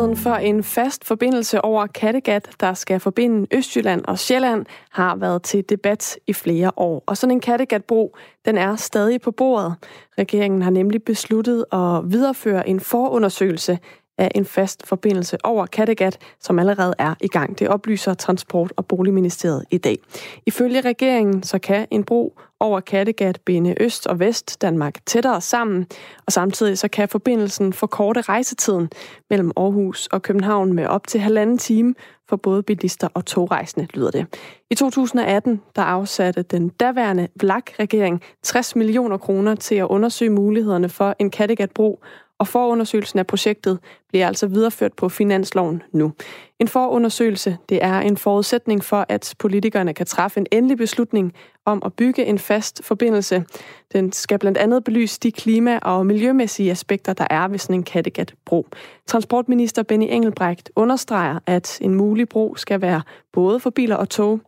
Muligheden 0.00 0.22
for 0.22 0.34
en 0.34 0.62
fast 0.62 1.04
forbindelse 1.04 1.64
over 1.64 1.86
Kattegat, 1.86 2.50
der 2.60 2.74
skal 2.74 3.00
forbinde 3.00 3.46
Østjylland 3.56 4.04
og 4.04 4.18
Sjælland, 4.18 4.66
har 4.90 5.16
været 5.16 5.42
til 5.42 5.64
debat 5.68 6.18
i 6.26 6.32
flere 6.32 6.70
år. 6.76 7.04
Og 7.06 7.16
sådan 7.16 7.36
en 7.36 7.40
Kattegatbro, 7.40 8.16
den 8.44 8.58
er 8.58 8.76
stadig 8.76 9.20
på 9.20 9.30
bordet. 9.30 9.74
Regeringen 10.18 10.62
har 10.62 10.70
nemlig 10.70 11.02
besluttet 11.02 11.64
at 11.72 12.12
videreføre 12.12 12.68
en 12.68 12.80
forundersøgelse 12.80 13.78
af 14.18 14.30
en 14.34 14.44
fast 14.44 14.86
forbindelse 14.86 15.36
over 15.44 15.66
Kattegat, 15.66 16.18
som 16.40 16.58
allerede 16.58 16.94
er 16.98 17.14
i 17.20 17.28
gang. 17.28 17.58
Det 17.58 17.68
oplyser 17.68 18.14
Transport- 18.14 18.72
og 18.76 18.86
Boligministeriet 18.86 19.64
i 19.70 19.78
dag. 19.78 19.98
Ifølge 20.46 20.80
regeringen 20.80 21.42
så 21.42 21.58
kan 21.58 21.86
en 21.90 22.04
bro 22.04 22.40
over 22.60 22.80
Kattegat 22.80 23.40
binde 23.44 23.74
Øst 23.80 24.06
og 24.06 24.18
Vest 24.18 24.62
Danmark 24.62 25.06
tættere 25.06 25.40
sammen, 25.40 25.86
og 26.26 26.32
samtidig 26.32 26.78
så 26.78 26.88
kan 26.88 27.08
forbindelsen 27.08 27.72
forkorte 27.72 28.20
rejsetiden 28.20 28.90
mellem 29.30 29.52
Aarhus 29.56 30.06
og 30.06 30.22
København 30.22 30.72
med 30.72 30.86
op 30.86 31.06
til 31.06 31.20
halvanden 31.20 31.58
time 31.58 31.94
for 32.28 32.36
både 32.36 32.62
bilister 32.62 33.08
og 33.14 33.26
togrejsende, 33.26 33.88
lyder 33.94 34.10
det. 34.10 34.26
I 34.70 34.74
2018 34.74 35.62
der 35.76 35.82
afsatte 35.82 36.42
den 36.42 36.68
daværende 36.68 37.28
VLAK-regering 37.40 38.22
60 38.42 38.76
millioner 38.76 39.16
kroner 39.16 39.54
til 39.54 39.74
at 39.74 39.86
undersøge 39.86 40.30
mulighederne 40.30 40.88
for 40.88 41.16
en 41.18 41.30
Kattegat-bro, 41.30 42.00
og 42.40 42.48
forundersøgelsen 42.48 43.18
af 43.18 43.26
projektet 43.26 43.78
bliver 44.08 44.26
altså 44.26 44.46
videreført 44.46 44.92
på 44.92 45.08
finansloven 45.08 45.82
nu. 45.92 46.12
En 46.58 46.68
forundersøgelse 46.68 47.56
det 47.68 47.84
er 47.84 48.00
en 48.00 48.16
forudsætning 48.16 48.84
for, 48.84 49.06
at 49.08 49.34
politikerne 49.38 49.94
kan 49.94 50.06
træffe 50.06 50.40
en 50.40 50.46
endelig 50.52 50.76
beslutning 50.76 51.32
om 51.70 51.82
at 51.84 51.94
bygge 51.94 52.24
en 52.24 52.38
fast 52.38 52.84
forbindelse. 52.84 53.44
Den 53.92 54.12
skal 54.12 54.38
blandt 54.38 54.58
andet 54.58 54.84
belyse 54.84 55.20
de 55.22 55.32
klima- 55.32 55.78
og 55.82 56.06
miljømæssige 56.06 56.70
aspekter, 56.70 57.12
der 57.12 57.26
er 57.30 57.48
ved 57.48 57.58
sådan 57.58 57.74
en 57.74 57.82
Kattegat-bro. 57.82 58.66
Transportminister 59.06 59.82
Benny 59.82 60.06
Engelbrecht 60.10 60.70
understreger, 60.76 61.38
at 61.46 61.78
en 61.80 61.94
mulig 61.94 62.28
bro 62.28 62.54
skal 62.56 62.80
være 62.80 63.02
både 63.32 63.60
for 63.60 63.70
biler 63.70 63.96
og 63.96 64.08
tog. 64.08 64.40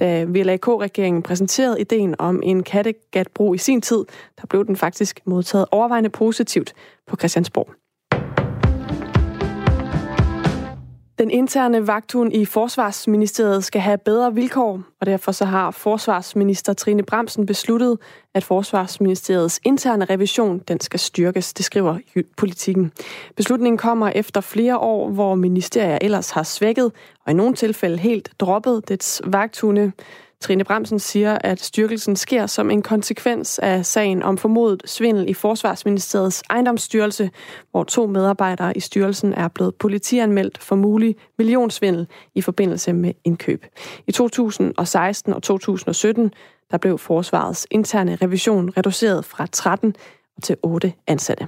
Da 0.00 0.24
VLAK-regeringen 0.24 1.22
præsenterede 1.22 1.80
ideen 1.80 2.14
om 2.18 2.40
en 2.42 2.62
Kattegat-bro 2.62 3.54
i 3.54 3.58
sin 3.58 3.80
tid, 3.80 4.04
der 4.40 4.46
blev 4.46 4.66
den 4.66 4.76
faktisk 4.76 5.20
modtaget 5.24 5.66
overvejende 5.70 6.10
positivt 6.10 6.74
på 7.06 7.16
Christiansborg. 7.16 7.85
Den 11.18 11.30
interne 11.30 11.86
vagthund 11.86 12.34
i 12.34 12.44
Forsvarsministeriet 12.44 13.64
skal 13.64 13.80
have 13.80 13.98
bedre 13.98 14.34
vilkår, 14.34 14.80
og 15.00 15.06
derfor 15.06 15.32
så 15.32 15.44
har 15.44 15.70
Forsvarsminister 15.70 16.72
Trine 16.72 17.02
Bremsen 17.02 17.46
besluttet, 17.46 17.98
at 18.34 18.44
Forsvarsministeriets 18.44 19.60
interne 19.64 20.04
revision 20.04 20.58
den 20.58 20.80
skal 20.80 21.00
styrkes, 21.00 21.54
det 21.54 21.64
skriver 21.64 21.98
politikken. 22.36 22.92
Beslutningen 23.36 23.78
kommer 23.78 24.08
efter 24.08 24.40
flere 24.40 24.78
år, 24.78 25.10
hvor 25.10 25.34
ministerier 25.34 25.98
ellers 26.00 26.30
har 26.30 26.42
svækket 26.42 26.92
og 27.24 27.30
i 27.30 27.34
nogle 27.34 27.54
tilfælde 27.54 27.98
helt 27.98 28.30
droppet 28.40 28.88
dets 28.88 29.22
vagthunde. 29.24 29.92
Trine 30.40 30.64
Bremsen 30.64 30.98
siger, 30.98 31.38
at 31.40 31.60
styrkelsen 31.60 32.16
sker 32.16 32.46
som 32.46 32.70
en 32.70 32.82
konsekvens 32.82 33.58
af 33.58 33.86
sagen 33.86 34.22
om 34.22 34.38
formodet 34.38 34.82
svindel 34.84 35.28
i 35.28 35.34
Forsvarsministeriets 35.34 36.42
ejendomsstyrelse, 36.50 37.30
hvor 37.70 37.84
to 37.84 38.06
medarbejdere 38.06 38.76
i 38.76 38.80
styrelsen 38.80 39.32
er 39.32 39.48
blevet 39.48 39.74
politianmeldt 39.74 40.58
for 40.58 40.76
mulig 40.76 41.16
millionsvindel 41.38 42.08
i 42.34 42.40
forbindelse 42.40 42.92
med 42.92 43.12
indkøb. 43.24 43.66
I 44.06 44.12
2016 44.12 45.32
og 45.32 45.42
2017 45.42 46.32
der 46.70 46.78
blev 46.78 46.98
Forsvarets 46.98 47.66
interne 47.70 48.18
revision 48.22 48.70
reduceret 48.76 49.24
fra 49.24 49.46
13 49.52 49.94
til 50.42 50.56
8 50.62 50.92
ansatte. 51.06 51.46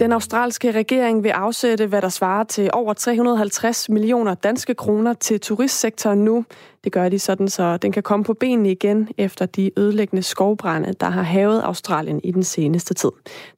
Den 0.00 0.12
australske 0.12 0.70
regering 0.70 1.22
vil 1.22 1.28
afsætte, 1.28 1.86
hvad 1.86 2.02
der 2.02 2.08
svarer 2.08 2.44
til 2.44 2.70
over 2.72 2.92
350 2.92 3.88
millioner 3.88 4.34
danske 4.34 4.74
kroner 4.74 5.14
til 5.14 5.40
turistsektoren 5.40 6.24
nu. 6.24 6.44
Det 6.84 6.92
gør 6.92 7.08
de 7.08 7.18
sådan, 7.18 7.48
så 7.48 7.76
den 7.76 7.92
kan 7.92 8.02
komme 8.02 8.24
på 8.24 8.34
benene 8.34 8.70
igen 8.70 9.08
efter 9.18 9.46
de 9.46 9.70
ødelæggende 9.76 10.22
skovbrænde, 10.22 10.92
der 11.00 11.10
har 11.10 11.22
havet 11.22 11.60
Australien 11.60 12.20
i 12.24 12.30
den 12.30 12.42
seneste 12.42 12.94
tid. 12.94 13.10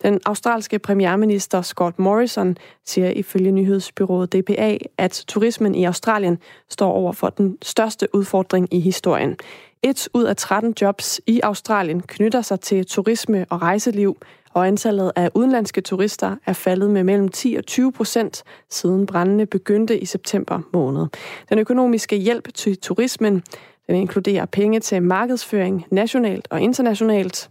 Den 0.03 0.21
australske 0.27 0.79
premierminister 0.79 1.63
Scott 1.63 1.99
Morrison 1.99 2.57
siger 2.85 3.11
ifølge 3.11 3.53
nyhedsbyrået 3.53 4.33
DPA, 4.33 4.77
at 4.99 5.25
turismen 5.29 5.75
i 5.75 5.85
Australien 5.85 6.39
står 6.69 6.93
over 6.93 7.13
for 7.13 7.29
den 7.29 7.59
største 7.63 8.15
udfordring 8.15 8.75
i 8.75 8.81
historien. 8.81 9.37
Et 9.83 10.09
ud 10.15 10.25
af 10.25 10.37
13 10.37 10.75
jobs 10.81 11.21
i 11.27 11.41
Australien 11.41 12.01
knytter 12.01 12.43
sig 12.43 12.61
til 12.61 12.87
turisme 12.87 13.47
og 13.51 13.63
rejseliv, 13.63 14.17
og 14.53 14.67
antallet 14.67 15.13
af 15.17 15.31
udenlandske 15.35 15.81
turister 15.81 16.37
er 16.47 16.53
faldet 16.53 16.91
med 16.91 17.05
mellem 17.05 17.29
10 17.29 17.55
og 17.55 17.67
20 17.67 17.93
procent 17.93 18.45
siden 18.71 19.07
brændene 19.07 19.47
begyndte 19.47 19.99
i 19.99 20.05
september 20.05 20.61
måned. 20.73 21.07
Den 21.49 21.59
økonomiske 21.59 22.17
hjælp 22.17 22.55
til 22.55 22.77
turismen 22.77 23.43
den 23.87 23.97
inkluderer 23.97 24.47
penge 24.47 24.81
til 24.81 25.03
markedsføring 25.03 25.87
nationalt 25.91 26.49
og 26.51 26.61
internationalt, 26.61 27.51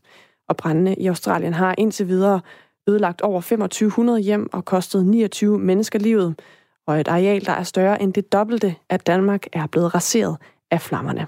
og 0.50 0.58
brændene 0.58 0.96
i 0.96 1.08
Australien 1.08 1.54
har 1.54 1.76
indtil 1.78 2.08
videre 2.08 2.42
ødelagt 2.90 3.22
over 3.22 3.42
2500 3.42 4.20
hjem 4.20 4.54
og 4.54 4.66
kostet 4.66 5.06
29 5.06 5.60
mennesker 5.60 6.00
livet, 6.00 6.40
og 6.88 7.00
et 7.00 7.08
areal, 7.08 7.46
der 7.46 7.52
er 7.52 7.64
større 7.64 8.02
end 8.02 8.14
det 8.14 8.32
dobbelte 8.32 8.76
af 8.90 9.00
Danmark, 9.00 9.46
er 9.54 9.68
blevet 9.68 9.96
raseret 9.96 10.38
af 10.72 10.82
flammerne. 10.82 11.28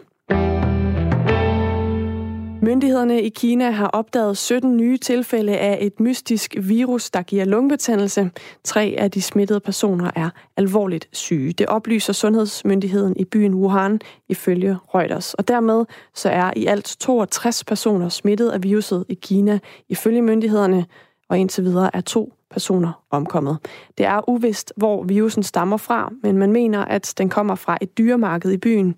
Myndighederne 2.69 3.21
i 3.21 3.29
Kina 3.29 3.71
har 3.71 3.87
opdaget 3.87 4.37
17 4.37 4.77
nye 4.77 4.97
tilfælde 4.97 5.57
af 5.57 5.77
et 5.81 5.99
mystisk 5.99 6.55
virus, 6.61 7.09
der 7.09 7.21
giver 7.21 7.45
lungebetændelse. 7.45 8.31
Tre 8.63 8.95
af 8.97 9.11
de 9.11 9.21
smittede 9.21 9.59
personer 9.59 10.11
er 10.15 10.29
alvorligt 10.57 11.07
syge. 11.11 11.53
Det 11.53 11.67
oplyser 11.67 12.13
sundhedsmyndigheden 12.13 13.15
i 13.17 13.25
byen 13.25 13.53
Wuhan 13.53 14.01
ifølge 14.27 14.77
Reuters. 14.95 15.33
Og 15.33 15.47
dermed 15.47 15.85
så 16.15 16.29
er 16.29 16.51
i 16.55 16.65
alt 16.65 16.97
62 16.99 17.63
personer 17.63 18.09
smittet 18.09 18.49
af 18.49 18.63
viruset 18.63 19.05
i 19.09 19.13
Kina 19.13 19.59
ifølge 19.89 20.21
myndighederne, 20.21 20.85
og 21.29 21.37
indtil 21.39 21.63
videre 21.63 21.95
er 21.95 22.01
to 22.01 22.33
personer 22.51 23.03
omkommet. 23.11 23.57
Det 23.97 24.05
er 24.05 24.29
uvist, 24.29 24.73
hvor 24.77 25.03
virusen 25.03 25.43
stammer 25.43 25.77
fra, 25.77 26.11
men 26.23 26.37
man 26.37 26.51
mener, 26.51 26.85
at 26.85 27.13
den 27.17 27.29
kommer 27.29 27.55
fra 27.55 27.77
et 27.81 27.97
dyremarked 27.97 28.51
i 28.51 28.57
byen. 28.57 28.97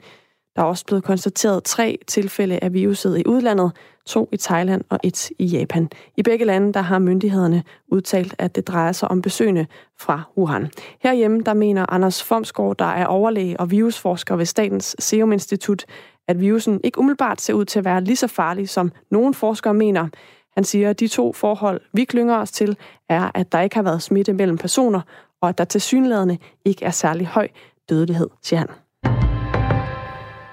Der 0.56 0.62
er 0.62 0.66
også 0.66 0.86
blevet 0.86 1.04
konstateret 1.04 1.64
tre 1.64 2.00
tilfælde 2.08 2.60
af 2.62 2.74
viruset 2.74 3.18
i 3.18 3.24
udlandet, 3.28 3.72
to 4.06 4.30
i 4.32 4.38
Thailand 4.38 4.84
og 4.90 5.00
et 5.04 5.30
i 5.40 5.46
Japan. 5.46 5.90
I 6.18 6.24
begge 6.24 6.46
lande 6.46 6.74
der 6.74 6.82
har 6.82 7.00
myndighederne 7.00 7.64
udtalt, 7.88 8.36
at 8.38 8.56
det 8.56 8.68
drejer 8.68 8.92
sig 8.92 9.12
om 9.12 9.22
besøgende 9.22 9.66
fra 10.00 10.22
Wuhan. 10.38 10.72
Herhjemme 11.00 11.42
der 11.42 11.54
mener 11.54 11.94
Anders 11.94 12.24
Fomsgaard, 12.24 12.78
der 12.78 12.86
er 12.86 13.06
overlæge 13.06 13.60
og 13.60 13.72
virusforsker 13.72 14.36
ved 14.36 14.46
Statens 14.46 14.96
Serum 15.00 15.32
Institut, 15.32 15.86
at 16.28 16.40
virusen 16.40 16.82
ikke 16.84 17.00
umiddelbart 17.00 17.42
ser 17.42 17.54
ud 17.54 17.66
til 17.66 17.80
at 17.80 17.86
være 17.86 18.04
lige 18.04 18.16
så 18.16 18.28
farlig, 18.28 18.70
som 18.70 18.92
nogle 19.12 19.34
forskere 19.34 19.74
mener. 19.74 20.08
Han 20.56 20.64
siger, 20.64 20.90
at 20.90 21.00
de 21.00 21.08
to 21.08 21.34
forhold, 21.34 21.82
vi 21.94 22.04
klynger 22.04 22.38
os 22.38 22.52
til, 22.52 22.78
er, 23.10 23.32
at 23.34 23.52
der 23.52 23.62
ikke 23.62 23.76
har 23.76 23.84
været 23.84 24.02
smitte 24.02 24.34
mellem 24.34 24.58
personer, 24.58 25.02
og 25.42 25.50
at 25.50 25.58
der 25.58 25.64
til 25.64 25.82
synlædende 25.82 26.38
ikke 26.66 26.86
er 26.86 26.92
særlig 26.92 27.28
høj 27.28 27.48
dødelighed, 27.90 28.30
siger 28.42 28.60
han. 28.60 28.68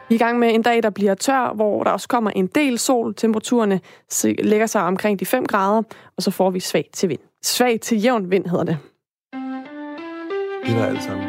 Vi 0.09 0.15
er 0.15 0.19
i 0.19 0.25
gang 0.25 0.39
med 0.39 0.55
en 0.55 0.63
dag, 0.63 0.83
der 0.83 0.91
bliver 0.91 1.15
tør, 1.15 1.53
hvor 1.55 1.85
der 1.85 1.91
også 1.91 2.09
kommer 2.09 2.31
en 2.31 2.47
del 2.47 2.79
sol. 2.79 3.15
Temperaturerne 3.15 3.81
lægger 4.39 4.67
sig 4.67 4.83
omkring 4.83 5.21
de 5.21 5.27
5 5.27 5.47
grader, 5.47 5.83
og 6.17 6.23
så 6.23 6.31
får 6.31 6.51
vi 6.51 6.61
svag 6.61 6.89
til 6.93 7.09
vind. 7.09 7.21
Svag 7.43 7.81
til 7.81 8.03
jævn 8.03 8.31
vind 8.31 8.47
hedder 8.47 8.65
det. 8.65 8.79
Det 10.67 10.77
er 10.77 10.87
alt 10.87 11.03
sammen. 11.03 11.29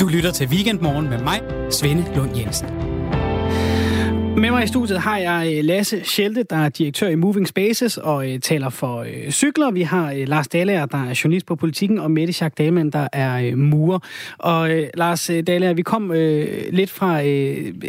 Du 0.00 0.06
lytter 0.06 0.32
til 0.32 0.48
Weekendmorgen 0.48 1.08
med 1.08 1.18
mig, 1.22 1.40
Svende 1.70 2.04
Lund 2.14 2.36
Jensen. 2.36 2.97
Med 4.40 4.50
mig 4.50 4.64
i 4.64 4.66
studiet 4.66 5.00
har 5.00 5.18
jeg 5.18 5.54
øh, 5.56 5.64
Lasse 5.64 6.04
Schelte, 6.04 6.42
der 6.42 6.56
er 6.56 6.68
direktør 6.68 7.08
i 7.08 7.14
Moving 7.14 7.48
Spaces 7.48 7.96
og 7.96 8.30
øh, 8.30 8.40
taler 8.40 8.68
for 8.70 8.96
øh, 8.98 9.30
cykler. 9.30 9.70
Vi 9.70 9.82
har 9.82 10.12
Lars 10.26 10.48
Dahler, 10.48 10.86
der 10.86 10.98
er 10.98 11.20
journalist 11.24 11.46
på 11.46 11.56
politikken, 11.56 11.98
og 11.98 12.10
Mette 12.10 12.32
Schack 12.32 12.58
Dahlmann, 12.58 12.90
der 12.90 13.08
er 13.12 13.56
murer. 13.56 13.98
Og 14.38 14.70
Lars 14.94 15.30
øh, 15.30 15.76
vi 15.76 15.82
kom 15.82 16.12
lidt 16.70 16.90
fra 16.90 17.22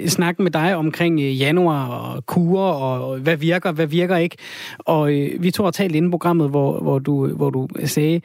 snakken 0.08 0.44
med 0.44 0.52
dig 0.52 0.76
omkring 0.76 1.20
januar 1.20 1.88
og 1.88 2.26
kurer, 2.26 2.74
og 2.74 3.18
hvad 3.18 3.38
virker, 3.38 3.72
hvad 3.72 3.88
virker 3.88 4.18
ikke. 4.18 4.38
Og 4.80 5.08
vi 5.40 5.52
tog 5.52 5.66
og 5.66 5.74
talte 5.74 5.98
inden 5.98 6.12
programmet, 6.12 6.50
hvor, 6.50 6.80
hvor, 6.80 7.00
du, 7.00 7.28
hvor 7.28 7.50
du 7.50 7.68
sagde, 7.86 8.22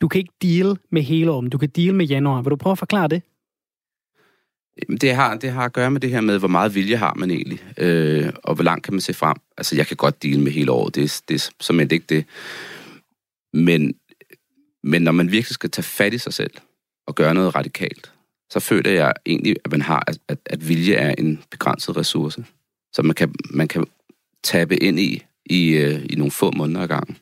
du 0.00 0.08
kan 0.08 0.18
ikke 0.18 0.34
deal 0.42 0.76
med 0.92 1.02
hele 1.02 1.30
om, 1.30 1.50
du 1.50 1.58
kan 1.58 1.68
deal 1.68 1.94
med 1.94 2.06
januar. 2.06 2.42
Vil 2.42 2.50
du 2.50 2.56
prøve 2.56 2.72
at 2.72 2.78
forklare 2.78 3.08
det? 3.08 3.22
Det 5.00 5.14
har, 5.14 5.34
det 5.36 5.50
har 5.50 5.64
at 5.64 5.72
gøre 5.72 5.90
med 5.90 6.00
det 6.00 6.10
her 6.10 6.20
med, 6.20 6.38
hvor 6.38 6.48
meget 6.48 6.74
vilje 6.74 6.96
har 6.96 7.14
man 7.14 7.30
egentlig, 7.30 7.62
øh, 7.78 8.32
og 8.42 8.54
hvor 8.54 8.64
langt 8.64 8.84
kan 8.84 8.94
man 8.94 9.00
se 9.00 9.14
frem. 9.14 9.36
Altså, 9.56 9.76
jeg 9.76 9.86
kan 9.86 9.96
godt 9.96 10.22
dele 10.22 10.40
med 10.40 10.52
hele 10.52 10.72
året, 10.72 10.94
det, 10.94 11.22
det 11.28 11.34
er 11.34 11.50
som 11.60 11.80
ikke 11.80 11.98
det. 12.08 12.24
Men, 13.52 13.94
men 14.82 15.02
når 15.02 15.12
man 15.12 15.30
virkelig 15.30 15.54
skal 15.54 15.70
tage 15.70 15.82
fat 15.82 16.14
i 16.14 16.18
sig 16.18 16.34
selv 16.34 16.50
og 17.06 17.14
gøre 17.14 17.34
noget 17.34 17.54
radikalt, 17.54 18.12
så 18.50 18.60
føler 18.60 18.90
jeg 18.90 19.12
egentlig, 19.26 19.56
at 19.64 19.70
man 19.70 19.82
har, 19.82 20.04
at, 20.06 20.18
at, 20.28 20.38
at 20.46 20.68
vilje 20.68 20.94
er 20.94 21.14
en 21.18 21.42
begrænset 21.50 21.96
ressource, 21.96 22.44
som 22.92 23.04
man 23.04 23.14
kan, 23.14 23.34
man 23.50 23.68
kan 23.68 23.86
tabe 24.44 24.76
ind 24.76 25.00
i, 25.00 25.24
i, 25.46 25.68
øh, 25.70 26.06
i 26.10 26.14
nogle 26.14 26.30
få 26.30 26.50
måneder 26.50 26.80
ad 26.80 26.88
gangen. 26.88 27.16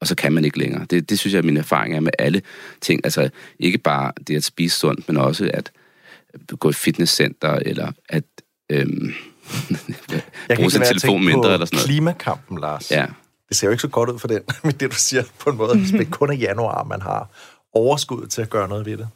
Og 0.00 0.06
så 0.06 0.14
kan 0.14 0.32
man 0.32 0.44
ikke 0.44 0.58
længere. 0.58 0.86
Det, 0.90 1.10
det 1.10 1.18
synes 1.18 1.34
jeg, 1.34 1.38
at 1.38 1.44
min 1.44 1.56
erfaring 1.56 1.94
er 1.94 2.00
med 2.00 2.12
alle 2.18 2.42
ting. 2.80 3.00
Altså 3.04 3.30
ikke 3.58 3.78
bare 3.78 4.12
det 4.26 4.36
at 4.36 4.44
spise 4.44 4.78
sundt, 4.78 5.08
men 5.08 5.16
også 5.16 5.50
at 5.54 5.72
gå 6.58 6.70
i 6.70 6.72
fitnesscenter, 6.72 7.52
eller 7.52 7.92
at 8.08 8.24
øhm, 8.70 9.12
bruge 10.56 10.70
sin 10.70 10.82
telefon 10.82 11.24
mindre, 11.24 11.52
eller 11.52 11.66
sådan 11.66 11.76
noget. 11.76 11.86
klimakampen, 11.86 12.58
Lars. 12.58 12.90
Ja. 12.90 13.06
Det 13.48 13.56
ser 13.56 13.66
jo 13.66 13.70
ikke 13.70 13.80
så 13.80 13.88
godt 13.88 14.10
ud 14.10 14.18
for 14.18 14.28
den, 14.28 14.40
med 14.64 14.72
det 14.72 14.90
du 14.90 14.96
siger 14.96 15.22
på 15.38 15.50
en 15.50 15.56
måde. 15.56 15.78
Hvis 15.78 15.90
det 15.90 16.10
kun 16.10 16.30
er 16.30 16.34
januar, 16.34 16.84
man 16.84 17.02
har 17.02 17.30
overskud 17.72 18.26
til 18.26 18.42
at 18.42 18.50
gøre 18.50 18.68
noget 18.68 18.86
ved 18.86 18.96
det. 18.96 19.08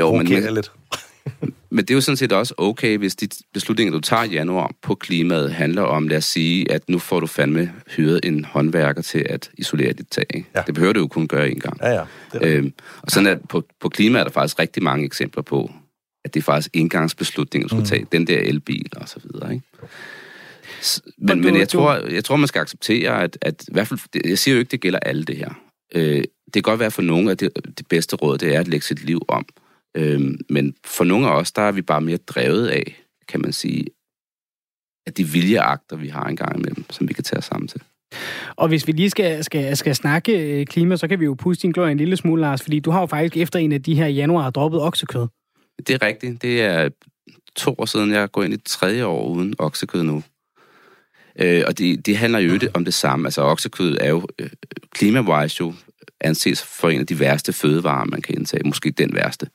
Jo, 0.00 0.12
men, 0.12 0.28
men, 0.28 0.54
lidt. 0.54 0.72
men 1.70 1.78
det 1.78 1.90
er 1.90 1.94
jo 1.94 2.00
sådan 2.00 2.16
set 2.16 2.32
også 2.32 2.54
okay, 2.58 2.98
hvis 2.98 3.16
de 3.16 3.28
beslutninger, 3.52 3.92
du 3.92 4.00
tager 4.00 4.22
i 4.22 4.30
januar 4.30 4.72
på 4.82 4.94
klimaet, 4.94 5.52
handler 5.52 5.82
om, 5.82 6.08
lad 6.08 6.18
os 6.18 6.24
sige, 6.24 6.72
at 6.72 6.88
nu 6.88 6.98
får 6.98 7.20
du 7.20 7.26
fandme 7.26 7.72
hyret 7.96 8.20
en 8.24 8.44
håndværker 8.44 9.02
til 9.02 9.26
at 9.28 9.50
isolere 9.58 9.92
dit 9.92 10.08
tag. 10.10 10.26
ikke? 10.34 10.48
Ja. 10.54 10.62
Det 10.66 10.74
behøver 10.74 10.92
du 10.92 11.00
jo 11.00 11.06
kun 11.06 11.28
gøre 11.28 11.50
en 11.50 11.60
gang. 11.60 11.80
Ja, 11.80 11.90
ja. 11.90 12.02
Det 12.32 12.42
er 12.42 12.58
Øhm, 12.58 12.72
og 13.02 13.10
sådan 13.10 13.26
at 13.26 13.38
på, 13.48 13.62
på 13.80 13.88
klima 13.88 14.18
er 14.18 14.24
der 14.24 14.30
faktisk 14.30 14.58
rigtig 14.58 14.82
mange 14.82 15.04
eksempler 15.04 15.42
på, 15.42 15.70
at 16.26 16.34
det 16.34 16.40
er 16.40 16.44
faktisk 16.44 16.70
indgangsbeslutninger, 16.72 17.68
du 17.68 17.74
skal 17.74 17.78
Mm. 17.80 17.84
tage. 17.86 18.06
Den 18.12 18.26
der 18.26 18.38
elbil 18.40 18.86
og 18.96 19.08
så 19.08 19.20
videre, 19.24 19.52
ikke? 19.54 19.64
Og 19.82 19.88
Men, 21.18 21.38
du- 21.42 21.44
men 21.48 21.56
jeg, 21.58 21.68
tror, 21.68 21.94
jeg 21.94 22.24
tror, 22.24 22.36
man 22.36 22.48
skal 22.48 22.60
acceptere, 22.60 23.22
at, 23.22 23.38
at 23.42 23.64
i 23.68 23.72
hvert 23.72 23.88
fald, 23.88 24.00
jeg 24.24 24.38
siger 24.38 24.54
jo 24.54 24.58
ikke, 24.58 24.70
det 24.70 24.80
gælder 24.80 24.98
alle 24.98 25.24
det 25.24 25.36
her. 25.36 25.50
Øh, 25.94 26.24
det 26.44 26.52
kan 26.54 26.62
godt 26.62 26.80
være 26.80 26.90
for 26.90 27.02
nogle, 27.02 27.30
at 27.30 27.40
det, 27.40 27.50
det 27.78 27.86
bedste 27.88 28.16
råd, 28.16 28.38
det 28.38 28.54
er 28.54 28.60
at 28.60 28.68
lægge 28.68 28.86
sit 28.86 29.04
liv 29.04 29.22
om. 29.28 29.46
Øh, 29.96 30.20
men 30.50 30.74
for 30.84 31.04
nogle 31.04 31.26
af 31.28 31.30
os, 31.36 31.52
der 31.52 31.62
er 31.62 31.72
vi 31.72 31.82
bare 31.82 32.00
mere 32.00 32.16
drevet 32.16 32.68
af, 32.68 33.02
kan 33.28 33.40
man 33.40 33.52
sige, 33.52 33.84
at 35.06 35.16
de 35.16 35.24
viljeakter, 35.24 35.96
vi 35.96 36.08
har 36.08 36.24
engang 36.24 36.56
imellem, 36.58 36.84
som 36.90 37.08
vi 37.08 37.12
kan 37.14 37.24
tage 37.24 37.38
os 37.38 37.44
sammen 37.44 37.68
til. 37.68 37.80
Og 38.56 38.68
hvis 38.68 38.86
vi 38.86 38.92
lige 38.92 39.10
skal, 39.10 39.44
skal, 39.44 39.76
skal 39.76 39.94
snakke 39.94 40.32
øh, 40.60 40.66
klima, 40.66 40.96
så 40.96 41.08
kan 41.08 41.20
vi 41.20 41.24
jo 41.24 41.34
puste 41.34 41.62
din 41.62 41.72
glorie 41.72 41.92
en 41.92 41.98
lille 41.98 42.16
smule, 42.16 42.40
Lars, 42.42 42.62
fordi 42.62 42.80
du 42.80 42.90
har 42.90 43.00
jo 43.00 43.06
faktisk 43.06 43.36
efter 43.36 43.58
en 43.58 43.72
af 43.72 43.82
de 43.82 43.94
her 43.94 44.06
januar 44.06 44.50
droppet 44.50 44.80
oksekød. 44.80 45.26
Det 45.78 45.90
er 45.90 46.02
rigtigt. 46.02 46.42
Det 46.42 46.62
er 46.62 46.88
to 47.56 47.74
år 47.78 47.84
siden, 47.84 48.12
jeg 48.12 48.32
går 48.32 48.42
ind 48.42 48.54
i 48.54 48.56
tredje 48.56 49.04
år 49.04 49.28
uden 49.28 49.54
oksekød 49.58 50.02
nu. 50.02 50.22
Øh, 51.38 51.64
og 51.66 51.78
det, 51.78 52.06
det 52.06 52.16
handler 52.16 52.38
jo 52.38 52.52
ikke 52.52 52.70
om 52.74 52.84
det 52.84 52.94
samme. 52.94 53.26
Altså 53.26 53.42
oksekød 53.42 53.96
er 54.00 54.08
jo 54.08 54.26
øh, 54.38 54.50
klimawise 54.90 55.56
jo 55.60 55.74
anses 56.20 56.62
for 56.62 56.88
en 56.88 57.00
af 57.00 57.06
de 57.06 57.20
værste 57.20 57.52
fødevarer, 57.52 58.04
man 58.04 58.22
kan 58.22 58.34
indtage. 58.34 58.62
Måske 58.64 58.90
den 58.90 59.14
værste. 59.14 59.48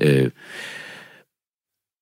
Øh, 0.00 0.30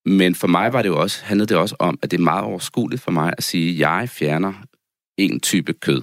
men 0.05 0.35
for 0.35 0.47
mig 0.47 0.73
var 0.73 0.81
det 0.81 0.89
jo 0.89 1.01
også, 1.01 1.25
handlede 1.25 1.47
det 1.47 1.57
også 1.57 1.75
om, 1.79 1.99
at 2.01 2.11
det 2.11 2.19
er 2.19 2.23
meget 2.23 2.43
overskueligt 2.43 3.01
for 3.01 3.11
mig 3.11 3.33
at 3.37 3.43
sige, 3.43 3.71
at 3.71 3.79
jeg 3.79 4.09
fjerner 4.09 4.53
en 5.17 5.39
type 5.39 5.73
kød. 5.73 6.01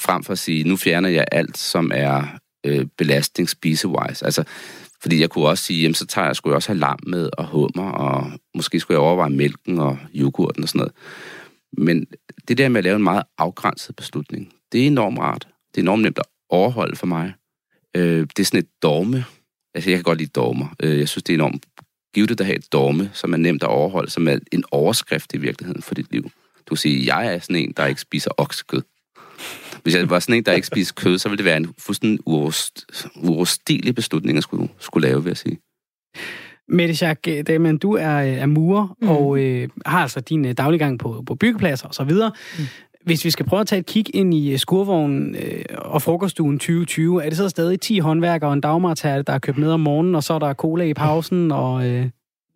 Frem 0.00 0.24
for 0.24 0.32
at 0.32 0.38
sige, 0.38 0.64
nu 0.64 0.76
fjerner 0.76 1.08
jeg 1.08 1.24
alt, 1.32 1.58
som 1.58 1.90
er 1.94 2.38
øh, 2.66 2.86
belastning 2.98 3.48
spisewise. 3.48 4.24
Altså, 4.24 4.44
fordi 5.02 5.20
jeg 5.20 5.30
kunne 5.30 5.46
også 5.46 5.64
sige, 5.64 5.80
jamen 5.80 5.94
så 5.94 6.06
tager 6.06 6.26
jeg, 6.26 6.36
skulle 6.36 6.52
jeg 6.52 6.56
også 6.56 6.68
have 6.68 6.78
lam 6.78 6.98
med 7.06 7.30
og 7.38 7.46
hummer, 7.46 7.90
og 7.90 8.30
måske 8.54 8.80
skulle 8.80 8.94
jeg 8.94 9.02
overveje 9.02 9.30
mælken 9.30 9.78
og 9.78 9.98
yoghurten 10.14 10.62
og 10.62 10.68
sådan 10.68 10.78
noget. 10.78 10.92
Men 11.72 12.06
det 12.48 12.58
der 12.58 12.68
med 12.68 12.78
at 12.78 12.84
lave 12.84 12.96
en 12.96 13.02
meget 13.02 13.22
afgrænset 13.38 13.96
beslutning, 13.96 14.52
det 14.72 14.82
er 14.82 14.86
enormt 14.86 15.18
rart. 15.18 15.48
Det 15.74 15.80
er 15.80 15.82
enormt 15.82 16.02
nemt 16.02 16.18
at 16.18 16.24
overholde 16.48 16.96
for 16.96 17.06
mig. 17.06 17.32
Øh, 17.96 18.26
det 18.36 18.38
er 18.38 18.44
sådan 18.44 18.60
et 18.60 18.82
dogme. 18.82 19.24
Altså, 19.74 19.90
jeg 19.90 19.96
kan 19.96 20.04
godt 20.04 20.18
lide 20.18 20.30
dogmer. 20.30 20.74
Øh, 20.82 20.98
jeg 20.98 21.08
synes, 21.08 21.22
det 21.22 21.32
er 21.32 21.36
enormt 21.36 21.66
givet 22.14 22.40
at 22.40 22.46
have 22.46 22.58
et 22.58 22.72
dogme, 22.72 23.10
som 23.14 23.32
er 23.32 23.36
nemt 23.36 23.62
at 23.62 23.68
overholde, 23.68 24.10
som 24.10 24.28
er 24.28 24.38
en 24.52 24.64
overskrift 24.70 25.34
i 25.34 25.38
virkeligheden 25.38 25.82
for 25.82 25.94
dit 25.94 26.12
liv. 26.12 26.22
Du 26.66 26.74
kan 26.74 26.76
sige, 26.76 27.14
jeg 27.14 27.34
er 27.34 27.38
sådan 27.38 27.56
en, 27.56 27.72
der 27.76 27.86
ikke 27.86 28.00
spiser 28.00 28.30
oksekød. 28.36 28.82
Hvis 29.82 29.94
jeg 29.94 30.10
var 30.10 30.18
sådan 30.18 30.34
en, 30.34 30.42
der 30.42 30.52
ikke 30.52 30.66
spiser 30.66 30.94
kød, 30.94 31.18
så 31.18 31.28
ville 31.28 31.38
det 31.38 31.44
være 31.44 31.56
en 31.56 31.74
fuldstændig 31.78 32.20
uoverst- 32.28 33.08
uoverstigelig 33.22 33.94
beslutning, 33.94 34.34
jeg 34.34 34.42
skulle, 34.42 34.68
skulle 34.78 35.08
lave, 35.08 35.22
vil 35.22 35.30
jeg 35.30 35.36
sige. 35.36 35.58
Mette 36.68 36.94
Schack, 36.94 37.28
Damen, 37.46 37.78
du 37.78 37.92
er, 37.92 38.16
øh, 38.16 38.28
er 38.28 38.46
murer 38.46 38.96
mm. 39.02 39.08
Og 39.08 39.38
øh, 39.38 39.68
har 39.86 40.02
altså 40.02 40.20
din 40.20 40.46
øh, 40.46 40.52
dagliggang 40.52 40.98
på, 40.98 41.22
på 41.26 41.34
byggepladser 41.34 41.88
og 41.88 41.94
så 41.94 42.04
videre. 42.04 42.32
Mm. 42.58 42.64
Hvis 43.04 43.24
vi 43.24 43.30
skal 43.30 43.46
prøve 43.46 43.60
at 43.60 43.66
tage 43.66 43.80
et 43.80 43.86
kig 43.86 44.16
ind 44.16 44.34
i 44.34 44.52
øh, 44.52 44.58
skurvognen 44.58 45.36
øh, 45.36 45.64
og 45.78 46.02
frokoststuen 46.02 46.58
2020, 46.58 47.24
er 47.24 47.28
det 47.28 47.36
så 47.36 47.48
stadig 47.48 47.80
10 47.80 47.98
håndværkere 47.98 48.50
og 48.50 48.54
en 48.54 48.60
dagmartærte, 48.60 49.22
der 49.22 49.32
er 49.32 49.38
købt 49.38 49.58
med 49.58 49.70
om 49.70 49.80
morgenen, 49.80 50.14
og 50.14 50.22
så 50.22 50.34
er 50.34 50.38
der 50.38 50.54
cola 50.54 50.84
i 50.84 50.94
pausen? 50.94 51.52
Og, 51.52 51.86
øh, 51.86 52.06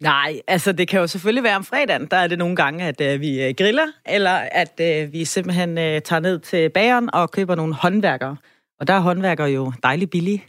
Nej, 0.02 0.40
altså 0.48 0.72
det 0.72 0.88
kan 0.88 1.00
jo 1.00 1.06
selvfølgelig 1.06 1.44
være 1.44 1.56
om 1.56 1.64
fredagen, 1.64 2.06
der 2.10 2.16
er 2.16 2.26
det 2.26 2.38
nogle 2.38 2.56
gange, 2.56 2.84
at 2.84 3.00
øh, 3.00 3.20
vi 3.20 3.42
øh, 3.42 3.54
griller, 3.58 3.86
eller 4.06 4.30
at 4.30 4.80
øh, 4.80 5.12
vi 5.12 5.24
simpelthen 5.24 5.78
øh, 5.78 6.00
tager 6.00 6.20
ned 6.20 6.38
til 6.38 6.68
bageren 6.68 7.14
og 7.14 7.30
køber 7.30 7.54
nogle 7.54 7.74
håndværkere. 7.74 8.36
Og 8.80 8.86
der 8.86 8.94
er 8.94 9.00
håndværkere 9.00 9.48
jo 9.48 9.72
dejligt 9.82 10.10
billige. 10.10 10.44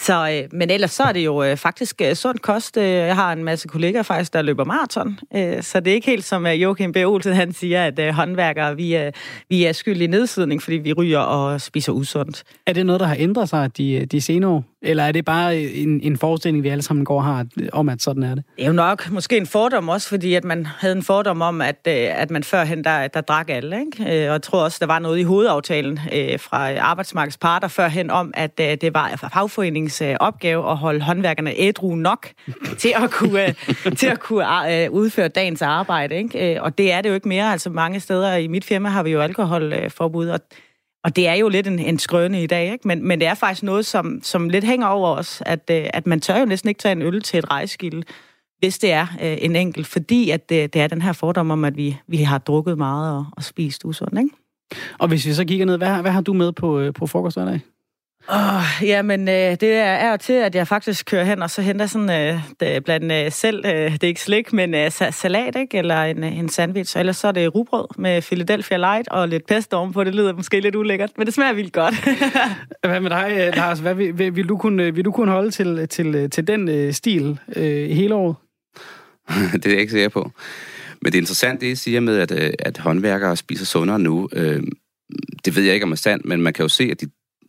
Så, 0.00 0.30
øh, 0.30 0.58
men 0.58 0.70
ellers 0.70 0.90
så 0.90 1.02
er 1.02 1.12
det 1.12 1.24
jo 1.24 1.42
øh, 1.42 1.56
faktisk 1.56 2.00
øh, 2.00 2.14
sund 2.14 2.38
kost. 2.38 2.76
Øh, 2.76 2.84
jeg 2.84 3.14
har 3.14 3.32
en 3.32 3.44
masse 3.44 3.68
kollegaer 3.68 4.02
faktisk, 4.02 4.32
der 4.32 4.42
løber 4.42 4.64
maraton. 4.64 5.18
Øh, 5.36 5.62
så 5.62 5.80
det 5.80 5.90
er 5.90 5.94
ikke 5.94 6.06
helt 6.06 6.24
som 6.24 6.46
øh, 6.46 6.62
Joachim 6.62 6.92
B. 6.92 6.96
Olsen 6.96 7.32
han 7.32 7.52
siger, 7.52 7.84
at 7.84 7.98
øh, 7.98 8.14
håndværkere, 8.14 8.76
vi, 8.76 8.96
øh, 8.96 9.12
vi 9.48 9.64
er 9.64 9.72
skyld 9.72 10.02
i 10.02 10.06
nedsidning, 10.06 10.62
fordi 10.62 10.76
vi 10.76 10.92
ryger 10.92 11.18
og 11.18 11.60
spiser 11.60 11.92
usundt. 11.92 12.44
er 12.66 12.72
det 12.72 12.86
noget, 12.86 13.00
der 13.00 13.06
har 13.06 13.16
ændret 13.18 13.48
sig 13.48 13.76
de, 13.76 13.92
øh, 13.92 14.04
de 14.04 14.20
senere 14.20 14.50
år? 14.50 14.64
Eller 14.84 15.04
er 15.04 15.12
det 15.12 15.24
bare 15.24 15.56
en, 15.56 16.00
en 16.02 16.16
forestilling, 16.16 16.64
vi 16.64 16.68
alle 16.68 16.82
sammen 16.82 17.04
går 17.04 17.20
har 17.20 17.46
om, 17.72 17.88
at 17.88 18.02
sådan 18.02 18.22
er 18.22 18.34
det? 18.34 18.44
Det 18.56 18.62
er 18.62 18.66
jo 18.66 18.72
nok 18.72 19.10
måske 19.10 19.36
en 19.36 19.46
fordom 19.46 19.88
også, 19.88 20.08
fordi 20.08 20.34
at 20.34 20.44
man 20.44 20.66
havde 20.66 20.96
en 20.96 21.02
fordom 21.02 21.42
om, 21.42 21.60
at, 21.60 21.76
øh, 21.88 21.94
at 21.94 22.30
man 22.30 22.44
førhen, 22.44 22.84
der, 22.84 23.08
der 23.08 23.20
drak 23.20 23.50
alle. 23.50 23.80
Ikke? 23.80 24.02
Øh, 24.24 24.28
Og 24.28 24.32
jeg 24.32 24.42
tror 24.42 24.64
også, 24.64 24.76
der 24.80 24.86
var 24.86 24.98
noget 24.98 25.18
i 25.18 25.22
hovedaftalen 25.22 26.00
øh, 26.12 26.40
fra 26.40 26.78
arbejdsmarkedets 26.78 27.36
parter 27.36 27.68
førhen 27.68 28.10
om, 28.10 28.30
at 28.34 28.60
øh, 28.60 28.66
det 28.80 28.94
var 28.94 29.28
fagforeningens 29.32 30.02
øh, 30.02 30.16
opgave 30.20 30.70
at 30.70 30.76
holde 30.76 31.00
håndværkerne 31.00 31.52
ædru 31.56 31.94
nok 31.94 32.28
til 32.78 32.92
at 33.04 33.10
kunne, 33.10 33.46
øh, 33.46 33.96
til 33.96 34.06
at 34.06 34.20
kunne 34.20 34.84
øh, 34.84 34.90
udføre 34.90 35.28
dagens 35.28 35.62
arbejde. 35.62 36.14
Ikke? 36.16 36.54
Øh, 36.54 36.62
Og 36.62 36.78
det 36.78 36.92
er 36.92 37.00
det 37.00 37.08
jo 37.08 37.14
ikke 37.14 37.28
mere. 37.28 37.52
Altså 37.52 37.70
mange 37.70 38.00
steder 38.00 38.34
i 38.36 38.46
mit 38.46 38.64
firma 38.64 38.88
har 38.88 39.02
vi 39.02 39.10
jo 39.10 39.20
alkoholforbud, 39.20 40.28
og 40.28 40.40
og 41.04 41.16
det 41.16 41.28
er 41.28 41.34
jo 41.34 41.48
lidt 41.48 41.66
en, 41.66 41.78
en 41.78 41.98
skrøne 41.98 42.42
i 42.42 42.46
dag, 42.46 42.72
ikke? 42.72 42.88
Men, 42.88 43.08
men 43.08 43.20
det 43.20 43.28
er 43.28 43.34
faktisk 43.34 43.62
noget, 43.62 43.86
som, 43.86 44.20
som 44.22 44.48
lidt 44.48 44.64
hænger 44.64 44.86
over 44.86 45.08
os, 45.08 45.42
at, 45.46 45.70
øh, 45.70 45.86
at 45.94 46.06
man 46.06 46.20
tør 46.20 46.38
jo 46.38 46.44
næsten 46.44 46.68
ikke 46.68 46.78
tage 46.78 46.92
en 46.92 47.02
øl 47.02 47.22
til 47.22 47.38
et 47.38 47.50
rejskilde, 47.50 48.02
hvis 48.58 48.78
det 48.78 48.92
er 48.92 49.06
øh, 49.22 49.36
en 49.40 49.56
enkelt, 49.56 49.86
fordi 49.86 50.30
at 50.30 50.48
det, 50.48 50.74
det 50.74 50.82
er 50.82 50.86
den 50.86 51.02
her 51.02 51.12
fordom 51.12 51.50
om, 51.50 51.64
at 51.64 51.76
vi, 51.76 51.96
vi 52.06 52.16
har 52.16 52.38
drukket 52.38 52.78
meget 52.78 53.16
og, 53.16 53.24
og 53.36 53.44
spist 53.44 53.84
usundt, 53.84 54.18
ikke? 54.18 54.30
Og 54.98 55.08
hvis 55.08 55.26
vi 55.26 55.32
så 55.32 55.44
kigger 55.44 55.66
ned, 55.66 55.76
hvad, 55.76 56.00
hvad 56.00 56.10
har 56.10 56.20
du 56.20 56.32
med 56.32 56.52
på, 56.52 56.80
øh, 56.80 56.92
på 56.92 57.06
frokost 57.06 57.36
hver 57.36 57.44
dag? 57.44 57.60
Oh, 58.28 58.62
jamen, 58.82 59.28
øh, 59.28 59.34
det 59.34 59.62
er, 59.62 59.84
er 59.84 60.16
til, 60.16 60.32
at 60.32 60.54
jeg 60.54 60.68
faktisk 60.68 61.06
kører 61.06 61.24
hen, 61.24 61.42
og 61.42 61.50
så 61.50 61.62
henter 61.62 61.86
sådan, 61.86 62.10
øh, 62.10 62.40
det, 62.60 62.84
blandt 62.84 63.12
øh, 63.12 63.32
selv, 63.32 63.66
øh, 63.66 63.92
det 63.92 64.04
er 64.04 64.08
ikke 64.08 64.20
slik, 64.20 64.52
men 64.52 64.74
øh, 64.74 64.86
sa- 64.86 65.10
salat, 65.10 65.56
ikke? 65.56 65.78
Eller 65.78 66.02
en, 66.02 66.24
øh, 66.24 66.38
en 66.38 66.48
sandwich. 66.48 66.96
Og 66.96 67.00
ellers 67.00 67.16
så 67.16 67.28
er 67.28 67.32
det 67.32 67.54
rugbrød 67.54 67.86
med 67.98 68.22
Philadelphia 68.22 68.76
Light 68.76 69.08
og 69.08 69.28
lidt 69.28 69.46
pesto 69.46 69.76
ovenpå. 69.76 70.04
Det 70.04 70.14
lyder 70.14 70.32
måske 70.32 70.60
lidt 70.60 70.74
ulækkert, 70.74 71.10
men 71.18 71.26
det 71.26 71.34
smager 71.34 71.52
vildt 71.52 71.72
godt. 71.72 71.94
Hvad 72.88 73.00
med 73.00 73.10
dig, 73.10 73.30
øh, 73.32 73.56
Lars? 73.56 73.78
Hvad 73.78 73.94
vil, 73.94 74.18
vil, 74.18 74.36
vil, 74.36 74.48
du 74.48 74.56
kunne, 74.56 74.94
vil 74.94 75.04
du 75.04 75.12
kunne 75.12 75.32
holde 75.32 75.50
til, 75.50 75.88
til, 75.88 76.30
til 76.30 76.46
den 76.46 76.68
øh, 76.68 76.92
stil 76.92 77.38
øh, 77.56 77.90
hele 77.90 78.14
året? 78.14 78.36
det 79.52 79.66
er 79.66 79.70
jeg 79.70 79.80
ikke 79.80 79.92
sikker 79.92 80.08
på. 80.08 80.30
Men 81.02 81.12
det 81.12 81.18
er 81.18 81.22
interessant, 81.22 81.60
det 81.60 81.66
I 81.66 81.74
siger 81.74 82.00
med, 82.00 82.18
at, 82.18 82.30
øh, 82.30 82.52
at 82.58 82.78
håndværkere 82.78 83.36
spiser 83.36 83.64
sundere 83.66 83.98
nu. 83.98 84.28
Øh, 84.32 84.62
det 85.44 85.56
ved 85.56 85.62
jeg 85.62 85.74
ikke, 85.74 85.84
om 85.84 85.92
er 85.92 85.96
sandt, 85.96 86.26
men 86.26 86.40
man 86.40 86.52
kan 86.52 86.62
jo 86.62 86.68
se, 86.68 86.88
at, 86.90 87.00
de, 87.00 87.06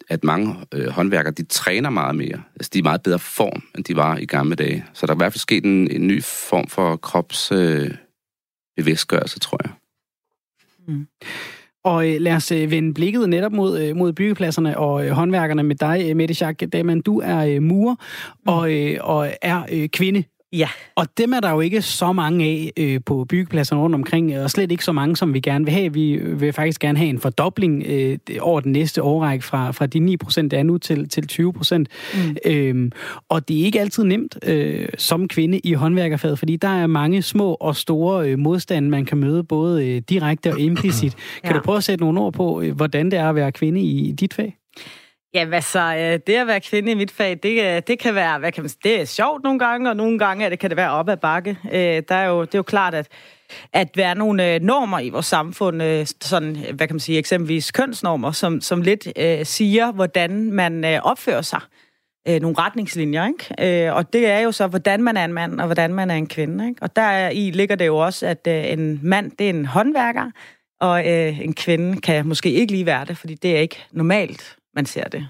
at 0.09 0.23
mange 0.23 0.55
øh, 0.73 0.87
håndværkere, 0.87 1.33
de 1.33 1.43
træner 1.43 1.89
meget 1.89 2.15
mere. 2.15 2.41
Altså, 2.55 2.69
de 2.73 2.77
er 2.77 2.81
i 2.81 2.83
meget 2.83 3.03
bedre 3.03 3.19
form, 3.19 3.63
end 3.75 3.83
de 3.83 3.95
var 3.95 4.17
i 4.17 4.25
gamle 4.25 4.55
dage. 4.55 4.85
Så 4.93 5.05
der 5.05 5.13
er 5.13 5.15
i 5.15 5.17
hvert 5.17 5.33
fald 5.33 5.39
sket 5.39 5.65
en, 5.65 5.91
en 5.91 6.07
ny 6.07 6.23
form 6.23 6.67
for 6.67 6.95
krops 6.95 7.51
øh, 7.51 7.91
bevidstgørelse, 8.77 9.39
tror 9.39 9.59
jeg. 9.63 9.71
Og 11.83 12.09
øh, 12.09 12.21
lad 12.21 12.35
os 12.35 12.51
øh, 12.51 12.71
vende 12.71 12.93
blikket 12.93 13.29
netop 13.29 13.51
mod, 13.51 13.81
øh, 13.81 13.95
mod 13.95 14.13
byggepladserne 14.13 14.77
og 14.77 15.05
øh, 15.05 15.11
håndværkerne 15.11 15.63
med 15.63 15.75
dig, 15.75 16.05
øh, 16.09 16.15
Mette 16.15 16.33
Schack 16.33 16.63
Daman. 16.73 17.01
Du 17.01 17.19
er 17.19 17.37
øh, 17.37 17.63
murer 17.63 17.95
og, 18.47 18.73
øh, 18.73 18.97
og 19.01 19.29
er 19.41 19.65
øh, 19.71 19.89
kvinde. 19.89 20.23
Ja. 20.57 20.67
Og 20.95 21.07
dem 21.17 21.33
er 21.33 21.39
der 21.39 21.51
jo 21.51 21.59
ikke 21.59 21.81
så 21.81 22.13
mange 22.13 22.45
af 22.45 22.71
øh, 22.77 22.99
på 23.05 23.25
byggepladserne 23.29 23.81
rundt 23.81 23.95
omkring, 23.95 24.39
og 24.39 24.51
slet 24.51 24.71
ikke 24.71 24.83
så 24.83 24.91
mange, 24.91 25.15
som 25.15 25.33
vi 25.33 25.39
gerne 25.39 25.65
vil 25.65 25.73
have. 25.73 25.93
Vi 25.93 26.17
vil 26.17 26.53
faktisk 26.53 26.81
gerne 26.81 26.97
have 26.97 27.09
en 27.09 27.19
fordobling 27.19 27.83
øh, 27.87 28.17
over 28.39 28.59
den 28.59 28.71
næste 28.71 29.03
årrække 29.03 29.45
fra, 29.45 29.71
fra 29.71 29.85
de 29.85 29.99
9 29.99 30.17
procent, 30.17 30.51
der 30.51 30.59
er 30.59 30.63
nu, 30.63 30.77
til, 30.77 31.09
til 31.09 31.27
20 31.27 31.53
procent. 31.53 31.87
Mm. 32.13 32.35
Øhm, 32.45 32.91
og 33.29 33.47
det 33.47 33.61
er 33.61 33.65
ikke 33.65 33.79
altid 33.79 34.03
nemt 34.03 34.37
øh, 34.43 34.87
som 34.97 35.27
kvinde 35.27 35.59
i 35.59 35.73
håndværkerfaget, 35.73 36.39
fordi 36.39 36.55
der 36.55 36.67
er 36.67 36.87
mange 36.87 37.21
små 37.21 37.53
og 37.53 37.75
store 37.75 38.29
øh, 38.29 38.39
modstande, 38.39 38.89
man 38.89 39.05
kan 39.05 39.17
møde, 39.17 39.43
både 39.43 39.87
øh, 39.89 40.01
direkte 40.09 40.51
og 40.51 40.59
implicit. 40.59 41.15
Kan 41.43 41.51
ja. 41.51 41.57
du 41.57 41.63
prøve 41.63 41.77
at 41.77 41.83
sætte 41.83 42.03
nogle 42.03 42.21
ord 42.21 42.33
på, 42.33 42.61
øh, 42.61 42.75
hvordan 42.75 43.11
det 43.11 43.19
er 43.19 43.29
at 43.29 43.35
være 43.35 43.51
kvinde 43.51 43.81
i 43.81 44.11
dit 44.11 44.33
fag? 44.33 44.57
Ja, 45.35 45.61
så 45.61 45.79
øh, 45.79 46.19
det 46.27 46.35
at 46.35 46.47
være 46.47 46.61
kvinde 46.61 46.91
i 46.91 46.95
mit 46.95 47.11
fag, 47.11 47.39
det, 47.43 47.63
øh, 47.63 47.81
det 47.87 47.99
kan 47.99 48.15
være, 48.15 48.39
hvad 48.39 48.51
kan 48.51 48.63
man 48.63 48.69
sige, 48.69 48.79
det 48.83 49.01
er 49.01 49.05
sjovt 49.05 49.43
nogle 49.43 49.59
gange, 49.59 49.89
og 49.89 49.95
nogle 49.95 50.19
gange 50.19 50.49
det 50.49 50.59
kan 50.59 50.69
det 50.69 50.77
være 50.77 50.91
op 50.91 51.09
ad 51.09 51.17
bakke. 51.17 51.57
Øh, 51.71 52.03
der 52.09 52.15
er 52.15 52.25
jo, 52.25 52.41
det 52.41 52.55
er 52.55 52.59
jo 52.59 52.63
klart, 52.63 52.93
at, 52.93 53.07
at 53.73 53.95
der 53.95 54.07
er 54.07 54.13
nogle 54.13 54.59
normer 54.59 54.99
i 54.99 55.09
vores 55.09 55.25
samfund, 55.25 56.05
sådan, 56.21 56.55
hvad 56.73 56.87
kan 56.87 56.95
man 56.95 56.99
sige, 56.99 57.17
eksempelvis 57.17 57.71
kønsnormer, 57.71 58.31
som, 58.31 58.61
som 58.61 58.81
lidt 58.81 59.07
øh, 59.15 59.45
siger, 59.45 59.91
hvordan 59.91 60.51
man 60.51 60.85
øh, 60.85 60.99
opfører 61.03 61.41
sig. 61.41 61.61
Øh, 62.27 62.41
nogle 62.41 62.57
retningslinjer, 62.59 63.27
ikke? 63.27 63.87
Øh, 63.87 63.95
og 63.95 64.13
det 64.13 64.27
er 64.27 64.39
jo 64.39 64.51
så, 64.51 64.67
hvordan 64.67 65.03
man 65.03 65.17
er 65.17 65.25
en 65.25 65.33
mand, 65.33 65.59
og 65.59 65.65
hvordan 65.65 65.93
man 65.93 66.11
er 66.11 66.15
en 66.15 66.27
kvinde, 66.27 66.67
ikke? 66.67 66.83
Og 66.83 66.95
der 66.95 67.29
i 67.29 67.51
ligger 67.51 67.75
det 67.75 67.85
jo 67.85 67.97
også, 67.97 68.27
at 68.27 68.47
øh, 68.47 68.71
en 68.71 68.99
mand, 69.03 69.31
det 69.31 69.45
er 69.45 69.49
en 69.49 69.65
håndværker, 69.65 70.31
og 70.79 71.07
øh, 71.07 71.39
en 71.39 71.53
kvinde 71.53 72.01
kan 72.01 72.27
måske 72.27 72.51
ikke 72.51 72.71
lige 72.71 72.85
være 72.85 73.05
det, 73.05 73.17
fordi 73.17 73.35
det 73.35 73.55
er 73.55 73.59
ikke 73.59 73.85
normalt, 73.91 74.57
man 74.75 74.85
ser 74.85 75.03
det. 75.03 75.27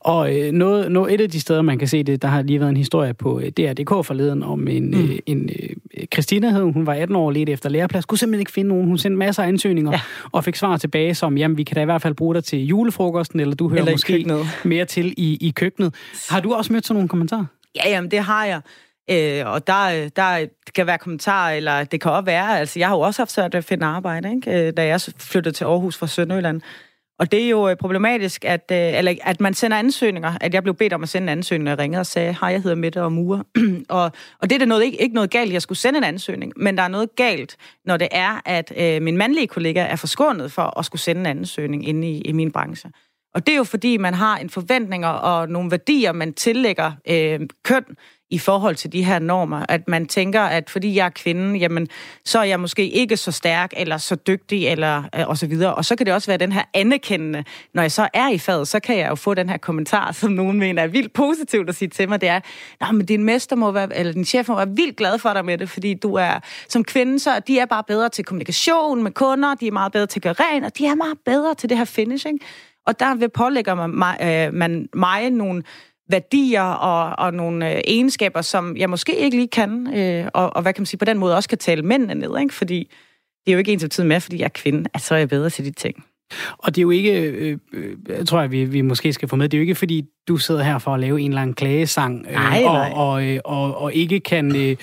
Og 0.00 0.36
øh, 0.36 0.52
noget, 0.52 0.92
noget, 0.92 1.14
et 1.14 1.20
af 1.20 1.30
de 1.30 1.40
steder, 1.40 1.62
man 1.62 1.78
kan 1.78 1.88
se 1.88 2.02
det, 2.02 2.22
der 2.22 2.28
har 2.28 2.42
lige 2.42 2.60
været 2.60 2.70
en 2.70 2.76
historie 2.76 3.14
på 3.14 3.40
øh, 3.40 3.50
DRDK 3.50 4.06
forleden 4.06 4.42
om 4.42 4.68
en, 4.68 4.90
mm. 4.90 5.10
øh, 5.10 5.18
en 5.26 5.50
øh, 5.96 6.06
Christina 6.12 6.50
hed 6.50 6.62
hun, 6.62 6.86
var 6.86 6.94
18 6.94 7.16
år 7.16 7.30
lidt 7.30 7.48
efter 7.48 7.68
læreplads, 7.68 8.04
kunne 8.04 8.18
simpelthen 8.18 8.40
ikke 8.40 8.52
finde 8.52 8.68
nogen. 8.68 8.86
Hun 8.86 8.98
sendte 8.98 9.18
masser 9.18 9.42
af 9.42 9.48
ansøgninger 9.48 9.92
ja. 9.92 10.00
og 10.32 10.44
fik 10.44 10.56
svar 10.56 10.76
tilbage 10.76 11.14
som, 11.14 11.38
jamen 11.38 11.56
vi 11.56 11.62
kan 11.62 11.74
da 11.74 11.82
i 11.82 11.84
hvert 11.84 12.02
fald 12.02 12.14
bruge 12.14 12.34
dig 12.34 12.44
til 12.44 12.66
julefrokosten, 12.66 13.40
eller 13.40 13.54
du 13.54 13.68
hører 13.68 13.80
eller 13.80 13.92
måske 13.92 14.44
mere 14.64 14.84
til 14.84 15.14
i, 15.16 15.38
i 15.40 15.50
køkkenet. 15.50 15.94
Har 16.30 16.40
du 16.40 16.54
også 16.54 16.72
mødt 16.72 16.86
sådan 16.86 16.94
nogle 16.94 17.08
kommentarer? 17.08 17.44
Ja, 17.76 17.90
jamen 17.90 18.10
det 18.10 18.18
har 18.18 18.44
jeg. 18.44 18.60
Øh, 19.10 19.52
og 19.52 19.66
der, 19.66 20.08
der 20.16 20.46
kan 20.74 20.86
være 20.86 20.98
kommentarer, 20.98 21.56
eller 21.56 21.84
det 21.84 22.00
kan 22.00 22.10
også 22.10 22.24
være, 22.24 22.58
altså 22.58 22.78
jeg 22.78 22.88
har 22.88 22.94
jo 22.94 23.00
også 23.00 23.22
haft 23.22 23.32
svært 23.32 23.54
at 23.54 23.64
finde 23.64 23.86
arbejde, 23.86 24.30
ikke? 24.34 24.66
Øh, 24.66 24.72
da 24.76 24.86
jeg 24.86 25.00
flyttede 25.18 25.54
til 25.54 25.64
Aarhus 25.64 25.96
fra 25.96 26.06
Sønderjylland. 26.06 26.60
Og 27.18 27.32
det 27.32 27.44
er 27.44 27.48
jo 27.48 27.68
øh, 27.68 27.76
problematisk, 27.76 28.44
at, 28.44 28.70
øh, 28.72 28.98
eller, 28.98 29.14
at 29.22 29.40
man 29.40 29.54
sender 29.54 29.76
ansøgninger, 29.76 30.32
at 30.40 30.54
jeg 30.54 30.62
blev 30.62 30.74
bedt 30.74 30.92
om 30.92 31.02
at 31.02 31.08
sende 31.08 31.24
en 31.24 31.38
ansøgning, 31.38 31.68
og 31.68 31.70
jeg 31.70 31.78
ringede 31.78 32.00
og 32.00 32.06
sagde, 32.06 32.36
hej, 32.40 32.48
jeg 32.48 32.62
hedder 32.62 32.76
Mette 32.76 33.02
og 33.02 33.12
Mure. 33.12 33.44
og, 33.88 34.12
og 34.38 34.50
det 34.50 34.52
er 34.52 34.58
der 34.58 34.66
noget, 34.66 34.84
ikke, 34.84 35.02
ikke 35.02 35.14
noget 35.14 35.30
galt, 35.30 35.52
jeg 35.52 35.62
skulle 35.62 35.78
sende 35.78 35.98
en 35.98 36.04
ansøgning, 36.04 36.52
men 36.56 36.76
der 36.76 36.82
er 36.82 36.88
noget 36.88 37.16
galt, 37.16 37.56
når 37.84 37.96
det 37.96 38.08
er, 38.10 38.40
at 38.44 38.72
øh, 38.76 39.02
min 39.02 39.16
mandlige 39.16 39.46
kollega 39.46 39.80
er 39.80 39.96
forskånet 39.96 40.52
for 40.52 40.78
at 40.78 40.84
skulle 40.84 41.02
sende 41.02 41.20
en 41.20 41.26
ansøgning 41.26 41.88
inde 41.88 42.10
i, 42.10 42.20
i 42.20 42.32
min 42.32 42.52
branche. 42.52 42.90
Og 43.34 43.46
det 43.46 43.52
er 43.52 43.56
jo 43.56 43.64
fordi, 43.64 43.96
man 43.96 44.14
har 44.14 44.36
en 44.36 44.50
forventning 44.50 45.06
og 45.06 45.48
nogle 45.48 45.70
værdier, 45.70 46.12
man 46.12 46.34
tillægger 46.34 46.92
øh, 47.08 47.40
køn, 47.64 47.84
i 48.30 48.38
forhold 48.38 48.76
til 48.76 48.92
de 48.92 49.04
her 49.04 49.18
normer. 49.18 49.66
At 49.68 49.88
man 49.88 50.06
tænker, 50.06 50.40
at 50.40 50.70
fordi 50.70 50.94
jeg 50.94 51.06
er 51.06 51.10
kvinde, 51.10 51.58
jamen, 51.58 51.88
så 52.24 52.38
er 52.38 52.44
jeg 52.44 52.60
måske 52.60 52.88
ikke 52.88 53.16
så 53.16 53.32
stærk, 53.32 53.72
eller 53.76 53.96
så 53.96 54.14
dygtig, 54.14 54.66
eller 54.66 55.02
øh, 55.14 55.28
og 55.28 55.38
så 55.38 55.46
videre. 55.46 55.74
Og 55.74 55.84
så 55.84 55.96
kan 55.96 56.06
det 56.06 56.14
også 56.14 56.26
være 56.26 56.38
den 56.38 56.52
her 56.52 56.62
anerkendende, 56.74 57.44
når 57.74 57.82
jeg 57.82 57.92
så 57.92 58.08
er 58.14 58.28
i 58.28 58.38
faget, 58.38 58.68
så 58.68 58.80
kan 58.80 58.98
jeg 58.98 59.08
jo 59.08 59.14
få 59.14 59.34
den 59.34 59.48
her 59.48 59.56
kommentar, 59.56 60.12
som 60.12 60.32
nogen 60.32 60.58
mener 60.58 60.82
er 60.82 60.86
vildt 60.86 61.12
positivt 61.12 61.68
at 61.68 61.74
sige 61.74 61.88
til 61.88 62.08
mig, 62.08 62.20
det 62.20 62.28
er, 62.28 62.40
nej, 62.80 62.92
men 62.92 63.06
din 63.06 63.24
mester 63.24 63.56
må 63.56 63.70
være, 63.70 63.96
eller 63.96 64.12
din 64.12 64.24
chef 64.24 64.48
må 64.48 64.56
være 64.56 64.68
vildt 64.68 64.96
glad 64.96 65.18
for 65.18 65.32
dig 65.32 65.44
med 65.44 65.58
det, 65.58 65.70
fordi 65.70 65.94
du 65.94 66.14
er 66.14 66.40
som 66.68 66.84
kvinde, 66.84 67.18
så 67.18 67.40
de 67.46 67.58
er 67.58 67.66
bare 67.66 67.84
bedre 67.84 68.08
til 68.08 68.24
kommunikation 68.24 69.02
med 69.02 69.10
kunder, 69.10 69.54
de 69.54 69.66
er 69.66 69.72
meget 69.72 69.92
bedre 69.92 70.06
til 70.06 70.18
at 70.18 70.22
gøre 70.22 70.34
rent, 70.38 70.64
og 70.64 70.78
de 70.78 70.86
er 70.86 70.94
meget 70.94 71.18
bedre 71.24 71.54
til 71.54 71.68
det 71.68 71.78
her 71.78 71.84
finishing. 71.84 72.40
Og 72.86 73.00
der 73.00 73.14
vil 73.14 73.28
pålægge 73.28 73.74
man 73.74 73.90
mig, 73.90 74.16
øh, 74.22 74.54
man 74.54 74.88
mig 74.94 75.30
nogle 75.30 75.62
værdier 76.08 76.62
og, 76.62 77.26
og 77.26 77.34
nogle 77.34 77.74
øh, 77.74 77.80
egenskaber, 77.84 78.42
som 78.42 78.76
jeg 78.76 78.90
måske 78.90 79.16
ikke 79.16 79.36
lige 79.36 79.48
kan, 79.48 79.94
øh, 79.94 80.28
og, 80.34 80.56
og 80.56 80.62
hvad 80.62 80.74
kan 80.74 80.80
man 80.80 80.86
sige, 80.86 80.98
på 80.98 81.04
den 81.04 81.18
måde 81.18 81.36
også 81.36 81.48
kan 81.48 81.58
tale 81.58 81.82
mændene 81.82 82.14
ned, 82.14 82.38
ikke? 82.40 82.54
fordi 82.54 82.90
det 83.46 83.52
er 83.52 83.52
jo 83.52 83.58
ikke 83.58 83.72
ens 83.72 83.84
tid 83.90 84.04
med, 84.04 84.20
fordi 84.20 84.38
jeg 84.38 84.44
er 84.44 84.48
kvinde, 84.48 84.90
at 84.94 85.00
så 85.00 85.14
er 85.14 85.18
jeg 85.18 85.28
bedre 85.28 85.50
til 85.50 85.64
de 85.64 85.70
ting. 85.70 86.04
Og 86.58 86.74
det 86.74 86.80
er 86.80 86.82
jo 86.82 86.90
ikke, 86.90 87.22
øh, 87.22 87.58
øh, 87.72 88.26
tror 88.26 88.40
jeg, 88.40 88.52
vi, 88.52 88.64
vi 88.64 88.80
måske 88.80 89.12
skal 89.12 89.28
få 89.28 89.36
med, 89.36 89.48
det 89.48 89.56
er 89.56 89.58
jo 89.58 89.62
ikke, 89.62 89.74
fordi 89.74 90.04
du 90.28 90.36
sidder 90.36 90.62
her 90.62 90.78
for 90.78 90.94
at 90.94 91.00
lave 91.00 91.20
en 91.20 91.38
anden 91.38 91.54
klagesang, 91.54 92.26
øh, 92.28 92.34
nej, 92.34 92.62
og, 92.64 92.72
nej. 92.72 92.92
Og, 92.94 93.26
øh, 93.26 93.40
og, 93.44 93.78
og 93.78 93.94
ikke 93.94 94.20
kan 94.20 94.56
øh, 94.56 94.76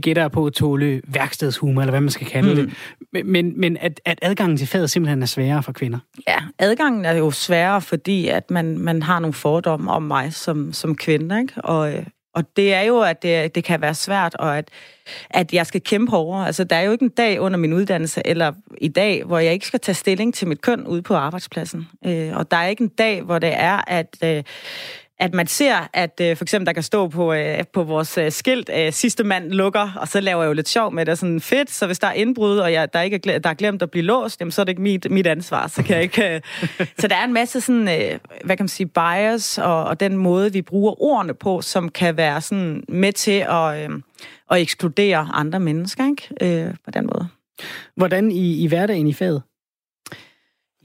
gætte 0.00 0.30
på 0.32 0.50
tåle 0.50 1.02
værkstedshumor, 1.08 1.82
eller 1.82 1.92
hvad 1.92 2.00
man 2.00 2.10
skal 2.10 2.26
kalde 2.26 2.48
mm. 2.48 2.70
det. 3.12 3.26
Men, 3.26 3.60
men 3.60 3.76
at, 3.80 4.00
at 4.04 4.18
adgangen 4.22 4.56
til 4.56 4.66
faget 4.66 4.90
simpelthen 4.90 5.22
er 5.22 5.26
sværere 5.26 5.62
for 5.62 5.72
kvinder. 5.72 5.98
Ja, 6.28 6.38
adgangen 6.58 7.04
er 7.04 7.12
jo 7.12 7.30
sværere, 7.30 7.80
fordi 7.80 8.28
at 8.28 8.50
man, 8.50 8.78
man 8.78 9.02
har 9.02 9.18
nogle 9.18 9.34
fordomme 9.34 9.92
om 9.92 10.02
mig 10.02 10.32
som, 10.32 10.72
som 10.72 10.96
kvinde, 10.96 11.40
ikke? 11.40 11.52
Og, 11.64 11.92
øh, 11.92 12.02
og 12.38 12.56
det 12.56 12.74
er 12.74 12.82
jo, 12.82 13.00
at 13.00 13.22
det, 13.22 13.54
det 13.54 13.64
kan 13.64 13.80
være 13.80 13.94
svært, 13.94 14.34
og 14.34 14.58
at, 14.58 14.68
at 15.30 15.52
jeg 15.52 15.66
skal 15.66 15.80
kæmpe 15.80 16.16
over. 16.16 16.44
Altså, 16.44 16.64
der 16.64 16.76
er 16.76 16.80
jo 16.80 16.92
ikke 16.92 17.04
en 17.04 17.08
dag 17.08 17.40
under 17.40 17.58
min 17.58 17.72
uddannelse, 17.72 18.22
eller 18.24 18.52
i 18.80 18.88
dag, 18.88 19.24
hvor 19.24 19.38
jeg 19.38 19.52
ikke 19.52 19.66
skal 19.66 19.80
tage 19.80 19.94
stilling 19.94 20.34
til 20.34 20.48
mit 20.48 20.60
køn 20.60 20.86
ude 20.86 21.02
på 21.02 21.14
arbejdspladsen. 21.14 21.88
Øh, 22.06 22.36
og 22.36 22.50
der 22.50 22.56
er 22.56 22.66
ikke 22.66 22.82
en 22.82 22.88
dag, 22.88 23.22
hvor 23.22 23.38
det 23.38 23.52
er, 23.52 23.80
at... 23.86 24.16
Øh, 24.24 24.42
at 25.20 25.34
man 25.34 25.46
ser, 25.46 25.88
at 25.92 26.20
øh, 26.20 26.36
for 26.36 26.44
eksempel 26.44 26.66
der 26.66 26.72
kan 26.72 26.82
stå 26.82 27.08
på, 27.08 27.32
øh, 27.32 27.64
på 27.72 27.82
vores 27.82 28.18
øh, 28.18 28.32
skilt, 28.32 28.70
øh, 28.74 28.92
sidste 28.92 29.24
mand 29.24 29.50
lukker, 29.50 29.92
og 29.96 30.08
så 30.08 30.20
laver 30.20 30.42
jeg 30.42 30.48
jo 30.48 30.52
lidt 30.52 30.68
sjov 30.68 30.92
med 30.92 31.06
det, 31.06 31.18
sådan 31.18 31.40
fedt, 31.40 31.70
så 31.70 31.86
hvis 31.86 31.98
der 31.98 32.06
er 32.06 32.12
indbrud, 32.12 32.58
og 32.58 32.72
jeg, 32.72 32.92
der, 32.92 33.00
ikke 33.00 33.20
er, 33.34 33.38
der 33.38 33.50
er 33.50 33.54
glemt 33.54 33.82
at 33.82 33.90
blive 33.90 34.04
låst, 34.04 34.40
jamen, 34.40 34.52
så 34.52 34.60
er 34.60 34.64
det 34.64 34.70
ikke 34.70 34.82
mit, 34.82 35.10
mit 35.10 35.26
ansvar, 35.26 35.66
så 35.66 35.82
kan 35.82 35.94
jeg 35.94 36.02
ikke... 36.02 36.34
Øh. 36.34 36.40
så 36.98 37.08
der 37.08 37.16
er 37.16 37.24
en 37.24 37.32
masse 37.32 37.60
sådan, 37.60 37.88
øh, 37.88 38.18
hvad 38.44 38.56
kan 38.56 38.64
man 38.64 38.68
sige, 38.68 38.86
bias, 38.86 39.58
og, 39.58 39.84
og 39.84 40.00
den 40.00 40.16
måde, 40.16 40.52
vi 40.52 40.62
bruger 40.62 41.02
ordene 41.02 41.34
på, 41.34 41.60
som 41.60 41.88
kan 41.88 42.16
være 42.16 42.40
sådan 42.40 42.84
med 42.88 43.12
til 43.12 43.46
at, 43.48 43.90
øh, 43.90 44.00
at 44.50 44.60
ekskludere 44.60 45.28
andre 45.32 45.60
mennesker, 45.60 46.06
ikke? 46.06 46.66
Øh, 46.66 46.74
på 46.84 46.90
den 46.90 47.06
måde. 47.14 47.28
Hvordan 47.96 48.30
i, 48.30 48.62
i 48.62 48.66
hverdagen 48.66 49.06
i 49.06 49.12
faget? 49.12 49.42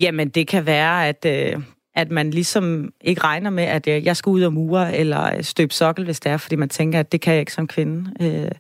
Jamen, 0.02 0.30
det 0.30 0.48
kan 0.48 0.66
være, 0.66 1.08
at... 1.08 1.26
Øh, 1.26 1.62
at 1.96 2.12
man 2.12 2.32
ligesom 2.32 2.94
ikke 3.02 3.22
regner 3.22 3.50
med, 3.50 3.64
at 3.64 3.88
øh, 3.88 4.06
jeg 4.06 4.18
skal 4.18 4.30
ud 4.30 4.42
og 4.42 4.54
mure 4.54 4.98
eller 4.98 5.36
øh, 5.36 5.44
støbe 5.44 5.74
sokkel, 5.74 6.06
hvis 6.06 6.20
det 6.20 6.32
er, 6.32 6.38
fordi 6.38 6.56
man 6.56 6.70
tænker, 6.70 7.00
at 7.00 7.12
det 7.12 7.22
kan 7.22 7.34
jeg 7.34 7.40
ikke 7.40 7.54
som 7.54 7.68
kvinde. 7.68 8.12
Øh, 8.22 8.52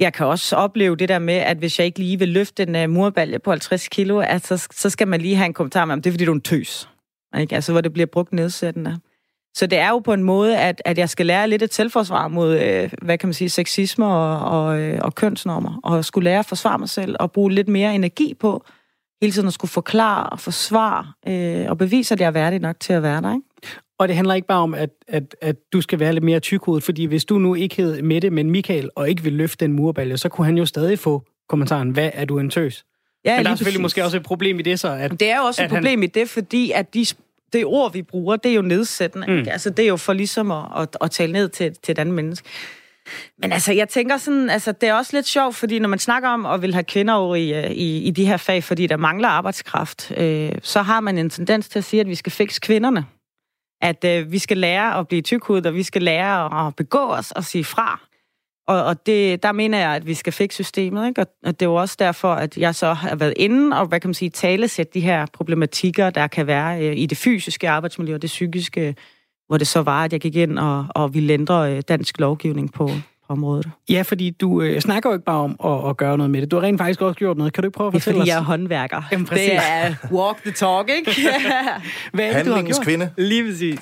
jeg 0.00 0.12
kan 0.12 0.26
også 0.26 0.56
opleve 0.56 0.96
det 0.96 1.08
der 1.08 1.18
med, 1.18 1.34
at 1.34 1.56
hvis 1.56 1.78
jeg 1.78 1.86
ikke 1.86 1.98
lige 1.98 2.18
vil 2.18 2.28
løfte 2.28 2.62
en 2.62 2.90
murbalje 2.90 3.38
på 3.38 3.50
50 3.50 3.88
kilo, 3.88 4.18
at 4.18 4.46
så, 4.46 4.68
så 4.72 4.90
skal 4.90 5.08
man 5.08 5.20
lige 5.20 5.36
have 5.36 5.46
en 5.46 5.54
kommentar 5.54 5.84
med, 5.84 5.92
om 5.92 6.02
det 6.02 6.10
er, 6.10 6.12
fordi 6.12 6.24
du 6.24 6.30
er 6.30 6.34
en 6.34 6.40
tøs. 6.40 6.88
Ikke? 7.38 7.54
Altså, 7.54 7.72
hvor 7.72 7.80
det 7.80 7.92
bliver 7.92 8.06
brugt 8.06 8.32
nedsættende. 8.32 8.98
Så 9.54 9.66
det 9.66 9.78
er 9.78 9.88
jo 9.88 9.98
på 9.98 10.12
en 10.12 10.22
måde, 10.22 10.58
at, 10.58 10.82
at 10.84 10.98
jeg 10.98 11.08
skal 11.08 11.26
lære 11.26 11.48
lidt 11.48 11.62
et 11.62 11.74
selvforsvar 11.74 12.28
mod, 12.28 12.58
hvad 13.04 13.18
kan 13.18 13.26
man 13.26 13.34
sige, 13.34 13.48
sexisme 13.48 14.06
og, 14.06 14.64
og, 14.64 14.92
og 15.00 15.14
kønsnormer, 15.14 15.80
og 15.84 16.04
skulle 16.04 16.24
lære 16.24 16.38
at 16.38 16.46
forsvare 16.46 16.78
mig 16.78 16.88
selv, 16.88 17.16
og 17.20 17.32
bruge 17.32 17.52
lidt 17.52 17.68
mere 17.68 17.94
energi 17.94 18.34
på, 18.34 18.64
hele 19.20 19.32
tiden 19.32 19.48
at 19.48 19.54
skulle 19.54 19.70
forklare 19.70 20.26
og 20.26 20.40
forsvare 20.40 21.06
øh, 21.28 21.70
og 21.70 21.78
bevise, 21.78 22.14
at 22.14 22.20
jeg 22.20 22.26
er 22.26 22.30
værdig 22.30 22.60
nok 22.60 22.80
til 22.80 22.92
at 22.92 23.02
være 23.02 23.22
der. 23.22 23.34
Ikke? 23.34 23.46
Og 23.98 24.08
det 24.08 24.16
handler 24.16 24.34
ikke 24.34 24.48
bare 24.48 24.58
om, 24.58 24.74
at, 24.74 24.90
at, 25.08 25.36
at 25.40 25.56
du 25.72 25.80
skal 25.80 25.98
være 25.98 26.12
lidt 26.12 26.24
mere 26.24 26.40
tykhovedet, 26.40 26.84
fordi 26.84 27.04
hvis 27.04 27.24
du 27.24 27.38
nu 27.38 27.54
ikke 27.54 27.76
hed 27.76 28.02
Mette, 28.02 28.30
men 28.30 28.50
Michael, 28.50 28.90
og 28.94 29.08
ikke 29.10 29.22
vil 29.22 29.32
løfte 29.32 29.64
den 29.64 29.72
murbalje, 29.72 30.16
så 30.16 30.28
kunne 30.28 30.44
han 30.44 30.58
jo 30.58 30.66
stadig 30.66 30.98
få 30.98 31.22
kommentaren, 31.48 31.90
hvad 31.90 32.10
er 32.14 32.24
du 32.24 32.38
en 32.38 32.50
tøs? 32.50 32.84
Ja, 33.24 33.36
men 33.36 33.44
der 33.44 33.50
er 33.50 33.54
selvfølgelig 33.54 33.78
præcis. 33.78 33.82
måske 33.82 34.04
også 34.04 34.16
et 34.16 34.22
problem 34.22 34.58
i 34.58 34.62
det 34.62 34.80
så. 34.80 34.88
At, 34.88 35.10
det 35.10 35.30
er 35.30 35.36
jo 35.36 35.42
også 35.42 35.62
et 35.64 35.68
problem 35.68 35.98
han... 35.98 36.02
i 36.02 36.06
det, 36.06 36.28
fordi 36.28 36.70
at 36.70 36.94
de, 36.94 37.06
det 37.52 37.64
ord, 37.64 37.92
vi 37.92 38.02
bruger, 38.02 38.36
det 38.36 38.50
er 38.50 38.54
jo 38.54 38.62
nedsættende. 38.62 39.26
Mm. 39.26 39.48
Altså, 39.50 39.70
det 39.70 39.82
er 39.82 39.88
jo 39.88 39.96
for 39.96 40.12
ligesom 40.12 40.50
at, 40.50 40.64
at, 40.76 40.96
at 41.00 41.10
tale 41.10 41.32
ned 41.32 41.48
til, 41.48 41.74
til 41.82 41.92
et 41.92 41.98
andet 41.98 42.14
menneske. 42.14 42.48
Men 43.38 43.52
altså, 43.52 43.72
jeg 43.72 43.88
tænker 43.88 44.16
sådan, 44.16 44.50
altså, 44.50 44.72
det 44.72 44.88
er 44.88 44.94
også 44.94 45.16
lidt 45.16 45.26
sjovt, 45.26 45.56
fordi 45.56 45.78
når 45.78 45.88
man 45.88 45.98
snakker 45.98 46.28
om 46.28 46.46
at 46.46 46.62
vil 46.62 46.74
have 46.74 46.84
kvinder 46.84 47.14
over 47.14 47.36
i, 47.36 47.64
øh, 47.64 47.70
i, 47.70 48.02
i 48.02 48.10
de 48.10 48.24
her 48.24 48.36
fag, 48.36 48.64
fordi 48.64 48.86
der 48.86 48.96
mangler 48.96 49.28
arbejdskraft, 49.28 50.12
øh, 50.16 50.52
så 50.62 50.82
har 50.82 51.00
man 51.00 51.18
en 51.18 51.30
tendens 51.30 51.68
til 51.68 51.78
at 51.78 51.84
sige, 51.84 52.00
at 52.00 52.08
vi 52.08 52.14
skal 52.14 52.32
fikse 52.32 52.60
kvinderne. 52.60 53.06
At 53.82 54.04
øh, 54.04 54.32
vi 54.32 54.38
skal 54.38 54.58
lære 54.58 54.98
at 54.98 55.08
blive 55.08 55.22
tykhudet, 55.22 55.66
og 55.66 55.74
vi 55.74 55.82
skal 55.82 56.02
lære 56.02 56.66
at 56.66 56.76
begå 56.76 56.98
os 56.98 57.32
og 57.32 57.44
sige 57.44 57.64
fra. 57.64 58.00
Og, 58.68 58.84
og 58.84 59.06
det, 59.06 59.42
der 59.42 59.52
mener 59.52 59.78
jeg, 59.78 59.90
at 59.90 60.06
vi 60.06 60.14
skal 60.14 60.32
fikse 60.32 60.54
systemet, 60.54 61.08
ikke? 61.08 61.20
Og, 61.20 61.26
og 61.44 61.60
det 61.60 61.66
er 61.66 61.70
jo 61.70 61.74
også 61.74 61.96
derfor, 61.98 62.34
at 62.34 62.56
jeg 62.56 62.74
så 62.74 62.92
har 62.92 63.16
været 63.16 63.34
inde 63.36 63.80
og, 63.80 63.86
hvad 63.86 64.00
kan 64.00 64.08
man 64.08 64.14
sige, 64.14 64.30
talesæt 64.30 64.94
de 64.94 65.00
her 65.00 65.26
problematikker, 65.32 66.10
der 66.10 66.26
kan 66.26 66.46
være 66.46 66.86
øh, 66.86 66.96
i 66.96 67.06
det 67.06 67.18
fysiske 67.18 67.68
arbejdsmiljø 67.68 68.14
og 68.14 68.22
det 68.22 68.28
psykiske 68.28 68.94
hvor 69.50 69.56
det 69.58 69.66
så 69.66 69.82
var, 69.82 70.04
at 70.04 70.12
jeg 70.12 70.20
gik 70.20 70.36
ind 70.36 70.58
og, 70.58 70.86
og 70.90 71.14
ville 71.14 71.32
ændre 71.32 71.72
øh, 71.76 71.82
dansk 71.88 72.20
lovgivning 72.20 72.72
på, 72.72 72.86
på 72.86 72.92
området. 73.28 73.68
Ja, 73.88 74.02
fordi 74.02 74.30
du 74.30 74.62
øh, 74.62 74.80
snakker 74.80 75.10
jo 75.10 75.14
ikke 75.14 75.24
bare 75.24 75.40
om 75.40 75.56
at, 75.64 75.88
at 75.90 75.96
gøre 75.96 76.16
noget 76.16 76.30
med 76.30 76.40
det. 76.40 76.50
Du 76.50 76.56
har 76.56 76.62
rent 76.62 76.80
faktisk 76.80 77.02
også 77.02 77.18
gjort 77.18 77.36
noget. 77.36 77.52
Kan 77.52 77.62
du 77.62 77.66
ikke 77.68 77.76
prøve 77.76 77.88
at 77.88 77.92
Det 77.92 77.98
er 77.98 78.00
fortælle 78.00 78.20
fordi, 78.20 78.30
os? 78.30 78.34
jeg 78.34 78.38
er 78.38 78.44
håndværker. 78.44 79.02
Jamen, 79.12 79.26
præcis. 79.26 79.48
det 79.50 79.56
er 79.56 79.94
walk 80.12 80.42
the 80.42 80.50
talk, 80.52 80.90
ikke? 80.98 81.10
Hvad 82.14 82.24
er 82.24 82.36
det, 82.36 82.46
du 82.46 82.52
har 82.52 82.62
gjort? 82.62 82.80
kvinde. 82.82 83.10
Lige 83.18 83.44
præcis. 83.50 83.78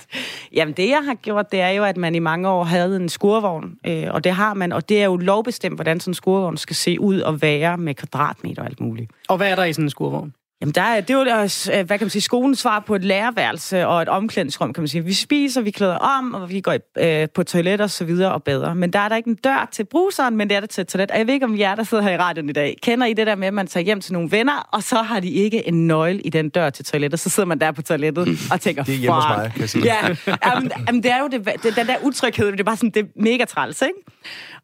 Jamen, 0.53 0.75
det 0.75 0.89
jeg 0.89 1.03
har 1.05 1.15
gjort, 1.15 1.53
det 1.53 1.61
er 1.61 1.69
jo, 1.71 1.85
at 1.85 1.97
man 1.97 2.15
i 2.15 2.19
mange 2.19 2.49
år 2.49 2.65
havde 2.65 2.97
en 2.97 3.09
skurvogn, 3.09 3.73
øh, 3.87 4.05
og 4.11 4.25
det 4.25 4.33
har 4.33 4.55
man, 4.55 4.73
og 4.73 4.89
det 4.89 5.01
er 5.01 5.05
jo 5.05 5.17
lovbestemt, 5.17 5.75
hvordan 5.77 6.01
sådan 6.01 6.11
en 6.11 6.15
skurvogn 6.15 6.57
skal 6.57 6.77
se 6.77 7.01
ud 7.01 7.21
og 7.21 7.43
være 7.43 7.77
med 7.77 7.95
kvadratmeter 7.95 8.63
og 8.63 8.69
alt 8.69 8.81
muligt. 8.81 9.11
Og 9.29 9.37
hvad 9.37 9.51
er 9.51 9.55
der 9.55 9.65
i 9.65 9.73
sådan 9.73 9.85
en 9.85 9.91
skurvogn? 9.91 10.33
Jamen, 10.61 10.73
der 10.73 10.83
er, 10.83 11.01
det 11.01 11.11
er 11.11 11.33
jo 11.33 11.41
også, 11.41 11.73
øh, 11.73 11.87
hvad 11.87 11.99
kan 11.99 12.05
man 12.05 12.11
sige, 12.11 12.23
skolens 12.23 12.59
svar 12.59 12.81
på 12.81 12.95
et 12.95 13.05
lærerværelse 13.05 13.87
og 13.87 14.03
et 14.03 14.09
omklædningsrum, 14.09 14.73
kan 14.73 14.83
man 14.83 14.89
sige. 14.89 15.05
Vi 15.05 15.13
spiser, 15.13 15.61
vi 15.61 15.71
klæder 15.71 15.97
om, 15.97 16.35
og 16.35 16.51
vi 16.51 16.61
går 16.61 16.77
øh, 16.99 17.29
på 17.35 17.43
toilet 17.43 17.81
og 17.81 17.91
så 17.91 18.05
videre 18.05 18.33
og 18.33 18.43
bedre. 18.43 18.75
Men 18.75 18.93
der 18.93 18.99
er 18.99 19.09
der 19.09 19.17
ikke 19.17 19.31
en 19.31 19.35
dør 19.35 19.69
til 19.73 19.85
bruseren, 19.85 20.37
men 20.37 20.49
det 20.49 20.57
er 20.57 20.61
der 20.61 20.67
til 20.67 20.83
et 20.83 20.89
toilet. 20.89 21.11
Og 21.11 21.19
jeg 21.19 21.27
ved 21.27 21.35
ikke, 21.35 21.47
om 21.47 21.59
jer, 21.59 21.75
der 21.75 21.83
sidder 21.83 22.03
her 22.03 22.11
i 22.11 22.17
radioen 22.17 22.49
i 22.49 22.53
dag, 22.53 22.77
kender 22.83 23.07
I 23.07 23.13
det 23.13 23.27
der 23.27 23.35
med, 23.35 23.47
at 23.47 23.55
man 23.55 23.67
tager 23.67 23.85
hjem 23.85 24.01
til 24.01 24.13
nogle 24.13 24.31
venner, 24.31 24.69
og 24.73 24.83
så 24.83 24.97
har 24.97 25.21
de 25.21 25.31
ikke 25.31 25.69
en 25.69 25.87
nøgle 25.87 26.21
i 26.21 26.31
den 26.31 26.49
dør 26.49 26.71
til 26.71 26.85
toilettet. 26.85 27.21
Så 27.21 27.31
sidder 27.31 27.47
man 27.47 27.61
der 27.61 27.73
på 27.73 27.83
toilettet 27.83 28.29
og 28.53 28.61
tænker, 28.61 28.83
Det 28.83 28.95
er 28.95 28.99
hjemme 28.99 29.15
hos 29.15 29.25
mig, 29.29 29.51
kan 29.53 29.61
jeg 29.61 29.69
sige. 29.69 29.85
Ja, 29.85 30.17
jamen, 30.47 30.73
jamen, 30.87 31.03
det 31.03 31.11
er 31.11 31.21
jo 31.21 31.29
det, 31.29 31.63
det, 31.63 31.77
den 31.77 31.87
der 31.87 31.97
utryghed, 32.03 32.53
det 32.53 32.61
er 32.61 32.65
bare 32.65 32.77
sådan, 32.77 32.91
det 32.91 33.03
er 33.03 33.07
mega 33.17 33.45
træls, 33.45 33.83
ikke? 33.83 33.95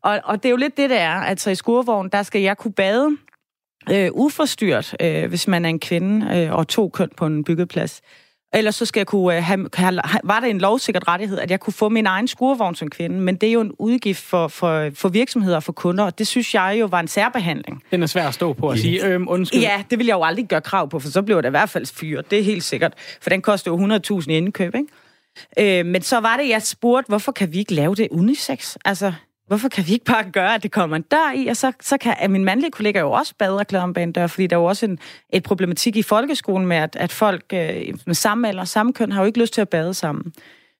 Og, 0.03 0.21
og 0.25 0.43
det 0.43 0.49
er 0.49 0.51
jo 0.51 0.57
lidt 0.57 0.77
det, 0.77 0.91
det 0.91 1.01
er. 1.01 1.15
Altså 1.15 1.51
i 1.51 1.55
skurvognen, 1.55 2.13
der 2.13 2.23
skal 2.23 2.41
jeg 2.41 2.57
kunne 2.57 2.73
bade 2.73 3.17
øh, 3.93 4.11
uforstyrret, 4.12 4.95
øh, 5.01 5.28
hvis 5.28 5.49
man 5.49 5.64
er 5.64 5.68
en 5.68 5.80
kvinde 5.80 6.39
øh, 6.39 6.53
og 6.53 6.68
to 6.68 6.89
køn 6.89 7.11
på 7.16 7.26
en 7.26 7.45
byggeplads. 7.45 8.01
Ellers 8.55 8.74
så 8.74 8.87
skal 8.87 9.01
jeg 9.01 9.07
kunne 9.07 9.37
øh, 9.37 9.43
have, 9.43 9.68
have, 9.74 10.01
var 10.24 10.41
det 10.41 10.51
en 10.51 10.59
lovsikkert 10.59 11.09
rettighed, 11.09 11.39
at 11.39 11.51
jeg 11.51 11.61
kunne 11.61 11.72
få 11.72 11.89
min 11.89 12.07
egen 12.07 12.28
skurvogn 12.28 12.74
som 12.74 12.91
kvinde, 12.91 13.20
men 13.20 13.37
det 13.37 13.49
er 13.49 13.53
jo 13.53 13.61
en 13.61 13.72
udgift 13.78 14.22
for, 14.22 14.49
for, 14.49 14.91
for 14.95 15.09
virksomheder 15.09 15.57
og 15.57 15.62
for 15.62 15.72
kunder, 15.72 16.05
og 16.05 16.18
det 16.18 16.26
synes 16.26 16.55
jeg 16.55 16.76
jo 16.80 16.87
var 16.87 17.01
en 17.01 17.09
særbehandling. 17.09 17.82
Den 17.91 18.03
er 18.03 18.07
svær 18.07 18.28
at 18.28 18.35
stå 18.35 18.53
på 18.53 18.70
og 18.70 18.78
sige, 18.78 19.07
øhm, 19.07 19.28
undskyld. 19.28 19.61
Ja, 19.61 19.82
det 19.91 19.99
vil 19.99 20.07
jeg 20.07 20.14
jo 20.14 20.22
aldrig 20.22 20.47
gøre 20.49 20.61
krav 20.61 20.91
på, 20.91 20.99
for 20.99 21.09
så 21.09 21.22
blev 21.22 21.43
det 21.43 21.49
i 21.49 21.51
hvert 21.51 21.70
fald 21.70 21.87
fyret. 21.87 22.30
Det 22.30 22.39
er 22.39 22.43
helt 22.43 22.64
sikkert. 22.64 22.93
For 23.20 23.30
den 23.30 23.43
koster 23.43 23.70
jo 23.70 24.20
100.000 24.20 24.30
i 24.30 24.37
indkøb, 24.37 24.74
ikke? 24.74 24.89
Øh, 25.80 25.87
men 25.87 26.03
så 26.03 26.20
var 26.20 26.37
det, 26.37 26.49
jeg 26.49 26.62
spurgte, 26.62 27.09
hvorfor 27.09 27.32
kan 27.32 27.53
vi 27.53 27.59
ikke 27.59 27.74
lave 27.74 27.95
det 27.95 28.09
unisex? 28.11 28.76
Altså, 28.85 29.12
hvorfor 29.47 29.69
kan 29.69 29.87
vi 29.87 29.93
ikke 29.93 30.05
bare 30.05 30.31
gøre, 30.33 30.55
at 30.55 30.63
det 30.63 30.73
kommer 30.73 30.97
en 30.97 31.03
dør 31.03 31.33
i, 31.37 31.47
og 31.47 31.57
så, 31.57 31.73
så 31.81 31.99
kan 31.99 32.15
at 32.19 32.31
min 32.31 32.45
mandlige 32.45 32.71
kollega 32.71 33.01
jo 33.01 33.11
også 33.11 33.35
bade 33.39 33.59
og 33.59 33.67
klæde 33.67 33.83
om 33.83 33.95
bag 33.95 34.03
en 34.03 34.13
dør, 34.13 34.27
fordi 34.27 34.47
der 34.47 34.57
er 34.57 34.61
jo 34.61 34.67
også 34.67 34.87
en, 34.87 34.99
et 35.33 35.43
problematik 35.43 35.97
i 35.97 36.03
folkeskolen 36.03 36.67
med, 36.67 36.77
at, 36.77 36.97
at 36.97 37.13
folk 37.13 37.45
øh, 37.53 37.95
med 38.07 38.15
samme 38.15 38.49
alder 38.49 38.61
og 38.61 38.69
samme 38.69 38.93
køn 38.93 39.13
har 39.13 39.21
jo 39.21 39.27
ikke 39.27 39.41
lyst 39.41 39.55
til 39.55 39.61
at 39.61 39.69
bade 39.69 39.95
sammen. 39.95 40.33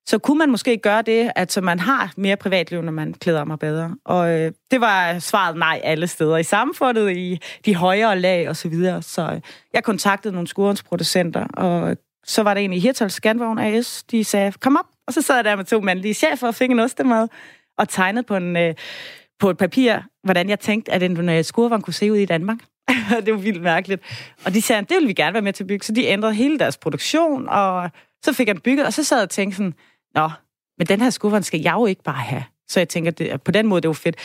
Så 0.07 0.19
kunne 0.19 0.39
man 0.39 0.51
måske 0.51 0.79
gøre 0.79 1.03
det, 1.03 1.33
at 1.37 1.53
så 1.53 1.61
man 1.61 1.81
har 1.81 2.13
mere 2.17 2.37
privatliv, 2.37 2.83
når 2.83 2.93
man 2.93 3.15
klæder 3.15 3.41
om 3.41 3.51
og 3.51 3.59
bader. 3.59 3.91
Og 4.05 4.41
øh, 4.41 4.53
det 4.71 4.81
var 4.81 5.19
svaret 5.19 5.57
nej 5.57 5.81
alle 5.85 6.07
steder 6.07 6.37
i 6.37 6.43
samfundet, 6.43 7.17
i 7.17 7.39
de 7.65 7.75
højere 7.75 8.19
lag 8.19 8.49
og 8.49 8.57
så 8.57 8.69
videre. 8.69 9.03
Så 9.03 9.31
øh, 9.35 9.41
jeg 9.73 9.85
kontaktede 9.85 10.35
nogle 10.35 10.49
skurensproducenter, 10.49 11.47
og 11.47 11.91
øh, 11.91 11.97
så 12.27 12.43
var 12.43 12.55
der 12.55 12.61
en 12.61 12.73
i 12.73 12.79
Hirtals 12.79 13.13
Scanvogn 13.13 13.59
AS, 13.59 14.03
de 14.11 14.25
sagde, 14.25 14.53
kom 14.53 14.77
op. 14.77 14.87
Og 15.07 15.13
så 15.13 15.23
sad 15.23 15.35
jeg 15.35 15.45
der 15.45 15.57
med 15.57 15.65
to 15.65 15.81
mandlige 15.81 16.15
chefer 16.15 16.47
og 16.47 16.55
fik 16.55 16.71
en 16.71 16.81
ostemad, 16.81 17.29
og 17.79 17.89
tegnet 17.89 18.27
på, 18.27 18.37
en, 18.37 18.57
øh, 18.57 18.75
på 19.39 19.51
et 19.51 19.57
papir, 19.57 19.99
hvordan 20.23 20.49
jeg 20.49 20.61
tænkte, 20.61 20.93
at 20.93 21.03
en 21.03 21.29
øh, 21.29 21.45
skurvogn 21.45 21.83
kunne 21.83 21.95
se 21.95 22.13
ud 22.13 22.17
i 22.17 22.25
Danmark. 22.25 22.59
det 23.25 23.35
var 23.35 23.41
vildt 23.41 23.63
mærkeligt. 23.63 24.03
Og 24.45 24.55
de 24.55 24.63
sagde, 24.63 24.83
det 24.83 24.95
ville 24.95 25.07
vi 25.07 25.13
gerne 25.13 25.35
være 25.35 25.43
med 25.43 25.53
til 25.53 25.65
at 25.65 25.69
bygge. 25.69 25.85
Så 25.87 25.93
de 25.93 26.05
ændrede 26.05 26.35
hele 26.35 26.59
deres 26.59 26.77
produktion, 26.77 27.49
og 27.49 27.91
så 28.25 28.33
fik 28.33 28.47
jeg 28.47 28.55
den 28.55 28.63
bygget, 28.63 28.87
og 28.87 28.93
så 28.93 29.05
sad 29.05 29.17
jeg 29.19 29.23
og 29.23 29.31
tænkte 29.31 29.57
sådan, 29.57 29.75
nå, 30.15 30.31
men 30.79 30.87
den 30.87 31.01
her 31.01 31.11
skurvogn 31.11 31.43
skal 31.43 31.61
jeg 31.61 31.73
jo 31.73 31.87
ikke 31.87 32.03
bare 32.03 32.23
have. 32.23 32.45
Så 32.69 32.81
jeg 32.81 32.89
tænker, 32.89 33.11
det, 33.11 33.43
på 33.43 33.51
den 33.51 33.67
måde, 33.67 33.81
det 33.81 33.89
var 33.89 33.95
fedt. 33.95 34.17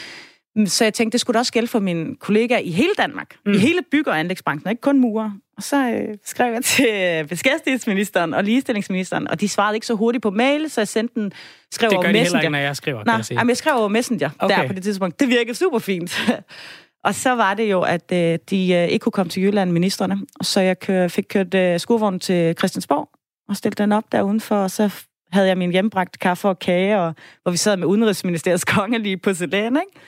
Så 0.65 0.83
jeg 0.83 0.93
tænkte, 0.93 1.13
det 1.13 1.21
skulle 1.21 1.35
da 1.35 1.39
også 1.39 1.53
gælde 1.53 1.67
for 1.67 1.79
mine 1.79 2.15
kollegaer 2.15 2.59
i 2.59 2.71
hele 2.71 2.89
Danmark. 2.97 3.35
Mm. 3.45 3.51
I 3.51 3.57
hele 3.57 3.79
bygge- 3.91 4.11
og 4.11 4.19
anlægsbranchen, 4.19 4.69
ikke 4.69 4.81
kun 4.81 4.99
murer. 4.99 5.31
Og 5.57 5.63
så 5.63 5.89
øh, 5.91 6.17
skrev 6.25 6.53
jeg 6.53 6.63
til 6.63 6.87
beskæftigelsesministeren 7.29 8.33
og 8.33 8.43
ligestillingsministeren, 8.43 9.27
og 9.27 9.41
de 9.41 9.49
svarede 9.49 9.75
ikke 9.75 9.87
så 9.87 9.93
hurtigt 9.93 10.21
på 10.21 10.29
mail, 10.29 10.69
så 10.69 10.81
jeg 10.81 10.87
sendte 10.87 11.19
den, 11.19 11.31
skrev 11.71 11.89
Det 11.89 11.97
over 11.97 12.05
gør 12.05 12.11
de 12.11 12.17
heller 12.17 12.23
Messenger. 12.23 12.41
ikke, 12.41 12.51
når 12.51 12.59
jeg 12.59 12.75
skriver, 12.75 13.03
Nej, 13.05 13.15
jeg 13.15 13.31
jamen, 13.31 13.49
jeg 13.49 13.57
skrev 13.57 13.75
over 13.75 13.87
Messenger 13.87 14.29
okay. 14.39 14.61
Der 14.61 14.67
på 14.67 14.73
det 14.73 14.83
tidspunkt. 14.83 15.19
Det 15.19 15.27
virkede 15.27 15.57
super 15.57 15.79
fint. 15.79 16.31
og 17.05 17.15
så 17.15 17.31
var 17.35 17.53
det 17.53 17.71
jo, 17.71 17.81
at 17.81 18.11
øh, 18.13 18.39
de 18.49 18.73
øh, 18.73 18.87
ikke 18.87 19.03
kunne 19.03 19.11
komme 19.11 19.29
til 19.29 19.43
Jylland, 19.43 19.71
ministerne. 19.71 20.17
Og 20.39 20.45
så 20.45 20.59
jeg 20.61 20.79
kør, 20.79 21.07
fik 21.07 21.25
kørt 21.29 21.53
øh, 21.53 21.79
skurvognen 21.79 22.19
til 22.19 22.55
Christiansborg 22.57 23.09
og 23.49 23.55
stillede 23.55 23.83
den 23.83 23.91
op 23.91 24.03
der 24.11 24.21
udenfor, 24.21 24.55
og 24.55 24.71
så 24.71 24.89
havde 25.31 25.47
jeg 25.47 25.57
min 25.57 25.71
hjemmebragte 25.71 26.19
kaffe 26.19 26.47
og 26.47 26.59
kage, 26.59 26.99
og, 26.99 27.13
hvor 27.43 27.51
vi 27.51 27.57
sad 27.57 27.77
med 27.77 27.87
Udenrigsministeriets 27.87 28.65
kongelige 28.75 29.17
porcelæn, 29.17 29.75
ikke? 29.75 29.99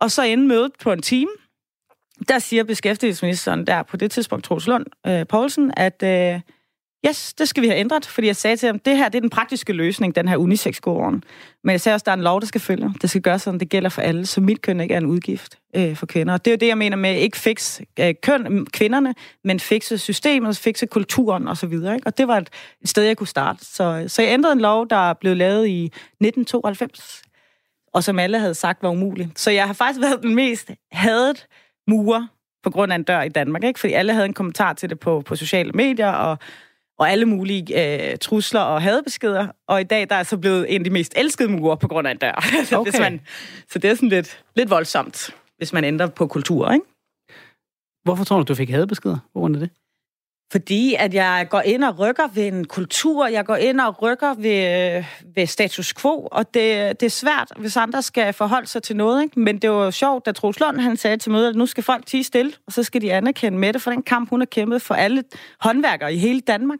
Og 0.00 0.10
så 0.10 0.22
inden 0.22 0.48
mødet 0.48 0.72
på 0.82 0.92
en 0.92 1.02
time, 1.02 1.30
der 2.28 2.38
siger 2.38 2.64
beskæftigelsesministeren 2.64 3.66
der 3.66 3.82
på 3.82 3.96
det 3.96 4.10
tidspunkt, 4.10 4.44
Troels 4.44 4.66
Lund 4.66 4.86
øh, 5.06 5.26
Poulsen, 5.26 5.72
at 5.76 6.02
øh, 6.02 6.40
yes, 7.08 7.34
det 7.34 7.48
skal 7.48 7.62
vi 7.62 7.68
have 7.68 7.80
ændret, 7.80 8.06
fordi 8.06 8.26
jeg 8.26 8.36
sagde 8.36 8.56
til 8.56 8.66
ham, 8.66 8.78
det 8.78 8.96
her 8.96 9.08
det 9.08 9.18
er 9.18 9.20
den 9.20 9.30
praktiske 9.30 9.72
løsning, 9.72 10.16
den 10.16 10.28
her 10.28 10.36
unisex 10.36 10.78
-gården. 10.86 11.20
Men 11.64 11.72
jeg 11.72 11.80
sagde 11.80 11.94
også, 11.94 12.04
der 12.04 12.12
er 12.12 12.16
en 12.16 12.22
lov, 12.22 12.40
der 12.40 12.46
skal 12.46 12.60
følge. 12.60 12.94
Det 13.02 13.10
skal 13.10 13.22
gøres 13.22 13.42
sådan, 13.42 13.60
det 13.60 13.68
gælder 13.68 13.88
for 13.88 14.02
alle, 14.02 14.26
så 14.26 14.40
mit 14.40 14.62
køn 14.62 14.80
ikke 14.80 14.94
er 14.94 14.98
en 14.98 15.06
udgift 15.06 15.58
øh, 15.76 15.96
for 15.96 16.06
kvinder. 16.06 16.32
Og 16.32 16.44
det 16.44 16.50
er 16.50 16.54
jo 16.54 16.58
det, 16.58 16.66
jeg 16.66 16.78
mener 16.78 16.96
med 16.96 17.16
ikke 17.16 17.36
fix 17.36 17.80
øh, 18.00 18.14
køn, 18.22 18.66
kvinderne, 18.66 19.14
men 19.44 19.60
fikse 19.60 19.98
systemet, 19.98 20.56
fikse 20.56 20.86
kulturen 20.86 21.48
osv. 21.48 21.72
Og, 21.72 21.98
og 22.06 22.18
det 22.18 22.28
var 22.28 22.38
et, 22.38 22.48
et 22.82 22.88
sted, 22.88 23.02
jeg 23.02 23.16
kunne 23.16 23.26
starte. 23.26 23.64
Så, 23.64 24.04
så 24.06 24.22
jeg 24.22 24.32
ændrede 24.32 24.52
en 24.52 24.60
lov, 24.60 24.88
der 24.90 25.12
blev 25.12 25.36
lavet 25.36 25.66
i 25.66 25.84
1992, 25.84 27.22
og 27.94 28.04
som 28.04 28.18
alle 28.18 28.38
havde 28.38 28.54
sagt 28.54 28.82
var 28.82 28.88
umulig. 28.88 29.28
Så 29.36 29.50
jeg 29.50 29.66
har 29.66 29.72
faktisk 29.72 30.00
været 30.00 30.22
den 30.22 30.34
mest 30.34 30.70
hadet 30.92 31.46
murer 31.88 32.26
på 32.62 32.70
grund 32.70 32.92
af 32.92 32.96
en 32.96 33.02
dør 33.02 33.22
i 33.22 33.28
Danmark, 33.28 33.64
ikke? 33.64 33.80
fordi 33.80 33.92
alle 33.92 34.12
havde 34.12 34.26
en 34.26 34.34
kommentar 34.34 34.72
til 34.72 34.90
det 34.90 35.00
på, 35.00 35.20
på 35.26 35.36
sociale 35.36 35.72
medier, 35.72 36.10
og, 36.10 36.38
og 36.98 37.10
alle 37.10 37.26
mulige 37.26 38.10
øh, 38.12 38.18
trusler 38.18 38.60
og 38.60 38.82
hadebeskeder. 38.82 39.48
Og 39.68 39.80
i 39.80 39.84
dag 39.84 40.10
der 40.10 40.16
er 40.16 40.22
så 40.22 40.36
blevet 40.38 40.74
en 40.74 40.80
af 40.80 40.84
de 40.84 40.90
mest 40.90 41.12
elskede 41.16 41.48
murer 41.48 41.76
på 41.76 41.88
grund 41.88 42.06
af 42.06 42.10
en 42.10 42.18
dør. 42.18 42.44
så, 42.64 42.78
Okay. 42.78 42.90
hvis 42.90 43.00
man, 43.00 43.20
så 43.70 43.78
det 43.78 43.90
er 43.90 43.94
sådan 43.94 44.08
lidt, 44.08 44.44
lidt 44.56 44.70
voldsomt, 44.70 45.30
hvis 45.56 45.72
man 45.72 45.84
ændrer 45.84 46.06
på 46.06 46.26
kultur, 46.26 46.70
ikke? 46.72 46.84
Hvorfor 48.04 48.24
tror 48.24 48.36
du, 48.36 48.42
du 48.42 48.54
fik 48.54 48.70
hadebeskeder? 48.70 49.18
Hvor 49.32 49.44
er 49.44 49.48
det? 49.48 49.70
Fordi 50.52 50.94
at 50.98 51.14
jeg 51.14 51.46
går 51.50 51.60
ind 51.60 51.84
og 51.84 51.98
rykker 51.98 52.28
ved 52.34 52.46
en 52.46 52.64
kultur, 52.64 53.26
jeg 53.26 53.44
går 53.46 53.56
ind 53.56 53.80
og 53.80 54.02
rykker 54.02 54.34
ved, 54.34 54.96
øh, 54.96 55.04
ved 55.34 55.46
status 55.46 55.94
quo, 55.94 56.28
og 56.32 56.54
det, 56.54 57.00
det 57.00 57.06
er 57.06 57.10
svært, 57.10 57.52
hvis 57.58 57.76
andre 57.76 58.02
skal 58.02 58.32
forholde 58.32 58.66
sig 58.66 58.82
til 58.82 58.96
noget. 58.96 59.22
Ikke? 59.22 59.40
Men 59.40 59.58
det 59.58 59.70
var 59.70 59.84
jo 59.84 59.90
sjovt, 59.90 60.26
da 60.26 60.32
Troels 60.32 60.60
Lund 60.60 60.80
han 60.80 60.96
sagde 60.96 61.16
til 61.16 61.32
mødet, 61.32 61.48
at 61.48 61.56
nu 61.56 61.66
skal 61.66 61.84
folk 61.84 62.06
tige 62.06 62.24
stille, 62.24 62.52
og 62.66 62.72
så 62.72 62.82
skal 62.82 63.00
de 63.00 63.12
anerkende 63.12 63.58
Mette 63.58 63.80
for 63.80 63.90
den 63.90 64.02
kamp, 64.02 64.30
hun 64.30 64.40
har 64.40 64.46
kæmpet 64.46 64.82
for 64.82 64.94
alle 64.94 65.24
håndværkere 65.60 66.14
i 66.14 66.16
hele 66.18 66.40
Danmark. 66.40 66.78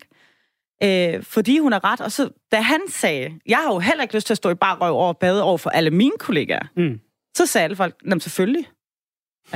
Øh, 0.83 1.23
fordi 1.23 1.59
hun 1.59 1.73
har 1.73 1.85
ret. 1.93 2.01
Og 2.01 2.13
så, 2.13 2.29
da 2.53 2.61
han 2.61 2.81
sagde, 2.89 3.31
jeg 3.47 3.57
har 3.59 3.73
jo 3.73 3.79
heller 3.79 4.03
ikke 4.03 4.15
lyst 4.15 4.27
til 4.27 4.35
at 4.35 4.37
stå 4.37 4.51
i 4.51 4.55
bare 4.55 4.77
røv 4.77 4.93
over 4.95 5.09
og 5.09 5.19
bade 5.19 5.43
over 5.43 5.59
for 5.59 5.71
alle 5.71 5.91
mine 5.91 6.13
kollegaer, 6.19 6.67
Mm. 6.77 7.01
så 7.37 7.47
sagde 7.47 7.65
alle 7.65 7.77
folk, 7.77 7.95
jamen 8.05 8.21
selvfølgelig. 8.21 8.67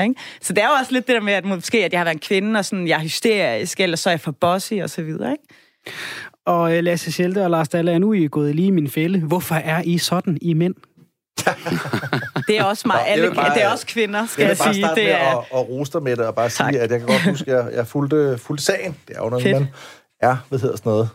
Ikke? 0.03 0.15
Så 0.41 0.53
det 0.53 0.63
er 0.63 0.67
jo 0.69 0.73
også 0.81 0.93
lidt 0.93 1.07
det 1.07 1.15
der 1.15 1.21
med, 1.21 1.33
at 1.33 1.45
måske 1.45 1.85
at 1.85 1.93
jeg 1.93 2.01
har 2.01 2.05
været 2.05 2.15
en 2.15 2.21
kvinde, 2.21 2.59
og 2.59 2.65
sådan, 2.65 2.89
jeg 2.89 2.97
er 2.97 3.03
hysterisk, 3.03 3.81
eller 3.81 3.97
så 3.97 4.09
er 4.09 4.13
jeg 4.13 4.21
for 4.21 4.31
bossy, 4.33 4.73
og 4.83 4.91
så 4.91 5.03
videre. 5.03 5.31
Ikke? 5.33 5.45
Og 6.47 6.77
øh, 6.77 6.85
Lasse 6.85 7.13
Schelte 7.13 7.45
og 7.45 7.51
Lars 7.51 7.69
Dalle, 7.69 7.93
er 7.93 7.99
nu 7.99 8.13
I 8.13 8.25
er 8.25 8.29
gået 8.29 8.55
lige 8.55 8.69
i 8.69 8.71
min 8.71 8.91
fælde. 8.91 9.19
Hvorfor 9.21 9.55
er 9.55 9.83
I 9.85 9.99
sådan, 9.99 10.39
I 10.43 10.55
mænd? 10.55 10.75
Det 12.49 12.59
er 12.59 12.65
også 12.65 12.83
mig. 12.89 12.97
Nå, 12.97 13.03
Alle, 13.07 13.27
vil 13.29 13.35
bare- 13.35 13.55
det 13.55 13.63
er 13.63 13.69
også 13.69 13.87
kvinder, 13.87 14.27
skal 14.27 14.43
Jeg 14.43 14.49
jeg, 14.49 14.57
sige. 14.75 14.85
starte 14.85 15.01
Det 15.01 15.05
med 15.09 15.13
er, 15.15 15.39
at, 15.39 15.45
at 15.55 15.69
rose 15.69 15.93
dig 15.93 16.03
med 16.03 16.17
det, 16.17 16.27
og 16.27 16.35
bare 16.35 16.49
Tak. 16.49 16.71
sige, 16.73 16.81
at 16.83 16.91
jeg 16.91 16.99
kan 16.99 17.09
godt 17.09 17.23
huske, 17.23 17.53
at 17.53 17.65
jeg, 17.65 17.75
jeg 17.75 17.87
fulgte, 17.87 18.39
fulgte 18.39 18.65
sagen. 18.65 18.97
Det 19.09 19.17
er 19.17 19.21
jo, 19.25 19.29
når 19.31 19.39
man 19.41 19.69
er, 20.21 20.37
hvad 20.49 20.59
hedder 20.59 20.77
sådan 20.77 20.91
noget, 20.91 21.09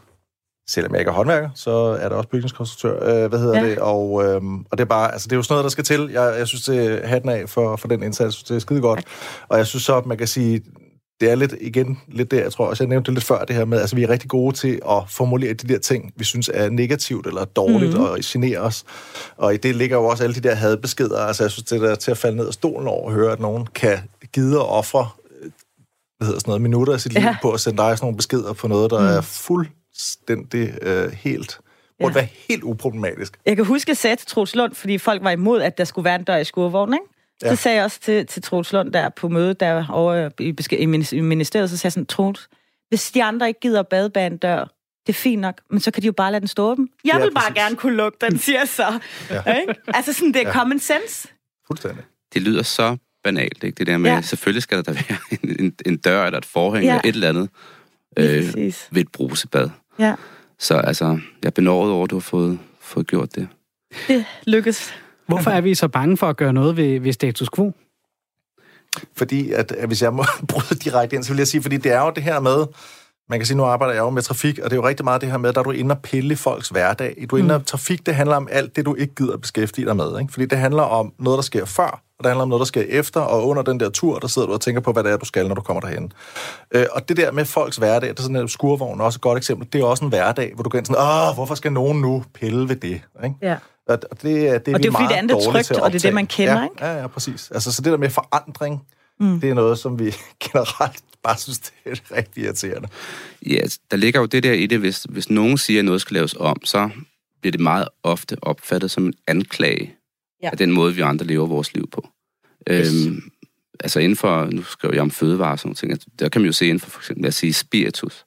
selvom 0.69 0.91
jeg 0.93 0.99
ikke 1.01 1.09
er 1.09 1.13
håndværker, 1.13 1.49
så 1.55 1.71
er 1.71 2.09
der 2.09 2.15
også 2.15 2.29
bygningskonstruktør, 2.29 3.23
øh, 3.23 3.29
hvad 3.29 3.39
hedder 3.39 3.59
Ja. 3.63 3.69
det, 3.69 3.77
og, 3.79 4.23
øh, 4.25 4.41
og 4.71 4.77
det 4.77 4.79
er 4.79 4.85
bare, 4.85 5.11
altså 5.11 5.27
det 5.27 5.31
er 5.31 5.37
jo 5.37 5.43
sådan 5.43 5.53
noget, 5.53 5.63
der 5.63 5.69
skal 5.69 5.83
til. 5.83 6.09
Jeg, 6.13 6.35
jeg 6.37 6.47
synes, 6.47 6.63
det 6.63 6.85
er 7.03 7.07
hatten 7.07 7.29
af 7.29 7.49
for, 7.49 7.75
for 7.75 7.87
den 7.87 8.03
indsats, 8.03 8.43
det 8.43 8.55
er 8.55 8.59
skide 8.59 8.81
godt. 8.81 9.03
Og 9.49 9.57
jeg 9.57 9.67
synes 9.67 9.83
så, 9.83 9.97
at 9.97 10.05
man 10.05 10.17
kan 10.17 10.27
sige, 10.27 10.61
det 11.21 11.31
er 11.31 11.35
lidt, 11.35 11.53
igen, 11.61 11.99
lidt 12.07 12.31
der, 12.31 12.41
jeg 12.41 12.51
tror 12.51 12.65
også, 12.65 12.83
jeg 12.83 12.89
nævnte 12.89 13.05
det 13.11 13.13
lidt 13.13 13.25
før, 13.25 13.45
det 13.45 13.55
her 13.55 13.65
med, 13.65 13.79
altså 13.79 13.95
vi 13.95 14.03
er 14.03 14.09
rigtig 14.09 14.29
gode 14.29 14.55
til 14.55 14.79
at 14.89 15.03
formulere 15.07 15.53
de 15.53 15.67
der 15.67 15.79
ting, 15.79 16.13
vi 16.15 16.23
synes 16.23 16.49
er 16.53 16.69
negativt 16.69 17.27
eller 17.27 17.45
dårligt 17.45 17.93
mm. 17.93 18.03
og 18.03 18.17
generer 18.23 18.59
os. 18.61 18.83
Og 19.37 19.53
i 19.53 19.57
det 19.57 19.75
ligger 19.75 19.97
jo 19.97 20.05
også 20.05 20.23
alle 20.23 20.35
de 20.35 20.39
der 20.39 20.55
hadbeskeder, 20.55 21.19
altså 21.19 21.43
jeg 21.43 21.51
synes, 21.51 21.63
det 21.65 21.83
er 21.83 21.87
der 21.87 21.95
til 21.95 22.11
at 22.11 22.17
falde 22.17 22.37
ned 22.37 22.47
af 22.47 22.53
stolen 22.53 22.87
over 22.87 23.07
at 23.09 23.13
høre, 23.15 23.31
at 23.31 23.39
nogen 23.39 23.67
kan 23.75 23.97
gide 24.33 24.59
og 24.59 24.69
ofre 24.69 25.07
øh, 25.41 25.51
hvad 26.17 26.25
hedder 26.25 26.39
sådan 26.39 26.49
noget, 26.49 26.61
minutter 26.61 26.93
af 26.93 27.01
sit 27.01 27.13
liv 27.13 27.23
Ja. 27.23 27.35
på 27.41 27.51
at 27.51 27.59
sende 27.59 27.77
dig 27.77 27.97
sådan 27.97 28.05
nogle 28.05 28.17
beskeder 28.17 28.53
på 28.53 28.67
noget, 28.67 28.91
der 28.91 28.99
mm. 28.99 29.05
er 29.17 29.21
fuldstændig 29.99 30.73
øh, 30.81 31.11
helt, 31.11 31.59
burde 31.99 32.13
Ja. 32.15 32.19
være 32.21 32.27
helt 32.49 32.63
uproblematisk. 32.63 33.37
jeg 33.45 33.55
kan 33.55 33.65
huske, 33.65 33.85
at 33.85 33.87
jeg 33.89 33.97
sagde 33.97 34.15
til 34.15 34.27
Troels 34.27 34.55
Lund, 34.55 34.75
fordi 34.75 34.97
folk 34.97 35.23
var 35.23 35.31
imod, 35.31 35.61
at 35.61 35.77
der 35.77 35.83
skulle 35.83 36.05
være 36.05 36.15
en 36.15 36.23
dør 36.23 36.37
i 36.37 36.43
skurvognen, 36.43 36.93
ikke? 36.93 37.05
Så 37.41 37.47
Ja. 37.47 37.55
sagde 37.55 37.75
jeg 37.77 37.85
også 37.85 37.99
til, 37.99 38.27
til 38.27 38.41
Troels 38.41 38.73
Lund 38.73 38.93
der 38.93 39.09
på 39.09 39.29
mødet 39.29 39.59
der 39.59 39.85
over 39.89 40.29
i, 40.39 40.51
beske- 40.51 40.79
i 40.79 40.83
i 41.17 41.21
ministeriet, 41.21 41.69
så 41.69 41.77
sagde 41.77 41.85
jeg 41.85 41.91
sådan, 41.91 42.05
Troels, 42.05 42.49
hvis 42.89 43.11
de 43.11 43.23
andre 43.23 43.47
ikke 43.47 43.59
gider 43.59 43.79
at 43.79 43.87
bade 43.87 44.09
bag 44.09 44.27
en 44.27 44.37
dør, 44.37 44.59
det 45.07 45.13
er 45.13 45.17
fint 45.17 45.41
nok, 45.41 45.61
men 45.69 45.79
så 45.79 45.91
kan 45.91 46.01
de 46.01 46.05
jo 46.07 46.11
bare 46.13 46.31
lade 46.31 46.39
den 46.39 46.47
stå 46.47 46.71
åben. 46.71 46.89
Jeg 47.05 47.13
Ja, 47.13 47.19
vil 47.19 47.31
bare 47.33 47.43
præcis. 47.43 47.63
gerne 47.63 47.75
kunne 47.75 47.95
lukke 47.95 48.17
den, 48.21 48.37
siger 48.45 48.59
jeg 48.59 48.67
så. 48.67 48.99
Ja. 49.29 49.53
Ikke? 49.61 49.75
Altså 49.87 50.13
sådan, 50.13 50.33
det 50.33 50.47
er 50.47 50.53
common 50.53 50.79
sense. 50.79 51.27
Fuldstændig. 51.67 52.03
Det 52.33 52.41
lyder 52.41 52.63
så 52.63 52.97
banalt, 53.23 53.63
ikke? 53.63 53.75
Det 53.75 53.87
der 53.87 53.97
med, 53.97 54.09
ja. 54.09 54.15
Ja. 54.15 54.21
selvfølgelig 54.21 54.63
skal 54.63 54.77
der 54.77 54.83
da 54.83 54.91
være 54.91 55.17
en, 55.43 55.55
en, 55.65 55.75
en 55.85 55.97
dør 55.97 56.25
eller 56.25 56.37
et 56.37 56.45
forhæng 56.45 56.85
Ja. 56.85 56.91
eller 56.91 57.01
et 57.09 57.13
eller 57.15 57.29
andet 57.29 57.49
øh, 58.19 58.55
ved 58.91 59.01
et 59.01 59.11
brusebad. 59.11 59.69
Ja, 59.99 60.15
Så 60.59 60.75
altså, 60.75 61.05
jeg 61.41 61.47
er 61.47 61.51
benåret 61.51 61.91
over, 61.91 62.03
at 62.03 62.09
du 62.09 62.15
har 62.15 62.21
fået, 62.21 62.59
fået 62.81 63.07
gjort 63.07 63.35
det. 63.35 63.47
det 64.07 64.25
lykkes. 64.45 64.93
Hvorfor 65.27 65.51
er 65.51 65.61
vi 65.61 65.75
så 65.75 65.87
bange 65.87 66.17
for 66.17 66.29
at 66.29 66.37
gøre 66.37 66.53
noget 66.53 66.77
ved, 66.77 66.99
ved 66.99 67.13
status 67.13 67.49
quo? 67.55 67.71
Fordi, 69.17 69.51
at, 69.51 69.71
at 69.71 69.87
hvis 69.87 70.01
jeg 70.01 70.13
må 70.13 70.23
bryde 70.49 70.79
direkte 70.79 71.15
ind, 71.15 71.23
så 71.23 71.33
vil 71.33 71.37
jeg 71.37 71.47
sige, 71.47 71.61
fordi 71.61 71.77
det 71.77 71.91
er 71.91 72.01
jo 72.01 72.11
det 72.15 72.23
her 72.23 72.39
med, 72.39 72.65
man 73.29 73.39
kan 73.39 73.45
sige, 73.45 73.57
nu 73.57 73.63
arbejder 73.63 73.93
jeg 73.93 74.01
jo 74.01 74.09
med 74.09 74.21
trafik, 74.21 74.59
og 74.59 74.69
det 74.69 74.71
er 74.71 74.81
jo 74.81 74.87
rigtig 74.87 75.03
meget 75.03 75.21
det 75.21 75.31
her 75.31 75.37
med, 75.37 75.53
der 75.53 75.59
er 75.59 75.63
du 75.63 75.71
inde 75.71 75.93
og 75.93 76.01
pille 76.01 76.33
i 76.33 76.35
folks 76.35 76.69
hverdag. 76.69 77.25
Du 77.29 77.35
er 77.35 77.39
inde 77.39 77.55
og, 77.55 77.65
trafik, 77.65 78.05
det 78.05 78.15
handler 78.15 78.35
om 78.35 78.47
alt 78.51 78.75
det, 78.75 78.85
du 78.85 78.95
ikke 78.95 79.15
gider 79.15 79.33
at 79.33 79.41
beskæftige 79.41 79.85
dig 79.85 79.95
med. 79.95 80.19
Ikke? 80.19 80.33
Fordi 80.33 80.45
det 80.45 80.57
handler 80.57 80.83
om 80.83 81.13
noget, 81.19 81.37
der 81.37 81.41
sker 81.41 81.65
før, 81.65 82.03
og 82.19 82.23
det 82.23 82.29
handler 82.29 82.41
om 82.43 82.49
noget, 82.49 82.59
der 82.59 82.65
sker 82.65 82.83
efter, 82.89 83.19
og 83.21 83.47
under 83.47 83.63
den 83.63 83.79
der 83.79 83.89
tur, 83.89 84.19
der 84.19 84.27
sidder 84.27 84.47
du 84.47 84.53
og 84.53 84.61
tænker 84.61 84.81
på, 84.81 84.91
hvad 84.91 85.03
det 85.03 85.11
er, 85.11 85.17
du 85.17 85.25
skal, 85.25 85.47
når 85.47 85.55
du 85.55 85.61
kommer 85.61 85.81
derhen. 85.81 86.11
Øh, 86.71 86.85
og 86.91 87.09
det 87.09 87.17
der 87.17 87.31
med 87.31 87.45
folks 87.45 87.77
hverdag, 87.77 88.09
det 88.09 88.19
er 88.19 88.23
sådan 88.23 88.35
en 88.35 88.47
skurvogn, 88.49 89.01
også 89.01 89.17
et 89.17 89.21
godt 89.21 89.37
eksempel, 89.37 89.67
det 89.73 89.81
er 89.81 89.85
også 89.85 90.03
en 90.05 90.09
hverdag, 90.09 90.51
hvor 90.55 90.63
du 90.63 90.77
ind 90.77 90.85
sådan, 90.85 91.01
åh, 91.01 91.33
hvorfor 91.35 91.55
skal 91.55 91.71
nogen 91.73 92.01
nu 92.01 92.23
pille 92.33 92.69
ved 92.69 92.75
det? 92.75 93.01
Ikke? 93.23 93.35
Ja. 93.41 93.55
Og 93.87 93.99
og 94.11 94.21
det, 94.21 94.47
er- 94.47 94.57
det 94.57 94.71
er 94.71 94.75
Og 94.75 94.83
det 94.83 94.87
er 94.87 94.91
fordi, 94.91 94.91
meget 94.91 95.09
det 95.09 95.15
andet 95.15 95.31
er 95.47 95.51
trygt, 95.51 95.65
til 95.65 95.73
at 95.73 95.79
og 95.81 95.93
det 95.93 96.05
er 96.05 96.07
det, 96.09 96.13
man 96.15 96.27
kender, 96.27 96.57
ja, 96.57 96.63
ikke? 96.63 96.85
Ja, 96.85 96.99
ja, 97.01 97.07
præcis. 97.07 97.51
Altså, 97.53 97.71
så 97.71 97.81
det 97.81 97.91
der 97.91 97.97
med 97.97 98.09
forandring, 98.09 98.81
mm. 99.19 99.39
det 99.41 99.49
er 99.49 99.53
noget, 99.53 99.79
som 99.79 99.99
vi 99.99 100.15
generelt 100.45 101.03
bare 101.23 101.37
synes, 101.37 101.59
det 101.59 101.71
er 101.85 102.15
rigtig 102.17 102.43
irriterende. 102.43 102.87
Ja, 103.45 103.55
altså, 103.55 103.79
der 103.91 103.97
ligger 103.97 104.19
jo 104.19 104.25
det 104.25 104.43
der 104.43 104.53
i 104.53 104.65
det, 104.65 104.79
hvis, 104.79 105.05
hvis 105.09 105.29
nogen 105.29 105.57
siger, 105.57 105.79
at 105.79 105.85
noget 105.85 106.01
skal 106.01 106.13
laves 106.13 106.35
om, 106.39 106.55
så 106.65 106.89
bliver 107.41 107.51
det 107.51 107.61
meget 107.61 107.87
ofte 108.03 108.37
opfattet 108.41 108.91
som 108.91 109.05
en 109.05 109.13
anklage 109.27 109.95
Ja. 110.43 110.49
af 110.51 110.57
den 110.57 110.71
måde, 110.71 110.95
vi 110.95 111.01
andre 111.01 111.25
lever 111.25 111.45
vores 111.45 111.73
liv 111.73 111.89
på. 111.89 112.09
Øhm, 112.67 113.31
altså 113.79 113.99
inden 113.99 114.15
for, 114.15 114.45
nu 114.45 114.63
skriver 114.63 114.93
jeg 114.93 115.01
om 115.01 115.11
fødevarer 115.11 115.51
og 115.51 115.59
sådan 115.59 115.91
altså, 115.91 116.07
der 116.19 116.29
kan 116.29 116.41
man 116.41 116.45
jo 116.45 116.53
se 116.53 116.65
inden 116.65 116.79
for, 116.79 116.89
for 116.89 116.99
eksempel, 116.99 117.21
lad 117.21 117.27
os 117.27 117.35
sige, 117.35 117.53
spiritus. 117.53 118.25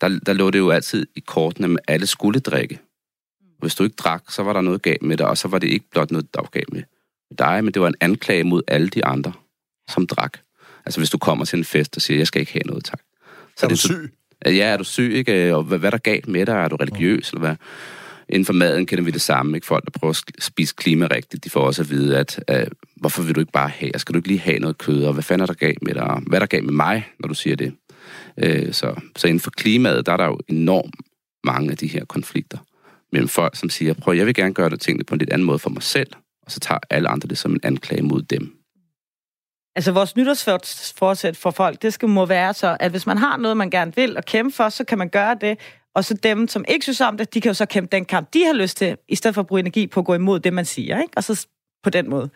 Der, 0.00 0.18
der 0.26 0.32
lå 0.32 0.50
det 0.50 0.58
jo 0.58 0.70
altid 0.70 1.06
i 1.16 1.20
kortene, 1.20 1.72
at 1.72 1.78
alle 1.94 2.06
skulle 2.06 2.40
drikke. 2.40 2.78
Hvis 3.58 3.74
du 3.74 3.84
ikke 3.84 3.96
drak, 3.96 4.22
så 4.28 4.42
var 4.42 4.52
der 4.52 4.60
noget 4.60 4.82
galt 4.82 5.02
med 5.02 5.16
dig, 5.16 5.26
og 5.26 5.38
så 5.38 5.48
var 5.48 5.58
det 5.58 5.68
ikke 5.68 5.90
blot 5.90 6.10
noget, 6.10 6.34
der 6.34 6.40
var 6.40 6.48
galt 6.48 6.72
med 6.72 6.82
dig, 7.38 7.64
men 7.64 7.74
det 7.74 7.82
var 7.82 7.88
en 7.88 7.94
anklage 8.00 8.44
mod 8.44 8.62
alle 8.68 8.88
de 8.88 9.04
andre, 9.04 9.32
som 9.88 10.06
drak. 10.06 10.38
Altså 10.86 11.00
hvis 11.00 11.10
du 11.10 11.18
kommer 11.18 11.44
til 11.44 11.58
en 11.58 11.64
fest 11.64 11.96
og 11.96 12.02
siger, 12.02 12.18
jeg 12.18 12.26
skal 12.26 12.40
ikke 12.40 12.52
have 12.52 12.62
noget, 12.66 12.84
tak. 12.84 13.00
Så 13.56 13.66
er 13.66 13.68
du 13.68 13.72
det 13.72 13.78
syg? 13.78 14.12
Ja, 14.46 14.66
er 14.66 14.76
du 14.76 14.84
syg, 14.84 15.12
ikke? 15.14 15.56
Og 15.56 15.62
hvad, 15.62 15.78
hvad 15.78 15.88
er 15.88 15.90
der 15.90 15.98
galt 15.98 16.28
med 16.28 16.46
dig? 16.46 16.54
Er 16.54 16.68
du 16.68 16.76
religiøs, 16.76 17.30
eller 17.30 17.40
hvad? 17.40 17.56
Inden 18.32 18.44
for 18.44 18.52
maden 18.52 18.86
kender 18.86 19.04
vi 19.04 19.10
det 19.10 19.20
samme, 19.20 19.56
ikke? 19.56 19.66
Folk, 19.66 19.84
der 19.84 19.90
prøver 19.90 20.10
at 20.10 20.42
spise 20.42 20.74
klimarigtigt, 20.76 21.44
de 21.44 21.50
får 21.50 21.60
også 21.60 21.82
at 21.82 21.90
vide, 21.90 22.18
at 22.18 22.44
øh, 22.50 22.66
hvorfor 22.96 23.22
vil 23.22 23.34
du 23.34 23.40
ikke 23.40 23.52
bare 23.52 23.68
have? 23.68 23.92
Skal 23.96 24.12
du 24.12 24.18
ikke 24.18 24.28
lige 24.28 24.40
have 24.40 24.58
noget 24.58 24.78
kød? 24.78 25.04
Og 25.04 25.12
hvad 25.12 25.22
fanden 25.22 25.42
er 25.42 25.46
der 25.46 25.54
galt 25.54 25.82
med 25.82 25.94
dig? 25.94 26.02
Og 26.02 26.20
Hvad 26.20 26.38
er 26.38 26.40
der 26.40 26.46
galt 26.46 26.64
med 26.64 26.72
mig, 26.72 27.08
når 27.18 27.28
du 27.28 27.34
siger 27.34 27.56
det? 27.56 27.72
Øh, 28.36 28.72
så, 28.72 29.00
så 29.16 29.26
inden 29.26 29.40
for 29.40 29.50
klimaet, 29.50 30.06
der 30.06 30.12
er 30.12 30.16
der 30.16 30.26
jo 30.26 30.38
enormt 30.48 30.94
mange 31.44 31.70
af 31.70 31.76
de 31.76 31.86
her 31.86 32.04
konflikter 32.04 32.58
mellem 33.12 33.28
folk, 33.28 33.56
som 33.56 33.70
siger, 33.70 33.94
prøv, 33.94 34.14
jeg 34.14 34.26
vil 34.26 34.34
gerne 34.34 34.54
gøre 34.54 34.70
det 34.70 34.80
tingene 34.80 35.04
på 35.04 35.14
en 35.14 35.18
lidt 35.18 35.30
anden 35.30 35.46
måde 35.46 35.58
for 35.58 35.70
mig 35.70 35.82
selv, 35.82 36.12
og 36.42 36.52
så 36.52 36.60
tager 36.60 36.78
alle 36.90 37.08
andre 37.08 37.28
det 37.28 37.38
som 37.38 37.52
en 37.52 37.60
anklage 37.62 38.02
mod 38.02 38.22
dem. 38.22 38.56
Altså, 39.76 39.92
vores 39.92 40.16
nytårsforsæt 40.16 41.36
for 41.36 41.50
folk, 41.50 41.82
det 41.82 41.92
skal 41.92 42.08
må 42.08 42.26
være 42.26 42.54
så, 42.54 42.76
at 42.80 42.90
hvis 42.90 43.06
man 43.06 43.18
har 43.18 43.36
noget, 43.36 43.56
man 43.56 43.70
gerne 43.70 43.92
vil 43.96 44.16
og 44.16 44.24
kæmpe 44.24 44.56
for, 44.56 44.68
så 44.68 44.84
kan 44.84 44.98
man 44.98 45.08
gøre 45.08 45.36
det. 45.40 45.58
Og 45.94 46.04
så 46.04 46.14
dem, 46.14 46.48
som 46.48 46.64
ikke 46.68 46.84
synes 46.84 47.00
om 47.00 47.16
det, 47.16 47.34
de 47.34 47.40
kan 47.40 47.48
jo 47.48 47.54
så 47.54 47.66
kæmpe 47.66 47.96
den 47.96 48.04
kamp, 48.04 48.28
de 48.34 48.44
har 48.44 48.52
lyst 48.52 48.76
til, 48.76 48.96
i 49.08 49.14
stedet 49.16 49.34
for 49.34 49.40
at 49.40 49.46
bruge 49.46 49.60
energi 49.60 49.86
på 49.86 50.00
at 50.00 50.06
gå 50.06 50.14
imod 50.14 50.40
det, 50.40 50.52
man 50.52 50.64
siger, 50.64 51.00
ikke? 51.00 51.12
Og 51.16 51.24
så 51.24 51.46
på 51.82 51.90
den 51.90 52.10
måde. 52.10 52.30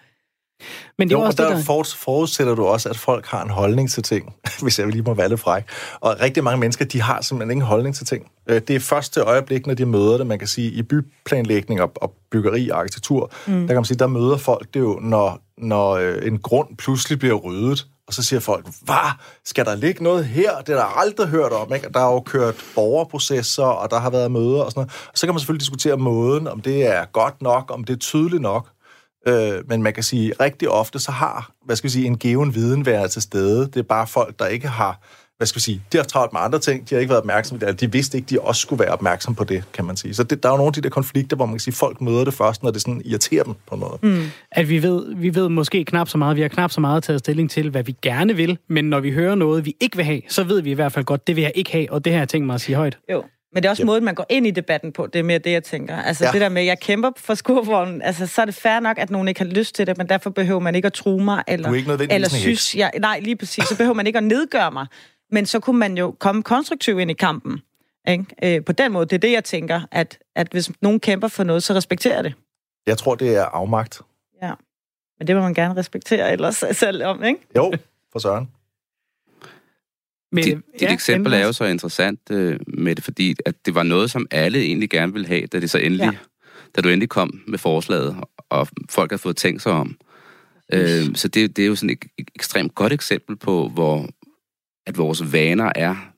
Men 0.99 1.09
det 1.09 1.15
er 1.15 1.19
Jo, 1.19 1.21
jo 1.21 1.23
og 1.23 1.27
også 1.27 1.43
det, 1.43 1.51
der 1.51 1.57
der... 1.57 1.63
for, 1.65 1.83
forudsætter 1.97 2.55
du 2.55 2.65
også, 2.65 2.89
at 2.89 2.97
folk 2.99 3.27
har 3.27 3.43
en 3.43 3.51
holdning 3.51 3.91
til 3.91 4.03
ting, 4.03 4.35
hvis 4.63 4.79
jeg 4.79 4.87
lige 4.87 5.03
må 5.03 5.15
være 5.15 5.29
lidt 5.29 5.41
fræk. 5.41 5.65
Og 6.01 6.17
rigtig 6.21 6.45
mange 6.45 6.61
mennesker, 6.61 6.85
de 6.85 7.01
har 7.03 7.21
simpelthen 7.21 7.51
ingen 7.51 7.67
holdning 7.67 7.95
til 7.95 8.07
ting. 8.07 8.31
Øh, 8.49 8.61
Det 8.69 8.77
er 8.77 8.81
først 8.81 9.13
til 9.13 9.23
øjeblik, 9.23 9.67
når 9.67 9.75
de 9.75 9.87
møder 9.87 10.17
det, 10.19 10.27
man 10.27 10.39
kan 10.39 10.49
sige, 10.49 10.71
i 10.71 10.83
byplanlægning 10.83 11.83
og, 11.83 11.93
og 11.97 12.15
byggeri 12.31 12.69
og 12.71 12.79
arkitektur, 12.79 13.31
mm. 13.47 13.61
der 13.61 13.67
kan 13.67 13.77
man 13.77 13.85
sige, 13.85 13.99
der 13.99 14.07
møder 14.07 14.37
folk 14.37 14.75
det 14.75 14.81
jo, 14.81 14.99
når, 15.03 15.41
når 15.59 15.93
øh, 15.93 16.27
en 16.27 16.39
grund 16.39 16.77
pludselig 16.77 17.19
bliver 17.19 17.35
ryddet, 17.35 17.87
og 18.07 18.15
så 18.15 18.23
siger 18.23 18.41
folk, 18.41 18.67
hvad, 18.83 19.11
skal 19.45 19.65
der 19.65 19.75
ligge 19.75 20.05
noget 20.05 20.25
her? 20.25 20.61
Det 20.61 20.69
har 20.69 20.83
der 20.83 20.99
aldrig 21.01 21.29
hørt 21.29 21.53
om, 21.53 21.75
ikke? 21.75 21.89
Og 21.89 21.95
Der 21.95 22.01
er 22.01 22.13
jo 22.13 22.21
kørt 22.21 22.55
borgerprocesser, 22.75 23.65
og 23.65 23.91
der 23.91 23.99
har 23.99 24.11
været 24.11 24.31
møder 24.31 24.63
og 24.63 24.71
sådan 24.71 24.81
noget. 24.81 25.09
Og 25.13 25.19
så 25.19 25.27
kan 25.27 25.35
man 25.35 25.41
selvfølgelig 25.41 25.61
diskutere 25.61 25.97
måden, 25.97 26.49
om 26.49 26.61
det 26.61 26.87
er 26.87 27.05
godt 27.05 27.43
nok, 27.43 27.71
om 27.71 27.85
det 27.85 27.93
er 27.93 27.99
tydeligt 27.99 28.43
nok. 28.43 28.69
Øh, 29.29 29.69
men 29.69 29.83
man 29.83 29.93
kan 29.93 30.03
sige, 30.03 30.33
rigtig 30.41 30.71
ofte 30.71 30.99
så 30.99 31.13
har, 31.13 31.51
hvad 31.65 31.77
skal 31.77 31.89
vi 31.89 31.93
sige, 31.93 32.07
en 32.07 32.19
given 32.19 32.55
viden 32.55 32.87
været 32.87 33.11
til 33.11 33.23
stede. 33.23 33.67
Det 33.67 33.77
er 33.77 33.83
bare 33.83 34.07
folk, 34.07 34.39
der 34.39 34.47
ikke 34.47 34.69
har, 34.69 35.01
hvad 35.37 35.47
skal 35.47 35.57
vi 35.57 35.63
sige, 35.63 35.83
de 35.93 35.97
har 35.97 36.05
travlt 36.05 36.33
med 36.33 36.41
andre 36.41 36.59
ting, 36.59 36.91
de 36.91 36.95
har 36.95 37.01
ikke 37.01 37.09
været 37.11 37.21
opmærksomme, 37.21 37.63
eller 37.67 37.77
de 37.77 37.93
vidste 37.93 38.19
ikke, 38.19 38.27
de 38.31 38.41
også 38.41 38.61
skulle 38.61 38.81
være 38.81 38.93
opmærksomme 38.93 39.37
på 39.37 39.45
det, 39.45 39.65
kan 39.73 39.85
man 39.85 39.97
sige. 39.97 40.15
Så 40.15 40.23
det, 40.23 40.43
der 40.43 40.49
er 40.49 40.53
jo 40.53 40.57
nogle 40.57 40.69
af 40.69 40.73
de 40.73 40.81
der 40.81 40.89
konflikter, 40.89 41.37
hvor 41.37 41.47
man 41.47 41.55
kan 41.55 41.61
sige, 41.61 41.75
folk 41.75 42.01
møder 42.01 42.25
det 42.25 42.35
først, 42.35 42.63
når 42.63 42.71
det 42.71 42.81
sådan 42.81 43.03
irriterer 43.05 43.45
dem 43.45 43.55
på 43.67 43.77
noget. 43.77 44.03
Mm. 44.03 44.23
at 44.53 44.69
vi 44.69 44.83
ved, 44.83 45.15
vi 45.17 45.35
ved 45.35 45.49
måske 45.49 45.85
knap 45.85 46.09
så 46.09 46.19
meget, 46.19 46.37
vi 46.37 46.41
har 46.43 46.49
knap 46.49 46.71
så 46.71 46.81
meget 46.81 47.03
taget 47.03 47.19
stilling 47.21 47.51
til, 47.51 47.71
hvad 47.71 47.83
vi 47.83 47.97
gerne 48.03 48.37
vil, 48.37 48.59
men 48.69 48.85
når 48.85 49.01
vi 49.01 49.11
hører 49.11 49.35
noget, 49.35 49.65
vi 49.65 49.77
ikke 49.81 49.97
vil 49.97 50.05
have, 50.05 50.21
så 50.29 50.45
ved 50.45 50.61
vi 50.63 50.71
i 50.71 50.75
hvert 50.75 50.93
fald 50.93 51.05
godt, 51.05 51.27
det 51.27 51.37
vil 51.37 51.43
jeg 51.43 51.53
ikke 51.55 51.73
have, 51.73 51.93
og 51.93 52.05
det 52.05 52.13
har 52.13 52.21
jeg 52.21 52.29
tænkt 52.29 52.47
mig 52.47 52.55
at 52.55 52.61
sige 52.61 52.77
højt. 52.77 52.99
Jo. 53.13 53.25
Men 53.55 53.63
det 53.63 53.69
er 53.69 53.71
også 53.71 53.83
yep. 53.83 53.87
måden, 53.87 54.05
man 54.05 54.15
går 54.15 54.27
ind 54.31 54.47
i 54.47 54.51
debatten 54.51 54.93
på. 54.93 55.07
Det 55.13 55.19
er 55.19 55.23
mere 55.23 55.39
det, 55.39 55.51
jeg 55.53 55.65
tænker. 55.65 55.97
Altså 55.97 56.25
Ja. 56.25 56.33
det 56.33 56.41
der 56.41 56.49
med, 56.49 56.63
at 56.63 56.67
jeg 56.67 56.81
kæmper 56.81 57.11
for 57.17 57.35
skurvognen, 57.35 58.03
altså 58.03 58.27
så 58.27 58.41
er 58.41 58.45
det 58.45 58.55
fair 58.55 58.81
nok, 58.81 58.99
at 58.99 59.11
nogen 59.11 59.29
ikke 59.29 59.41
har 59.41 59.49
lyst 59.49 59.75
til 59.75 59.87
det, 59.87 59.99
men 59.99 60.09
derfor 60.09 60.31
behøver 60.31 60.61
man 60.61 60.75
ikke 60.75 60.87
at 60.87 60.93
true 60.93 61.25
mig, 61.25 61.43
eller, 61.49 61.69
Du 61.69 61.75
er 61.75 61.79
ikke 61.79 62.15
eller 62.15 62.29
synes, 62.29 62.75
jeg, 62.77 62.91
nej, 63.01 63.21
lige 63.21 63.37
præcis, 63.37 63.65
så 63.65 63.77
behøver 63.77 63.95
man 63.95 64.07
ikke 64.07 64.17
at 64.17 64.25
nedgøre 64.25 64.71
mig. 64.71 64.87
Men 65.31 65.47
så 65.47 65.61
kunne 65.61 65.79
man 65.79 65.99
jo 65.99 66.17
komme 66.19 66.43
konstruktivt 66.43 67.01
ind 67.01 67.11
i 67.11 67.15
kampen. 67.15 67.63
Ikke? 68.09 68.25
Øh, 68.43 68.65
på 68.65 68.73
den 68.73 68.93
måde, 68.93 69.07
det 69.07 69.13
er 69.13 69.19
det, 69.19 69.33
jeg 69.33 69.45
tænker, 69.45 69.81
at, 69.91 70.19
at 70.35 70.49
hvis 70.51 70.71
nogen 70.81 71.01
kæmper 71.01 71.29
for 71.29 71.45
noget, 71.45 71.63
så 71.63 71.75
respekterer 71.75 72.23
det. 72.23 72.35
Jeg 72.87 72.99
tror, 72.99 73.15
det 73.15 73.37
er 73.37 73.45
afmagt. 73.45 74.01
Ja. 74.43 74.53
Men 75.19 75.27
det 75.27 75.37
må 75.37 75.43
man 75.43 75.55
gerne 75.55 75.77
respektere 75.77 76.33
ellers 76.33 76.65
selv 76.73 77.05
om, 77.05 77.25
ikke? 77.25 77.41
Jo, 77.57 77.73
for 78.13 78.19
søren. 78.19 78.49
Men, 80.33 80.45
Dit, 80.45 80.57
dit 80.73 80.83
ja, 80.83 80.93
eksempel 80.93 81.33
er 81.33 81.47
jo 81.47 81.53
så 81.53 81.65
interessant 81.65 82.21
øh, 82.31 82.61
med 82.67 82.95
det, 82.95 83.05
fordi 83.05 83.35
at 83.47 83.55
det 83.67 83.75
var 83.75 83.83
noget, 83.83 84.11
som 84.11 84.27
alle 84.31 84.59
egentlig 84.59 84.91
gerne 84.91 85.13
ville 85.13 85.27
have, 85.27 85.47
da 85.47 85.61
det 85.61 85.71
så 85.71 85.79
endelig, 85.79 86.05
ja. 86.05 86.11
Ja. 86.11 86.17
da 86.77 86.81
du 86.81 86.89
endelig 86.89 87.09
kom 87.09 87.41
med 87.47 87.59
forslaget, 87.59 88.17
og 88.51 88.69
folk 88.91 89.11
har 89.11 89.19
fået 89.19 89.37
tænkt 89.37 89.63
sig 89.63 89.73
om. 89.73 89.97
Øh, 90.73 91.15
så 91.15 91.29
det, 91.29 91.57
det 91.57 91.63
er 91.63 91.67
jo 91.67 91.77
sådan 91.77 91.91
et, 91.91 92.05
et 92.19 92.31
ekstremt 92.35 92.75
godt 92.75 92.93
eksempel 92.93 93.37
på, 93.37 93.69
hvor 93.69 94.09
at 94.87 94.99
vores 94.99 95.33
vaner 95.33 95.73
er 95.75 96.13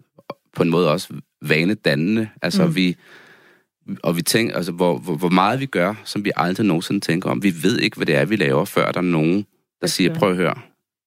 på 0.56 0.62
en 0.62 0.70
måde 0.70 0.90
også 0.90 1.08
vanedannende. 1.42 2.28
Altså 2.42 2.66
mm. 2.66 2.74
vi 2.74 2.96
og 4.02 4.16
vi 4.16 4.22
tænker, 4.22 4.56
altså, 4.56 4.72
hvor, 4.72 4.98
hvor, 4.98 5.14
hvor 5.14 5.28
meget 5.28 5.60
vi 5.60 5.66
gør, 5.66 5.94
som 6.04 6.24
vi 6.24 6.30
aldrig 6.36 6.66
nogensinde 6.66 7.00
tænker 7.00 7.30
om. 7.30 7.42
Vi 7.42 7.54
ved 7.62 7.78
ikke, 7.78 7.96
hvad 7.96 8.06
det 8.06 8.14
er, 8.14 8.24
vi 8.24 8.36
laver, 8.36 8.64
før 8.64 8.92
der 8.92 9.00
er 9.00 9.04
nogen, 9.04 9.46
der 9.80 9.86
siger, 9.86 10.14
prøv 10.14 10.30
at 10.30 10.36
høre, 10.36 10.54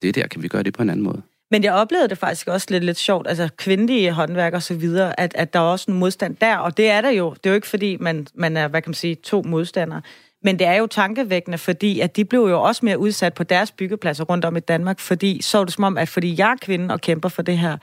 det 0.01 0.15
der, 0.15 0.27
kan 0.27 0.43
vi 0.43 0.47
gøre 0.47 0.63
det 0.63 0.73
på 0.73 0.81
en 0.81 0.89
anden 0.89 1.03
måde? 1.03 1.21
Men 1.51 1.63
jeg 1.63 1.73
oplevede 1.73 2.07
det 2.07 2.17
faktisk 2.17 2.47
også 2.47 2.67
lidt, 2.69 2.83
lidt 2.83 2.97
sjovt, 2.97 3.27
altså 3.27 3.49
kvindelige 3.57 4.11
håndværk 4.11 4.53
og 4.53 4.63
så 4.63 4.73
videre, 4.75 5.19
at, 5.19 5.31
at 5.35 5.53
der 5.53 5.59
er 5.59 5.63
også 5.63 5.91
en 5.91 5.97
modstand 5.97 6.35
der, 6.35 6.57
og 6.57 6.77
det 6.77 6.89
er 6.89 7.01
der 7.01 7.09
jo. 7.09 7.33
Det 7.33 7.45
er 7.45 7.49
jo 7.49 7.55
ikke 7.55 7.67
fordi, 7.67 7.97
man, 7.97 8.27
man 8.33 8.57
er, 8.57 8.67
hvad 8.67 8.81
kan 8.81 8.89
man 8.89 8.93
sige, 8.93 9.15
to 9.15 9.41
modstandere. 9.41 10.01
Men 10.43 10.59
det 10.59 10.67
er 10.67 10.73
jo 10.73 10.87
tankevækkende, 10.87 11.57
fordi 11.57 11.99
at 11.99 12.15
de 12.15 12.25
blev 12.25 12.39
jo 12.39 12.61
også 12.61 12.85
mere 12.85 12.99
udsat 12.99 13.33
på 13.33 13.43
deres 13.43 13.71
byggepladser 13.71 14.23
rundt 14.23 14.45
om 14.45 14.57
i 14.57 14.59
Danmark, 14.59 14.99
fordi 14.99 15.41
så 15.41 15.57
er 15.59 15.63
det 15.63 15.73
som 15.73 15.83
om, 15.83 15.97
at 15.97 16.09
fordi 16.09 16.35
jeg 16.39 16.51
er 16.51 16.55
kvinde 16.61 16.93
og 16.93 17.01
kæmper 17.01 17.29
for 17.29 17.41
det 17.41 17.57
her, 17.57 17.77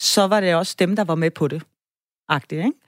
så 0.00 0.26
var 0.26 0.40
det 0.40 0.54
også 0.54 0.76
dem, 0.78 0.96
der 0.96 1.04
var 1.04 1.14
med 1.14 1.30
på 1.30 1.48
det. 1.48 1.62
Agtigt, 2.28 2.58
ikke? 2.64 2.78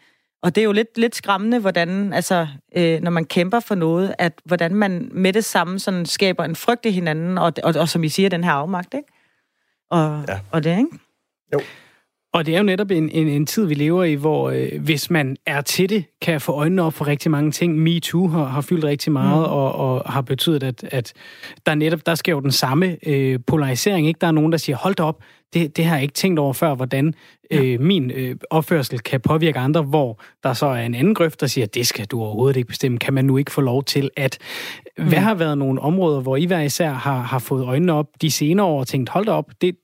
Og 0.43 0.55
det 0.55 0.61
er 0.61 0.65
jo 0.65 0.73
lidt, 0.73 0.99
lidt 0.99 1.17
skræmmende, 1.17 1.59
hvordan, 1.59 2.13
altså, 2.13 2.49
øh, 2.77 3.01
når 3.01 3.11
man 3.11 3.25
kæmper 3.25 3.61
for 3.61 3.75
noget, 3.75 4.15
at 4.19 4.33
hvordan 4.45 4.75
man 4.75 5.09
med 5.13 5.33
det 5.33 5.45
samme 5.45 5.79
sådan, 5.79 6.07
skaber 6.07 6.45
en 6.45 6.57
frygt 6.57 6.87
i 6.87 6.91
hinanden, 6.91 7.39
og, 7.39 7.53
og, 7.63 7.75
og 7.79 7.89
som 7.89 8.05
I 8.05 8.09
siger, 8.09 8.29
den 8.29 8.45
her 8.45 8.53
afmagt, 8.53 8.95
ikke? 8.95 9.09
Og, 9.91 10.25
Ja. 10.29 10.41
og 10.51 10.65
det, 10.65 10.79
ikke? 10.79 10.99
Og 12.35 12.47
det 12.47 12.55
er 12.55 12.59
jo 12.59 12.65
netop 12.65 12.91
en, 12.91 13.09
en, 13.09 13.29
en 13.29 13.47
tid, 13.47 13.67
vi 13.67 13.75
lever 13.75 14.05
i, 14.05 14.15
hvor 14.15 14.51
øh, 14.51 14.69
hvis 14.81 15.11
man 15.11 15.37
er 15.47 15.61
til 15.61 15.89
det, 15.89 16.05
kan 16.23 16.41
få 16.41 16.53
øjnene 16.53 16.83
op 16.83 16.95
for 16.95 17.07
rigtig 17.07 17.31
mange 17.31 17.51
ting. 17.51 17.79
MeToo 17.79 18.29
har, 18.29 18.45
har 18.45 18.61
fyldt 18.61 18.85
rigtig 18.85 19.13
meget, 19.13 19.41
mm. 19.41 19.53
og, 19.53 19.73
og 19.73 20.13
har 20.13 20.21
betydet, 20.21 20.63
at, 20.63 20.85
at 20.85 21.13
der 21.67 21.75
netop 21.75 22.07
der 22.07 22.15
sker 22.15 22.33
jo 22.33 22.41
den 22.41 22.53
samme 22.53 22.97
øh, 23.07 23.39
polarisering. 23.47 24.07
Ikke? 24.07 24.19
Der 24.21 24.27
er 24.27 24.33
nogen, 24.33 24.53
der 24.53 24.59
siger, 24.59 24.77
hold 24.77 24.95
da 24.95 25.03
op, 25.03 25.23
det, 25.55 25.77
det 25.77 25.85
har 25.85 25.95
jeg 25.95 26.03
ikke 26.03 26.15
tænkt 26.15 26.39
over 26.39 26.53
før, 26.53 26.75
hvordan 26.75 27.15
øh, 27.51 27.81
min 27.81 28.11
øh, 28.11 28.37
opførsel 28.51 29.01
kan 29.01 29.21
påvirke 29.21 29.59
andre, 29.59 29.83
hvor 29.83 30.21
der 30.43 30.53
så 30.53 30.67
er 30.67 30.83
en 30.83 30.95
anden 30.95 31.15
grøft, 31.15 31.41
der 31.41 31.47
siger, 31.47 31.67
det 31.67 31.87
skal 31.87 32.07
du 32.07 32.21
overhovedet 32.21 32.57
ikke 32.57 32.69
bestemme. 32.69 32.99
Kan 32.99 33.15
man 33.15 33.25
nu 33.25 33.37
ikke 33.37 33.53
få 33.53 33.61
lov 33.61 33.85
til 33.85 34.11
at... 34.17 34.39
Mm. 34.99 35.09
Hvad 35.09 35.19
har 35.19 35.35
været 35.35 35.59
nogle 35.59 35.81
områder, 35.81 36.21
hvor 36.21 36.37
I 36.37 36.45
hver 36.45 36.61
især 36.61 36.91
har, 36.91 37.23
har 37.23 37.39
fået 37.39 37.65
øjnene 37.65 37.93
op 37.93 38.07
de 38.23 38.31
senere 38.31 38.67
år 38.67 38.81
og 38.81 38.87
tænkt, 38.87 39.09
hold 39.11 39.27
da 39.27 39.33
op, 39.33 39.51
det, 39.61 39.77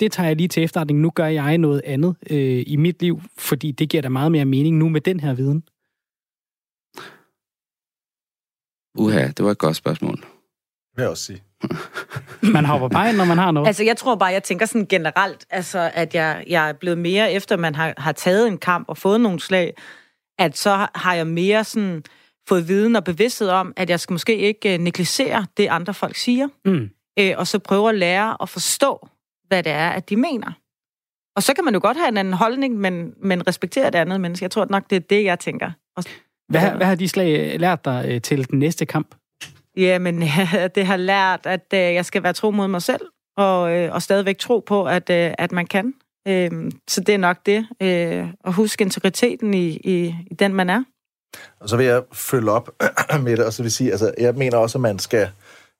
det, 0.00 0.12
tager 0.12 0.26
jeg 0.26 0.36
lige 0.36 0.48
til 0.48 0.62
efterretning. 0.62 1.00
Nu 1.00 1.10
gør 1.10 1.26
jeg 1.26 1.58
noget 1.58 1.82
andet 1.84 2.16
øh, 2.30 2.64
i 2.66 2.76
mit 2.76 3.02
liv, 3.02 3.20
fordi 3.38 3.72
det 3.72 3.88
giver 3.88 4.02
da 4.02 4.08
meget 4.08 4.32
mere 4.32 4.44
mening 4.44 4.76
nu 4.76 4.88
med 4.88 5.00
den 5.00 5.20
her 5.20 5.34
viden. 5.34 5.62
Uha, 8.98 9.26
det 9.28 9.44
var 9.44 9.50
et 9.50 9.58
godt 9.58 9.76
spørgsmål. 9.76 10.14
vil 10.96 11.02
jeg 11.02 11.08
også 11.08 11.24
sige. 11.24 11.42
Man 12.54 12.64
hopper 12.64 12.88
bare 12.88 13.08
ind, 13.08 13.16
når 13.16 13.24
man 13.24 13.38
har 13.38 13.50
noget. 13.50 13.66
Altså, 13.66 13.84
jeg 13.84 13.96
tror 13.96 14.14
bare, 14.16 14.32
jeg 14.32 14.42
tænker 14.42 14.66
sådan 14.66 14.86
generelt, 14.86 15.46
altså, 15.50 15.90
at 15.94 16.14
jeg, 16.14 16.44
jeg 16.48 16.68
er 16.68 16.72
blevet 16.72 16.98
mere, 16.98 17.32
efter 17.32 17.56
man 17.56 17.74
har, 17.74 17.94
har 17.98 18.12
taget 18.12 18.48
en 18.48 18.58
kamp 18.58 18.88
og 18.88 18.96
fået 18.96 19.20
nogle 19.20 19.40
slag, 19.40 19.74
at 20.38 20.56
så 20.58 20.86
har 20.94 21.14
jeg 21.14 21.26
mere 21.26 21.64
sådan 21.64 22.02
fået 22.48 22.68
viden 22.68 22.96
og 22.96 23.04
bevidsthed 23.04 23.48
om, 23.48 23.72
at 23.76 23.90
jeg 23.90 24.00
skal 24.00 24.14
måske 24.14 24.36
ikke 24.36 24.74
uh, 24.74 24.80
negligere 24.80 25.46
det, 25.56 25.66
andre 25.68 25.94
folk 25.94 26.16
siger, 26.16 26.48
Mm. 26.64 26.90
uh, 27.20 27.26
og 27.36 27.46
så 27.46 27.58
prøve 27.58 27.88
at 27.88 27.94
lære 27.94 28.36
at 28.42 28.48
forstå, 28.48 29.08
hvad 29.48 29.62
det 29.62 29.72
er, 29.72 29.88
at 29.88 30.08
de 30.10 30.16
mener. 30.16 30.52
Og 31.36 31.42
så 31.42 31.54
kan 31.54 31.64
man 31.64 31.74
jo 31.74 31.80
godt 31.82 31.96
have 31.96 32.08
en 32.08 32.16
anden 32.16 32.34
holdning, 32.34 32.76
men, 32.76 33.14
men 33.22 33.46
respektere 33.48 33.86
det 33.90 33.94
andet 33.98 34.20
menneske. 34.20 34.44
Jeg 34.44 34.50
tror 34.50 34.66
nok, 34.70 34.90
det 34.90 34.96
er 34.96 35.00
det, 35.00 35.24
jeg 35.24 35.38
tænker. 35.38 35.70
Og, 35.96 36.04
Hvad, 36.48 36.60
har- 36.60 36.76
hvad 36.76 36.86
har 36.86 36.94
de 36.94 37.08
slag 37.08 37.52
øh, 37.54 37.60
lært 37.60 37.84
dig 37.84 38.04
øh, 38.08 38.20
til 38.22 38.50
den 38.50 38.58
næste 38.58 38.86
kamp? 38.86 39.14
Ja, 39.76 39.98
men 39.98 40.20
det 40.74 40.86
har 40.86 40.96
lært, 40.96 41.40
at 41.46 41.64
øh, 41.74 41.78
jeg 41.80 42.04
skal 42.04 42.22
være 42.22 42.32
tro 42.32 42.50
mod 42.50 42.68
mig 42.68 42.82
selv, 42.82 43.00
og, 43.36 43.76
øh, 43.76 43.94
og 43.94 44.02
stadigvæk 44.02 44.38
tro 44.38 44.58
på, 44.66 44.84
at, 44.86 45.10
øh, 45.10 45.34
at 45.38 45.52
man 45.52 45.66
kan. 45.66 45.94
Øh, 46.28 46.50
så 46.88 47.00
det 47.00 47.14
er 47.14 47.18
nok 47.18 47.36
det. 47.46 47.66
Øh, 47.82 48.28
at 48.44 48.52
huske 48.52 48.82
integriteten 48.84 49.54
i, 49.54 49.68
i, 49.76 50.14
i 50.30 50.34
den, 50.34 50.54
man 50.54 50.70
er. 50.70 50.84
Og 51.60 51.68
så 51.68 51.76
vil 51.76 51.86
jeg 51.86 52.02
følge 52.12 52.50
op 52.50 52.70
med 53.24 53.36
det, 53.36 53.44
og 53.44 53.52
så 53.52 53.62
vil 53.62 53.72
sige, 53.72 53.90
altså, 53.90 54.14
jeg 54.18 54.34
mener 54.34 54.56
også, 54.56 54.78
at 54.78 54.82
man 54.82 54.98
skal, 54.98 55.28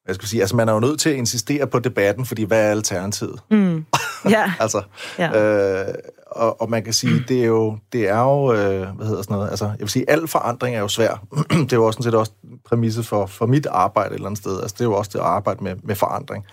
hvad 0.08 0.14
skal 0.14 0.24
jeg 0.24 0.28
sige, 0.28 0.40
altså, 0.40 0.56
man 0.56 0.68
er 0.68 0.72
jo 0.72 0.80
nødt 0.80 1.00
til 1.00 1.10
at 1.10 1.16
insistere 1.16 1.66
på 1.66 1.78
debatten, 1.78 2.26
fordi 2.26 2.44
hvad 2.44 2.66
er 2.66 2.70
alternativet? 2.70 3.40
Mm. 3.50 3.84
Ja, 4.30 4.52
Altså, 4.60 4.82
ja. 5.18 5.86
øh, 5.88 5.94
og, 6.26 6.60
og 6.60 6.70
man 6.70 6.84
kan 6.84 6.92
sige, 6.92 7.24
det 7.28 7.40
er 7.42 7.46
jo, 7.46 7.78
det 7.92 8.08
er 8.08 8.20
jo 8.20 8.52
øh, 8.52 8.96
hvad 8.96 9.06
hedder 9.06 9.22
sådan 9.22 9.34
noget, 9.34 9.50
altså, 9.50 9.64
jeg 9.64 9.80
vil 9.80 9.88
sige, 9.88 10.10
al 10.10 10.28
forandring 10.28 10.76
er 10.76 10.80
jo 10.80 10.88
svær. 10.88 11.24
det 11.50 11.72
er 11.72 11.76
jo 11.76 11.86
også 11.86 11.96
sådan 11.96 12.12
set 12.12 12.14
også 12.14 12.32
præmisse 12.68 13.02
for, 13.02 13.26
for 13.26 13.46
mit 13.46 13.66
arbejde 13.66 14.10
et 14.10 14.14
eller 14.14 14.26
andet 14.26 14.38
sted. 14.38 14.60
Altså, 14.60 14.74
det 14.78 14.80
er 14.80 14.88
jo 14.88 14.94
også 14.94 15.10
det 15.12 15.18
at 15.18 15.24
arbejde 15.24 15.64
med, 15.64 15.74
med 15.82 15.94
forandring. 15.94 16.44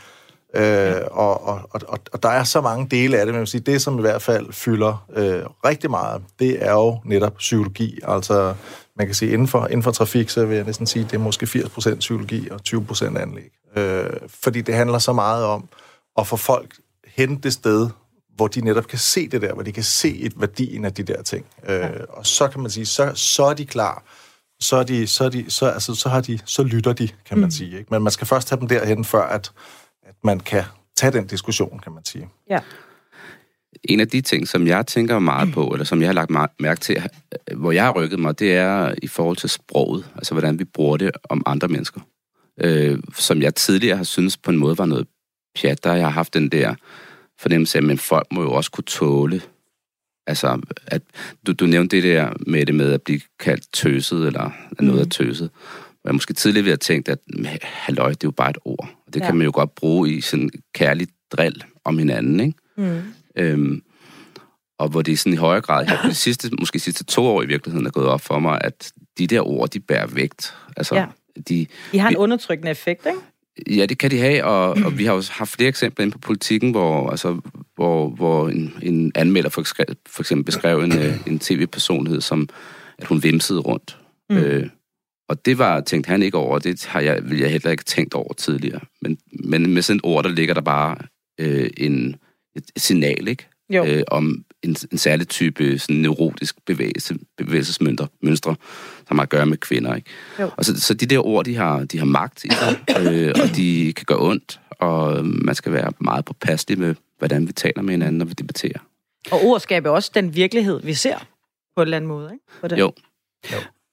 Øh, 0.55 1.01
og, 1.11 1.47
og, 1.47 1.61
og, 1.71 1.99
og 2.13 2.23
der 2.23 2.29
er 2.29 2.43
så 2.43 2.61
mange 2.61 2.87
dele 2.91 3.17
af 3.17 3.25
det, 3.25 3.33
men 3.33 3.35
jeg 3.35 3.39
vil 3.39 3.47
sige, 3.47 3.61
det 3.61 3.81
som 3.81 3.97
i 3.97 4.01
hvert 4.01 4.21
fald 4.21 4.53
fylder 4.53 5.05
øh, 5.15 5.41
rigtig 5.65 5.89
meget, 5.89 6.21
det 6.39 6.65
er 6.65 6.71
jo 6.71 6.99
netop 7.05 7.35
psykologi. 7.37 7.99
Altså, 8.07 8.53
man 8.97 9.07
kan 9.07 9.15
sige, 9.15 9.31
inden 9.31 9.47
for, 9.47 9.67
inden 9.67 9.83
for 9.83 9.91
trafik, 9.91 10.29
så 10.29 10.45
vil 10.45 10.55
jeg 10.55 10.65
næsten 10.65 10.87
sige, 10.87 11.03
det 11.03 11.13
er 11.13 11.17
måske 11.17 11.45
80% 11.45 11.95
psykologi 11.95 12.49
og 12.49 12.59
20% 12.67 13.17
anlæg. 13.17 13.51
Øh, 13.75 14.09
fordi 14.29 14.61
det 14.61 14.75
handler 14.75 14.99
så 14.99 15.13
meget 15.13 15.45
om 15.45 15.69
at 16.17 16.27
få 16.27 16.35
folk 16.37 16.75
hen 17.07 17.37
det 17.37 17.53
sted, 17.53 17.89
hvor 18.35 18.47
de 18.47 18.61
netop 18.61 18.87
kan 18.87 18.99
se 18.99 19.27
det 19.27 19.41
der, 19.41 19.53
hvor 19.53 19.63
de 19.63 19.71
kan 19.71 19.83
se 19.83 20.17
et 20.17 20.33
værdien 20.41 20.85
af 20.85 20.93
de 20.93 21.03
der 21.03 21.21
ting. 21.21 21.45
Øh, 21.69 21.89
og 22.09 22.25
så 22.25 22.47
kan 22.47 22.61
man 22.61 22.71
sige, 22.71 22.85
så, 22.85 23.11
så 23.15 23.43
er 23.43 23.53
de 23.53 23.65
klar. 23.65 24.03
Så, 24.59 24.75
er 24.75 24.83
de, 24.83 25.07
så, 25.07 25.23
er 25.25 25.29
de, 25.29 25.51
så, 25.51 25.65
altså, 25.69 25.95
så, 25.95 26.09
har 26.09 26.21
de, 26.21 26.39
så 26.45 26.63
lytter 26.63 26.93
de, 26.93 27.07
kan 27.07 27.37
man 27.37 27.47
mm. 27.47 27.51
sige. 27.51 27.77
Ikke? 27.77 27.87
Men 27.91 28.03
man 28.03 28.11
skal 28.11 28.27
først 28.27 28.49
have 28.49 28.59
dem 28.59 28.67
derhen, 28.67 29.05
før 29.05 29.23
at, 29.23 29.51
at 30.03 30.15
man 30.23 30.39
kan 30.39 30.63
tage 30.97 31.11
den 31.11 31.27
diskussion, 31.27 31.79
kan 31.79 31.91
man 31.91 32.05
sige. 32.05 32.29
ja. 32.49 32.59
En 33.83 33.99
af 33.99 34.07
de 34.07 34.21
ting, 34.21 34.47
som 34.47 34.67
jeg 34.67 34.87
tænker 34.87 35.19
meget 35.19 35.53
på, 35.53 35.67
eller 35.67 35.85
som 35.85 36.01
jeg 36.01 36.07
har 36.07 36.13
lagt 36.13 36.31
mærke 36.59 36.81
til, 36.81 36.95
øh, 36.95 37.57
hvor 37.59 37.71
jeg 37.71 37.83
har 37.83 37.91
rykket 37.91 38.19
mig, 38.19 38.39
det 38.39 38.53
er 38.53 38.95
i 39.03 39.07
forhold 39.07 39.37
til 39.37 39.49
sproget. 39.49 40.05
Altså, 40.15 40.33
hvordan 40.33 40.59
vi 40.59 40.63
bruger 40.63 40.97
det 40.97 41.11
om 41.23 41.43
andre 41.45 41.67
mennesker. 41.67 42.01
Øh, 42.61 42.99
som 43.17 43.41
jeg 43.41 43.55
tidligere 43.55 43.97
har 43.97 44.03
syntes 44.03 44.37
på 44.37 44.51
en 44.51 44.57
måde 44.57 44.77
var 44.77 44.85
noget 44.85 45.07
pjat, 45.61 45.83
der 45.83 45.89
har 45.89 45.97
jeg 45.97 46.13
haft 46.13 46.33
den 46.33 46.49
der 46.49 46.75
fornemmelse 47.39 47.77
af, 47.77 47.91
at 47.91 47.99
folk 47.99 48.27
må 48.31 48.41
jo 48.41 48.51
også 48.51 48.71
kunne 48.71 48.83
tåle. 48.83 49.41
Altså, 50.27 50.61
at 50.87 51.01
du, 51.47 51.53
du 51.53 51.65
nævnte 51.65 51.95
det 51.95 52.03
der 52.03 52.33
med 52.47 52.65
det 52.65 52.75
med 52.75 52.93
at 52.93 53.01
blive 53.01 53.21
kaldt 53.39 53.73
tøset, 53.73 54.27
eller 54.27 54.51
at 54.71 54.81
noget 54.81 55.01
er 55.01 55.09
tøset. 55.09 55.49
Og 56.03 56.09
jeg 56.09 56.15
måske 56.15 56.33
tidligere 56.33 56.63
ville 56.63 56.71
have 56.71 56.77
tænkt, 56.77 57.09
at 57.09 57.19
"Men, 57.27 57.57
halløj, 57.61 58.09
det 58.09 58.23
er 58.23 58.27
jo 58.27 58.31
bare 58.31 58.49
et 58.49 58.57
ord. 58.65 58.89
Det 59.13 59.19
ja. 59.19 59.25
Kan 59.25 59.37
man 59.37 59.45
jo 59.45 59.51
godt 59.53 59.75
bruge 59.75 60.13
i 60.13 60.21
sådan 60.21 60.49
kærligt 60.73 61.11
drill 61.31 61.63
om 61.83 61.97
hinanden, 61.97 62.39
ikke? 62.39 62.53
Mm. 62.77 63.01
Øhm, 63.37 63.81
og 64.79 64.89
hvor 64.89 65.01
det 65.01 65.11
er 65.11 65.17
sådan 65.17 65.33
i 65.33 65.37
højere 65.37 65.61
grad, 65.61 65.85
her, 65.85 66.01
de 66.09 66.13
sidste, 66.25 66.49
måske 66.59 66.73
de 66.75 66.79
sidste 66.83 67.03
to 67.03 67.25
år 67.25 67.41
i 67.43 67.45
virkeligheden 67.45 67.87
er 67.87 67.91
gået 67.91 68.07
op 68.07 68.21
for 68.21 68.39
mig, 68.39 68.57
at 68.63 68.91
de 69.17 69.27
der 69.27 69.47
ord, 69.47 69.69
de 69.69 69.79
bærer 69.79 70.07
vægt. 70.07 70.53
Altså, 70.77 70.95
Ja. 70.95 71.05
de, 71.49 71.65
De 71.91 71.99
har 71.99 72.07
en 72.07 72.11
Vi- 72.13 72.17
undertrykkende 72.17 72.71
effekt, 72.71 73.05
ikke? 73.05 73.79
ja, 73.79 73.85
det 73.85 73.97
kan 73.97 74.11
de 74.11 74.17
have, 74.19 74.43
og, 74.43 74.69
og 74.85 74.97
vi 74.97 75.05
har 75.05 75.13
jo 75.13 75.23
haft 75.31 75.49
flere 75.51 75.69
eksempler 75.69 76.03
inde 76.05 76.13
på 76.13 76.19
politikken, 76.19 76.71
hvor, 76.71 77.09
altså, 77.09 77.39
hvor, 77.75 78.09
hvor 78.09 78.49
en, 78.49 78.73
en 78.81 79.11
anmelder 79.15 79.49
for, 79.49 79.63
for 80.07 80.21
eksempel 80.21 80.45
beskrev 80.45 80.79
en, 80.79 80.97
øh, 80.97 81.27
en 81.27 81.39
tv-personlighed 81.39 82.21
som, 82.21 82.49
at 82.97 83.07
hun 83.07 83.23
vimsede 83.23 83.59
rundt. 83.59 83.97
Mm. 84.29 84.37
Øh, 84.37 84.69
og 85.29 85.45
det 85.45 85.57
var, 85.57 85.81
tænkte 85.81 86.07
han 86.09 86.23
ikke 86.23 86.37
over, 86.37 86.59
det 86.59 86.85
har 86.85 86.99
jeg, 86.99 87.19
ville 87.29 87.43
jeg 87.43 87.51
heller 87.51 87.71
ikke 87.71 87.83
tænkt 87.83 88.13
over 88.13 88.33
tidligere. 88.33 88.79
Men, 89.01 89.17
men 89.43 89.73
med 89.73 89.81
sådan 89.81 89.97
et 89.97 90.01
ord, 90.05 90.23
der 90.23 90.29
ligger 90.29 90.53
der 90.53 90.61
bare 90.61 90.97
øh, 91.39 91.69
en, 91.77 92.15
et 92.55 92.63
signal, 92.77 93.27
ikke? 93.27 93.47
Jo. 93.69 93.85
øh, 93.85 94.03
om 94.07 94.45
en, 94.63 94.75
en 94.91 94.97
særlig 94.97 95.27
type 95.27 95.79
sådan 95.79 95.95
neurotisk 95.95 96.65
bevægelse, 96.65 97.15
bevægelsesmønstre, 97.37 98.07
mønstre, 98.21 98.55
som 99.07 99.17
har 99.17 99.23
at 99.23 99.29
gøre 99.29 99.45
med 99.45 99.57
kvinder. 99.57 99.95
Ikke? 99.95 100.09
Jo. 100.39 100.49
Og 100.57 100.65
så, 100.65 100.81
så 100.81 100.93
de 100.93 101.05
der 101.05 101.25
ord, 101.25 101.45
de 101.45 101.55
har, 101.55 101.83
de 101.83 101.97
har 101.97 102.05
magt 102.05 102.45
i 102.45 102.49
sig, 102.49 102.79
øh, 103.13 103.33
og 103.43 103.55
de 103.55 103.93
kan 103.93 104.05
gøre 104.05 104.19
ondt, 104.21 104.59
og 104.71 105.25
man 105.25 105.55
skal 105.55 105.71
være 105.71 105.91
meget 105.99 106.25
påpasselig 106.25 106.79
med, 106.79 106.95
hvordan 107.17 107.47
vi 107.47 107.53
taler 107.53 107.81
med 107.81 107.93
hinanden, 107.93 108.17
når 108.17 108.25
vi 108.25 108.33
debatterer. 108.33 108.79
Og 109.31 109.43
ord 109.43 109.59
skaber 109.59 109.89
også 109.89 110.11
den 110.13 110.35
virkelighed, 110.35 110.81
vi 110.83 110.93
ser 110.93 111.17
på 111.75 111.81
en 111.81 111.85
eller 111.85 111.97
anden 111.97 112.07
måde, 112.07 112.29
ikke? 112.33 112.45
På 112.61 112.67
den. 112.67 112.79
Jo, 112.79 112.91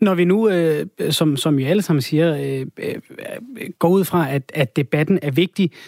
Når 0.01 0.15
vi 0.15 0.25
nu, 0.25 0.49
øh, 0.49 0.87
som, 1.11 1.37
som 1.37 1.59
I 1.59 1.65
alle 1.65 1.83
sammen 1.83 2.03
siger, 2.03 2.37
øh, 2.37 2.67
øh, 2.79 3.01
går 3.79 3.89
ud 3.89 4.05
fra, 4.05 4.31
at, 4.31 4.53
at 4.55 4.77
debatten 4.77 5.19
er 5.23 5.31
vigtig, 5.31 5.71
øh, 5.73 5.79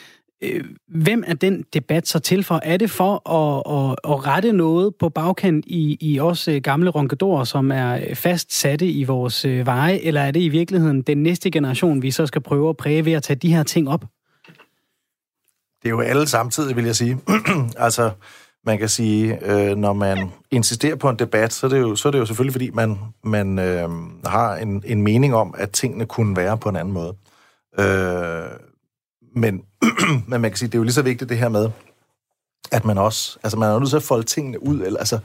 Øh, 0.45 0.65
hvem 0.89 1.25
er 1.27 1.35
den 1.35 1.65
debat 1.75 2.09
så 2.09 2.19
til 2.19 2.45
for? 2.45 2.61
Er 2.63 2.77
det 2.77 2.91
for 2.91 3.31
at, 3.31 3.91
at, 3.91 4.13
at 4.13 4.27
rette 4.27 4.53
noget 4.53 4.95
på 4.95 5.09
bagkant 5.09 5.65
i, 5.67 5.97
i 6.01 6.21
os 6.21 6.49
øh, 6.49 6.63
gamle 6.63 6.91
ronkedorer, 6.91 7.45
som 7.45 7.71
er 7.73 8.15
fast 8.15 8.55
satte 8.55 8.87
i 8.87 9.05
vores 9.05 9.45
øh, 9.45 9.67
veje, 9.67 9.99
eller 9.99 10.21
er 10.21 10.31
det 10.31 10.41
i 10.41 10.49
virkeligheden 10.49 11.03
den 11.03 11.23
næste 11.23 11.51
generation, 11.51 12.03
vi 12.03 12.11
så 12.11 12.27
skal 12.27 12.41
prøve 12.41 12.69
at 12.69 12.77
præge 12.77 13.05
ved 13.05 13.13
at 13.13 13.23
tage 13.23 13.37
de 13.37 13.55
her 13.55 13.63
ting 13.63 13.89
op? 13.89 14.05
Det 15.83 15.89
er 15.89 15.91
jo 15.91 16.01
alle 16.01 16.29
samtidig, 16.29 16.77
vil 16.77 16.85
jeg 16.85 16.97
sige. 16.97 17.19
altså, 17.77 18.11
man 18.67 18.79
kan 18.79 18.89
sige, 18.89 19.39
øh, 19.53 19.77
når 19.77 19.93
man 19.93 20.31
insisterer 20.51 20.97
på 20.97 21.09
en 21.09 21.17
debat, 21.19 21.53
så 21.53 21.67
er 21.67 21.71
det 21.71 21.81
jo, 21.81 21.97
så 21.97 22.09
er 22.09 22.11
det 22.11 22.19
jo 22.19 22.27
selvfølgelig, 22.27 22.53
fordi 22.53 22.71
man, 22.71 22.99
man 23.25 23.59
øh, 23.59 23.89
har 24.25 24.57
en, 24.57 24.83
en 24.87 25.03
mening 25.03 25.35
om, 25.35 25.55
at 25.59 25.71
tingene 25.71 26.07
kunne 26.07 26.37
være 26.37 26.59
på 26.59 26.69
en 26.69 26.77
anden 26.77 26.95
måde. 26.95 27.15
Øh, 27.79 28.51
men, 29.35 29.63
men 30.29 30.41
man 30.41 30.51
kan 30.51 30.57
sige, 30.57 30.69
det 30.69 30.75
er 30.75 30.79
jo 30.79 30.85
lige 30.85 30.93
så 30.93 31.03
vigtigt 31.03 31.29
det 31.29 31.39
her 31.39 31.49
med, 31.49 31.71
at 32.73 32.85
man 32.85 32.99
også, 32.99 33.39
altså 33.43 33.59
man 33.59 33.71
er 33.71 33.79
nødt 33.79 33.91
til 33.91 33.97
at 33.97 34.03
folde 34.03 34.25
tingene 34.25 34.63
ud, 34.63 34.81
eller 34.81 34.99
altså, 34.99 35.19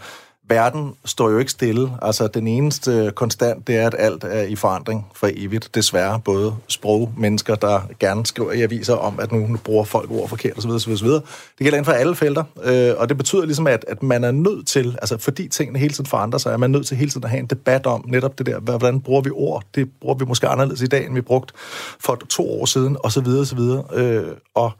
verden 0.50 0.94
står 1.06 1.30
jo 1.30 1.38
ikke 1.38 1.52
stille. 1.52 1.92
Altså, 2.02 2.28
den 2.28 2.48
eneste 2.48 3.12
konstant, 3.16 3.68
det 3.68 3.76
er, 3.78 3.88
at 3.88 3.96
alt 4.00 4.24
er 4.24 4.42
i 4.42 4.56
forandring 4.56 5.08
for 5.16 5.30
evigt. 5.34 5.76
Desværre, 5.76 6.22
både 6.26 6.56
sprog, 6.68 7.14
mennesker, 7.18 7.56
der 7.56 7.82
gerne 8.00 8.26
skriver 8.26 8.52
i 8.52 8.62
aviser 8.62 8.94
om, 8.94 9.20
at 9.20 9.32
nu, 9.32 9.48
nu 9.48 9.58
bruger 9.58 9.84
folk 9.84 10.12
ord 10.12 10.30
forkert 10.30 10.58
osv. 10.58 10.70
osv., 10.70 10.92
osv. 10.92 11.08
Det 11.08 11.24
gælder 11.58 11.78
inden 11.78 11.86
for 11.86 11.92
alle 11.92 12.16
felter, 12.16 12.44
øh, 12.64 12.94
og 12.98 13.10
det 13.10 13.18
betyder 13.18 13.46
ligesom, 13.46 13.68
at, 13.68 13.86
at 13.88 14.04
man 14.04 14.24
er 14.24 14.32
nødt 14.32 14.68
til, 14.68 14.98
altså 15.02 15.18
fordi 15.18 15.48
tingene 15.48 15.80
hele 15.80 15.94
tiden 15.94 16.06
forandrer 16.06 16.40
sig, 16.40 16.54
er 16.54 16.58
man 16.58 16.72
nødt 16.72 16.88
til 16.88 16.98
hele 16.98 17.12
tiden 17.12 17.24
at 17.24 17.30
have 17.30 17.40
en 17.40 17.48
debat 17.48 17.86
om 17.86 18.06
netop 18.08 18.38
det 18.38 18.46
der, 18.46 18.60
hvordan 18.60 19.02
bruger 19.02 19.22
vi 19.22 19.30
ord? 19.30 19.64
Det 19.76 19.90
bruger 20.02 20.16
vi 20.16 20.26
måske 20.26 20.48
anderledes 20.48 20.82
i 20.82 20.88
dag, 20.88 21.06
end 21.06 21.14
vi 21.14 21.22
brugte 21.22 21.54
for 22.00 22.16
to 22.30 22.62
år 22.62 22.66
siden, 22.66 22.98
osv. 23.04 23.28
osv. 23.28 23.60
Øh, 23.94 24.28
og 24.56 24.72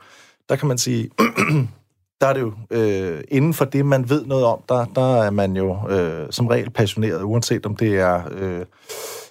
der 0.50 0.56
kan 0.56 0.68
man 0.68 0.78
sige, 0.78 1.10
der 2.22 2.28
er 2.28 2.34
det 2.34 2.42
jo 2.42 2.54
øh, 2.72 3.22
inden 3.28 3.54
for 3.54 3.66
det, 3.66 3.86
man 3.86 4.10
ved 4.10 4.26
noget 4.26 4.46
om, 4.46 4.62
der, 4.70 4.86
der 4.86 5.24
er 5.24 5.32
man 5.32 5.56
jo 5.56 5.90
øh, 5.90 6.28
som 6.32 6.48
regel 6.48 6.70
passioneret, 6.70 7.24
uanset 7.24 7.66
om 7.66 7.76
det 7.76 8.00
er... 8.00 8.24
Øh, 8.32 8.66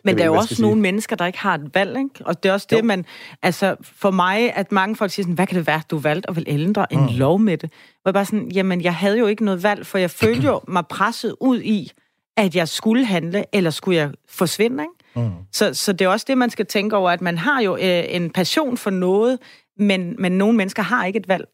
Men 0.05 0.19
der 0.19 0.23
er 0.23 0.27
jo 0.27 0.35
også 0.35 0.63
nogle 0.63 0.81
mennesker, 0.81 1.17
der 1.17 1.27
ikke 1.27 1.39
har 1.39 1.55
et 1.55 1.75
valg, 1.75 1.99
ikke? 1.99 2.11
Og 2.27 2.43
det 2.43 2.49
er 2.49 2.53
også 2.53 2.67
det, 2.71 2.79
Jo. 2.79 2.83
man... 2.83 3.05
Altså, 3.43 3.77
for 3.83 4.11
mig, 4.11 4.53
at 4.53 4.73
mange 4.73 4.97
folk 4.97 5.11
siger 5.11 5.25
sådan, 5.25 5.35
hvad 5.35 5.47
kan 5.47 5.57
det 5.57 5.67
være, 5.67 5.83
du 5.91 5.99
valgte 5.99 6.31
at 6.31 6.37
vil 6.37 6.45
ændre 6.47 6.93
en 6.93 7.01
mm. 7.01 7.07
lov 7.07 7.39
med 7.39 7.59
det? 7.59 7.71
Hvor 8.03 8.09
jeg 8.11 8.15
bare 8.15 8.25
sådan, 8.25 8.51
jamen, 8.51 8.83
jeg 8.83 8.95
havde 8.95 9.19
jo 9.19 9.27
ikke 9.27 9.45
noget 9.45 9.63
valg, 9.63 9.87
for 9.87 9.99
jeg 9.99 10.11
følte 10.11 10.47
jo 10.47 10.61
mig 10.69 10.87
presset 10.87 11.35
ud 11.41 11.61
i, 11.61 11.91
at 12.37 12.57
jeg 12.57 12.69
skulle 12.69 13.05
handle, 13.05 13.45
eller 13.53 13.71
skulle 13.71 13.97
jeg 13.97 14.11
forsvinde, 14.29 14.83
ikke? 14.83 15.27
Mm. 15.29 15.33
Så, 15.53 15.75
så 15.75 15.93
det 15.93 16.05
er 16.05 16.09
også 16.09 16.25
det, 16.29 16.39
man 16.39 16.51
skal 16.51 16.67
tænke 16.67 16.97
over, 16.97 17.11
at 17.11 17.21
man 17.21 17.39
har 17.39 17.63
jo 17.63 17.77
øh, 17.77 18.05
en 18.09 18.31
passion 18.31 18.77
for 18.77 18.91
noget, 18.91 19.39
men, 19.79 20.15
men 20.19 20.33
nogle 20.33 20.57
mennesker 20.57 20.83
har 20.83 21.05
ikke 21.05 21.19
et 21.19 21.29
valg 21.29 21.45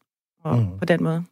og, 0.44 0.58
mm. 0.58 0.78
på 0.78 0.84
den 0.84 1.02
måde. 1.02 1.24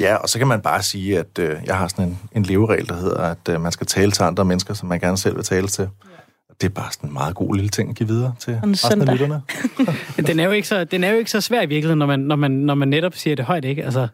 Ja, 0.00 0.16
og 0.16 0.28
så 0.28 0.38
kan 0.38 0.48
man 0.48 0.60
bare 0.60 0.82
sige, 0.82 1.18
at 1.18 1.38
øh, 1.38 1.56
jeg 1.66 1.78
har 1.78 1.88
sådan 1.88 2.08
en, 2.08 2.18
en 2.32 2.42
leveregel, 2.42 2.88
der 2.88 2.96
hedder, 2.96 3.18
at 3.18 3.48
øh, 3.50 3.60
man 3.60 3.72
skal 3.72 3.86
tale 3.86 4.12
til 4.12 4.22
andre 4.22 4.44
mennesker, 4.44 4.74
som 4.74 4.88
man 4.88 5.00
gerne 5.00 5.16
selv 5.16 5.36
vil 5.36 5.44
tale 5.44 5.68
til. 5.68 5.82
Ja. 5.82 6.10
Det 6.60 6.66
er 6.66 6.70
bare 6.70 6.92
sådan 6.92 7.10
en 7.10 7.12
meget 7.12 7.34
god 7.34 7.54
lille 7.54 7.68
ting 7.68 7.90
at 7.90 7.96
give 7.96 8.08
videre 8.08 8.34
til 8.38 8.52
en 8.52 8.72
resten 8.72 8.90
søndag. 8.90 9.08
af 9.08 9.14
lytterne. 9.14 9.42
Den 10.28 10.40
er 10.40 10.44
jo 10.44 10.50
ikke 10.50 10.68
så, 10.68 10.84
den 10.84 11.04
er 11.04 11.10
jo 11.10 11.18
ikke 11.18 11.30
så 11.30 11.40
svær 11.40 11.62
i 11.62 11.66
virkeligheden, 11.66 11.98
når 11.98 12.06
man, 12.06 12.20
når 12.20 12.36
man, 12.36 12.50
når 12.50 12.74
man 12.74 12.88
netop 12.88 13.14
siger 13.14 13.36
det 13.36 13.44
højt, 13.44 13.64
ikke? 13.64 13.84
Altså, 13.84 14.08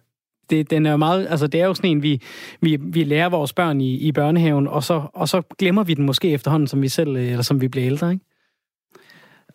det, 0.51 0.71
den 0.71 0.87
er 0.87 0.91
jo 0.91 0.97
meget, 0.97 1.27
altså 1.31 1.47
det 1.47 1.61
er 1.61 1.67
jo 1.67 1.75
sådan 1.75 1.91
en, 1.91 2.03
vi, 2.03 2.23
vi, 2.61 2.79
vi 2.81 3.05
lærer 3.05 3.29
vores 3.29 3.53
børn 3.53 3.81
i, 3.81 3.97
i 3.97 4.13
børnehaven, 4.13 4.69
og 4.69 4.85
så, 4.85 5.03
og 5.15 5.29
så 5.29 5.43
glemmer 5.59 5.85
vi 5.85 5.95
den 5.95 6.07
måske 6.07 6.31
efterhånden, 6.33 6.67
som 6.67 6.83
vi 6.83 6.89
selv, 6.89 7.17
øh, 7.17 7.31
eller 7.31 7.43
som 7.43 7.61
vi 7.61 7.69
bliver 7.69 7.87
ældre, 7.87 8.13
ikke? 8.13 8.25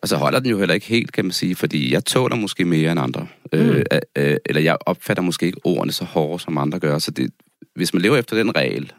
Og 0.06 0.10
så 0.10 0.16
holder 0.16 0.40
den 0.40 0.50
jo 0.50 0.58
heller 0.58 0.74
ikke 0.74 0.86
helt, 0.86 1.12
kan 1.12 1.24
man 1.24 1.32
sige, 1.32 1.54
fordi 1.54 1.92
jeg 1.92 2.04
tåler 2.04 2.36
måske 2.36 2.64
mere 2.64 2.90
end 2.92 3.00
andre. 3.00 3.26
Mm. 3.52 3.58
Øh, 3.58 3.84
øh, 4.18 4.36
eller 4.46 4.62
jeg 4.62 4.76
opfatter 4.80 5.22
måske 5.22 5.46
ikke 5.46 5.60
ordene 5.64 5.92
så 5.92 6.04
hårde, 6.04 6.42
som 6.42 6.58
andre 6.58 6.78
gør. 6.78 6.98
Så 6.98 7.10
det, 7.10 7.30
hvis 7.74 7.94
man 7.94 8.02
lever 8.02 8.16
efter 8.16 8.36
den 8.36 8.56
regel, 8.56 8.92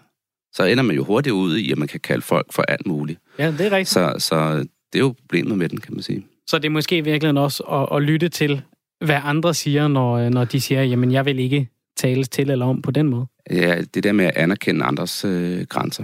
så 0.53 0.63
ender 0.63 0.83
man 0.83 0.95
jo 0.95 1.03
hurtigt 1.03 1.33
ud 1.33 1.57
i, 1.57 1.71
at 1.71 1.77
man 1.77 1.87
kan 1.87 1.99
kalde 1.99 2.21
folk 2.21 2.53
for 2.53 2.61
alt 2.61 2.87
muligt. 2.87 3.19
Ja, 3.39 3.51
det 3.51 3.61
er 3.61 3.71
rigtigt. 3.71 3.89
Så, 3.89 4.15
så 4.17 4.57
det 4.93 4.95
er 4.95 4.99
jo 4.99 5.15
problemet 5.19 5.57
med 5.57 5.69
den, 5.69 5.77
kan 5.77 5.93
man 5.93 6.03
sige. 6.03 6.25
Så 6.47 6.57
det 6.57 6.65
er 6.65 6.69
måske 6.69 7.03
virkelig 7.03 7.39
også 7.39 7.63
at, 7.63 7.97
at 7.97 8.03
lytte 8.03 8.29
til, 8.29 8.61
hvad 9.05 9.19
andre 9.23 9.53
siger, 9.53 9.87
når, 9.87 10.29
når 10.29 10.45
de 10.45 10.61
siger, 10.61 10.83
jamen 10.83 11.11
jeg 11.11 11.25
vil 11.25 11.39
ikke 11.39 11.69
tales 11.97 12.29
til 12.29 12.49
eller 12.49 12.65
om 12.65 12.81
på 12.81 12.91
den 12.91 13.07
måde. 13.07 13.25
Ja, 13.51 13.81
det 13.93 14.03
der 14.03 14.11
med 14.11 14.25
at 14.25 14.35
anerkende 14.35 14.85
andres 14.85 15.25
øh, 15.25 15.61
grænser. 15.61 16.03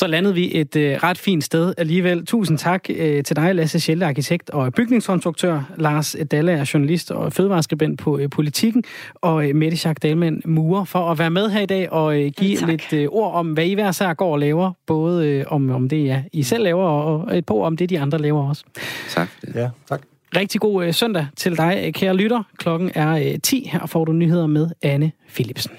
Så 0.00 0.06
landede 0.06 0.34
vi 0.34 0.60
et 0.60 0.76
øh, 0.76 0.96
ret 1.02 1.18
fint 1.18 1.44
sted 1.44 1.74
alligevel. 1.78 2.26
Tusind 2.26 2.58
tak 2.58 2.84
øh, 2.90 3.24
til 3.24 3.36
dig, 3.36 3.54
Lasse 3.54 3.80
Schelde, 3.80 4.06
arkitekt 4.06 4.50
og 4.50 4.72
bygningskonstruktør. 4.72 5.72
Lars 5.76 6.16
Dalle 6.30 6.52
er 6.52 6.70
journalist 6.74 7.10
og 7.10 7.32
fødevareskribent 7.32 8.00
på 8.00 8.18
øh, 8.18 8.30
Politikken. 8.30 8.84
Og 9.14 9.48
øh, 9.48 9.56
Mette 9.56 9.76
Schack 9.76 10.02
Dahlmann, 10.02 10.42
murer, 10.44 10.84
for 10.84 11.10
at 11.10 11.18
være 11.18 11.30
med 11.30 11.50
her 11.50 11.60
i 11.60 11.66
dag 11.66 11.92
og 11.92 12.20
øh, 12.20 12.32
give 12.36 12.58
ja, 12.60 12.66
lidt 12.66 12.92
øh, 12.92 13.08
ord 13.10 13.34
om, 13.34 13.52
hvad 13.52 13.66
I 13.66 13.74
hver 13.74 13.92
sær 13.92 14.14
går 14.14 14.32
og 14.32 14.38
laver. 14.38 14.72
Både 14.86 15.28
øh, 15.28 15.44
om, 15.48 15.70
om 15.70 15.88
det, 15.88 16.04
ja, 16.04 16.22
I 16.32 16.42
selv 16.42 16.64
laver, 16.64 16.84
og 16.84 17.38
et 17.38 17.46
par 17.46 17.54
om 17.54 17.76
det, 17.76 17.90
de 17.90 18.00
andre 18.00 18.18
laver 18.18 18.48
også. 18.48 18.64
Tak. 19.08 19.28
Ja, 19.54 19.68
tak. 19.88 20.02
Rigtig 20.36 20.60
god 20.60 20.84
øh, 20.84 20.94
søndag 20.94 21.26
til 21.36 21.56
dig, 21.56 21.94
kære 21.94 22.16
lytter. 22.16 22.42
Klokken 22.58 22.90
er 22.94 23.10
øh, 23.10 23.38
10. 23.42 23.68
Her 23.72 23.86
får 23.86 24.04
du 24.04 24.12
nyheder 24.12 24.46
med 24.46 24.68
Anne 24.82 25.12
Philipsen. 25.34 25.72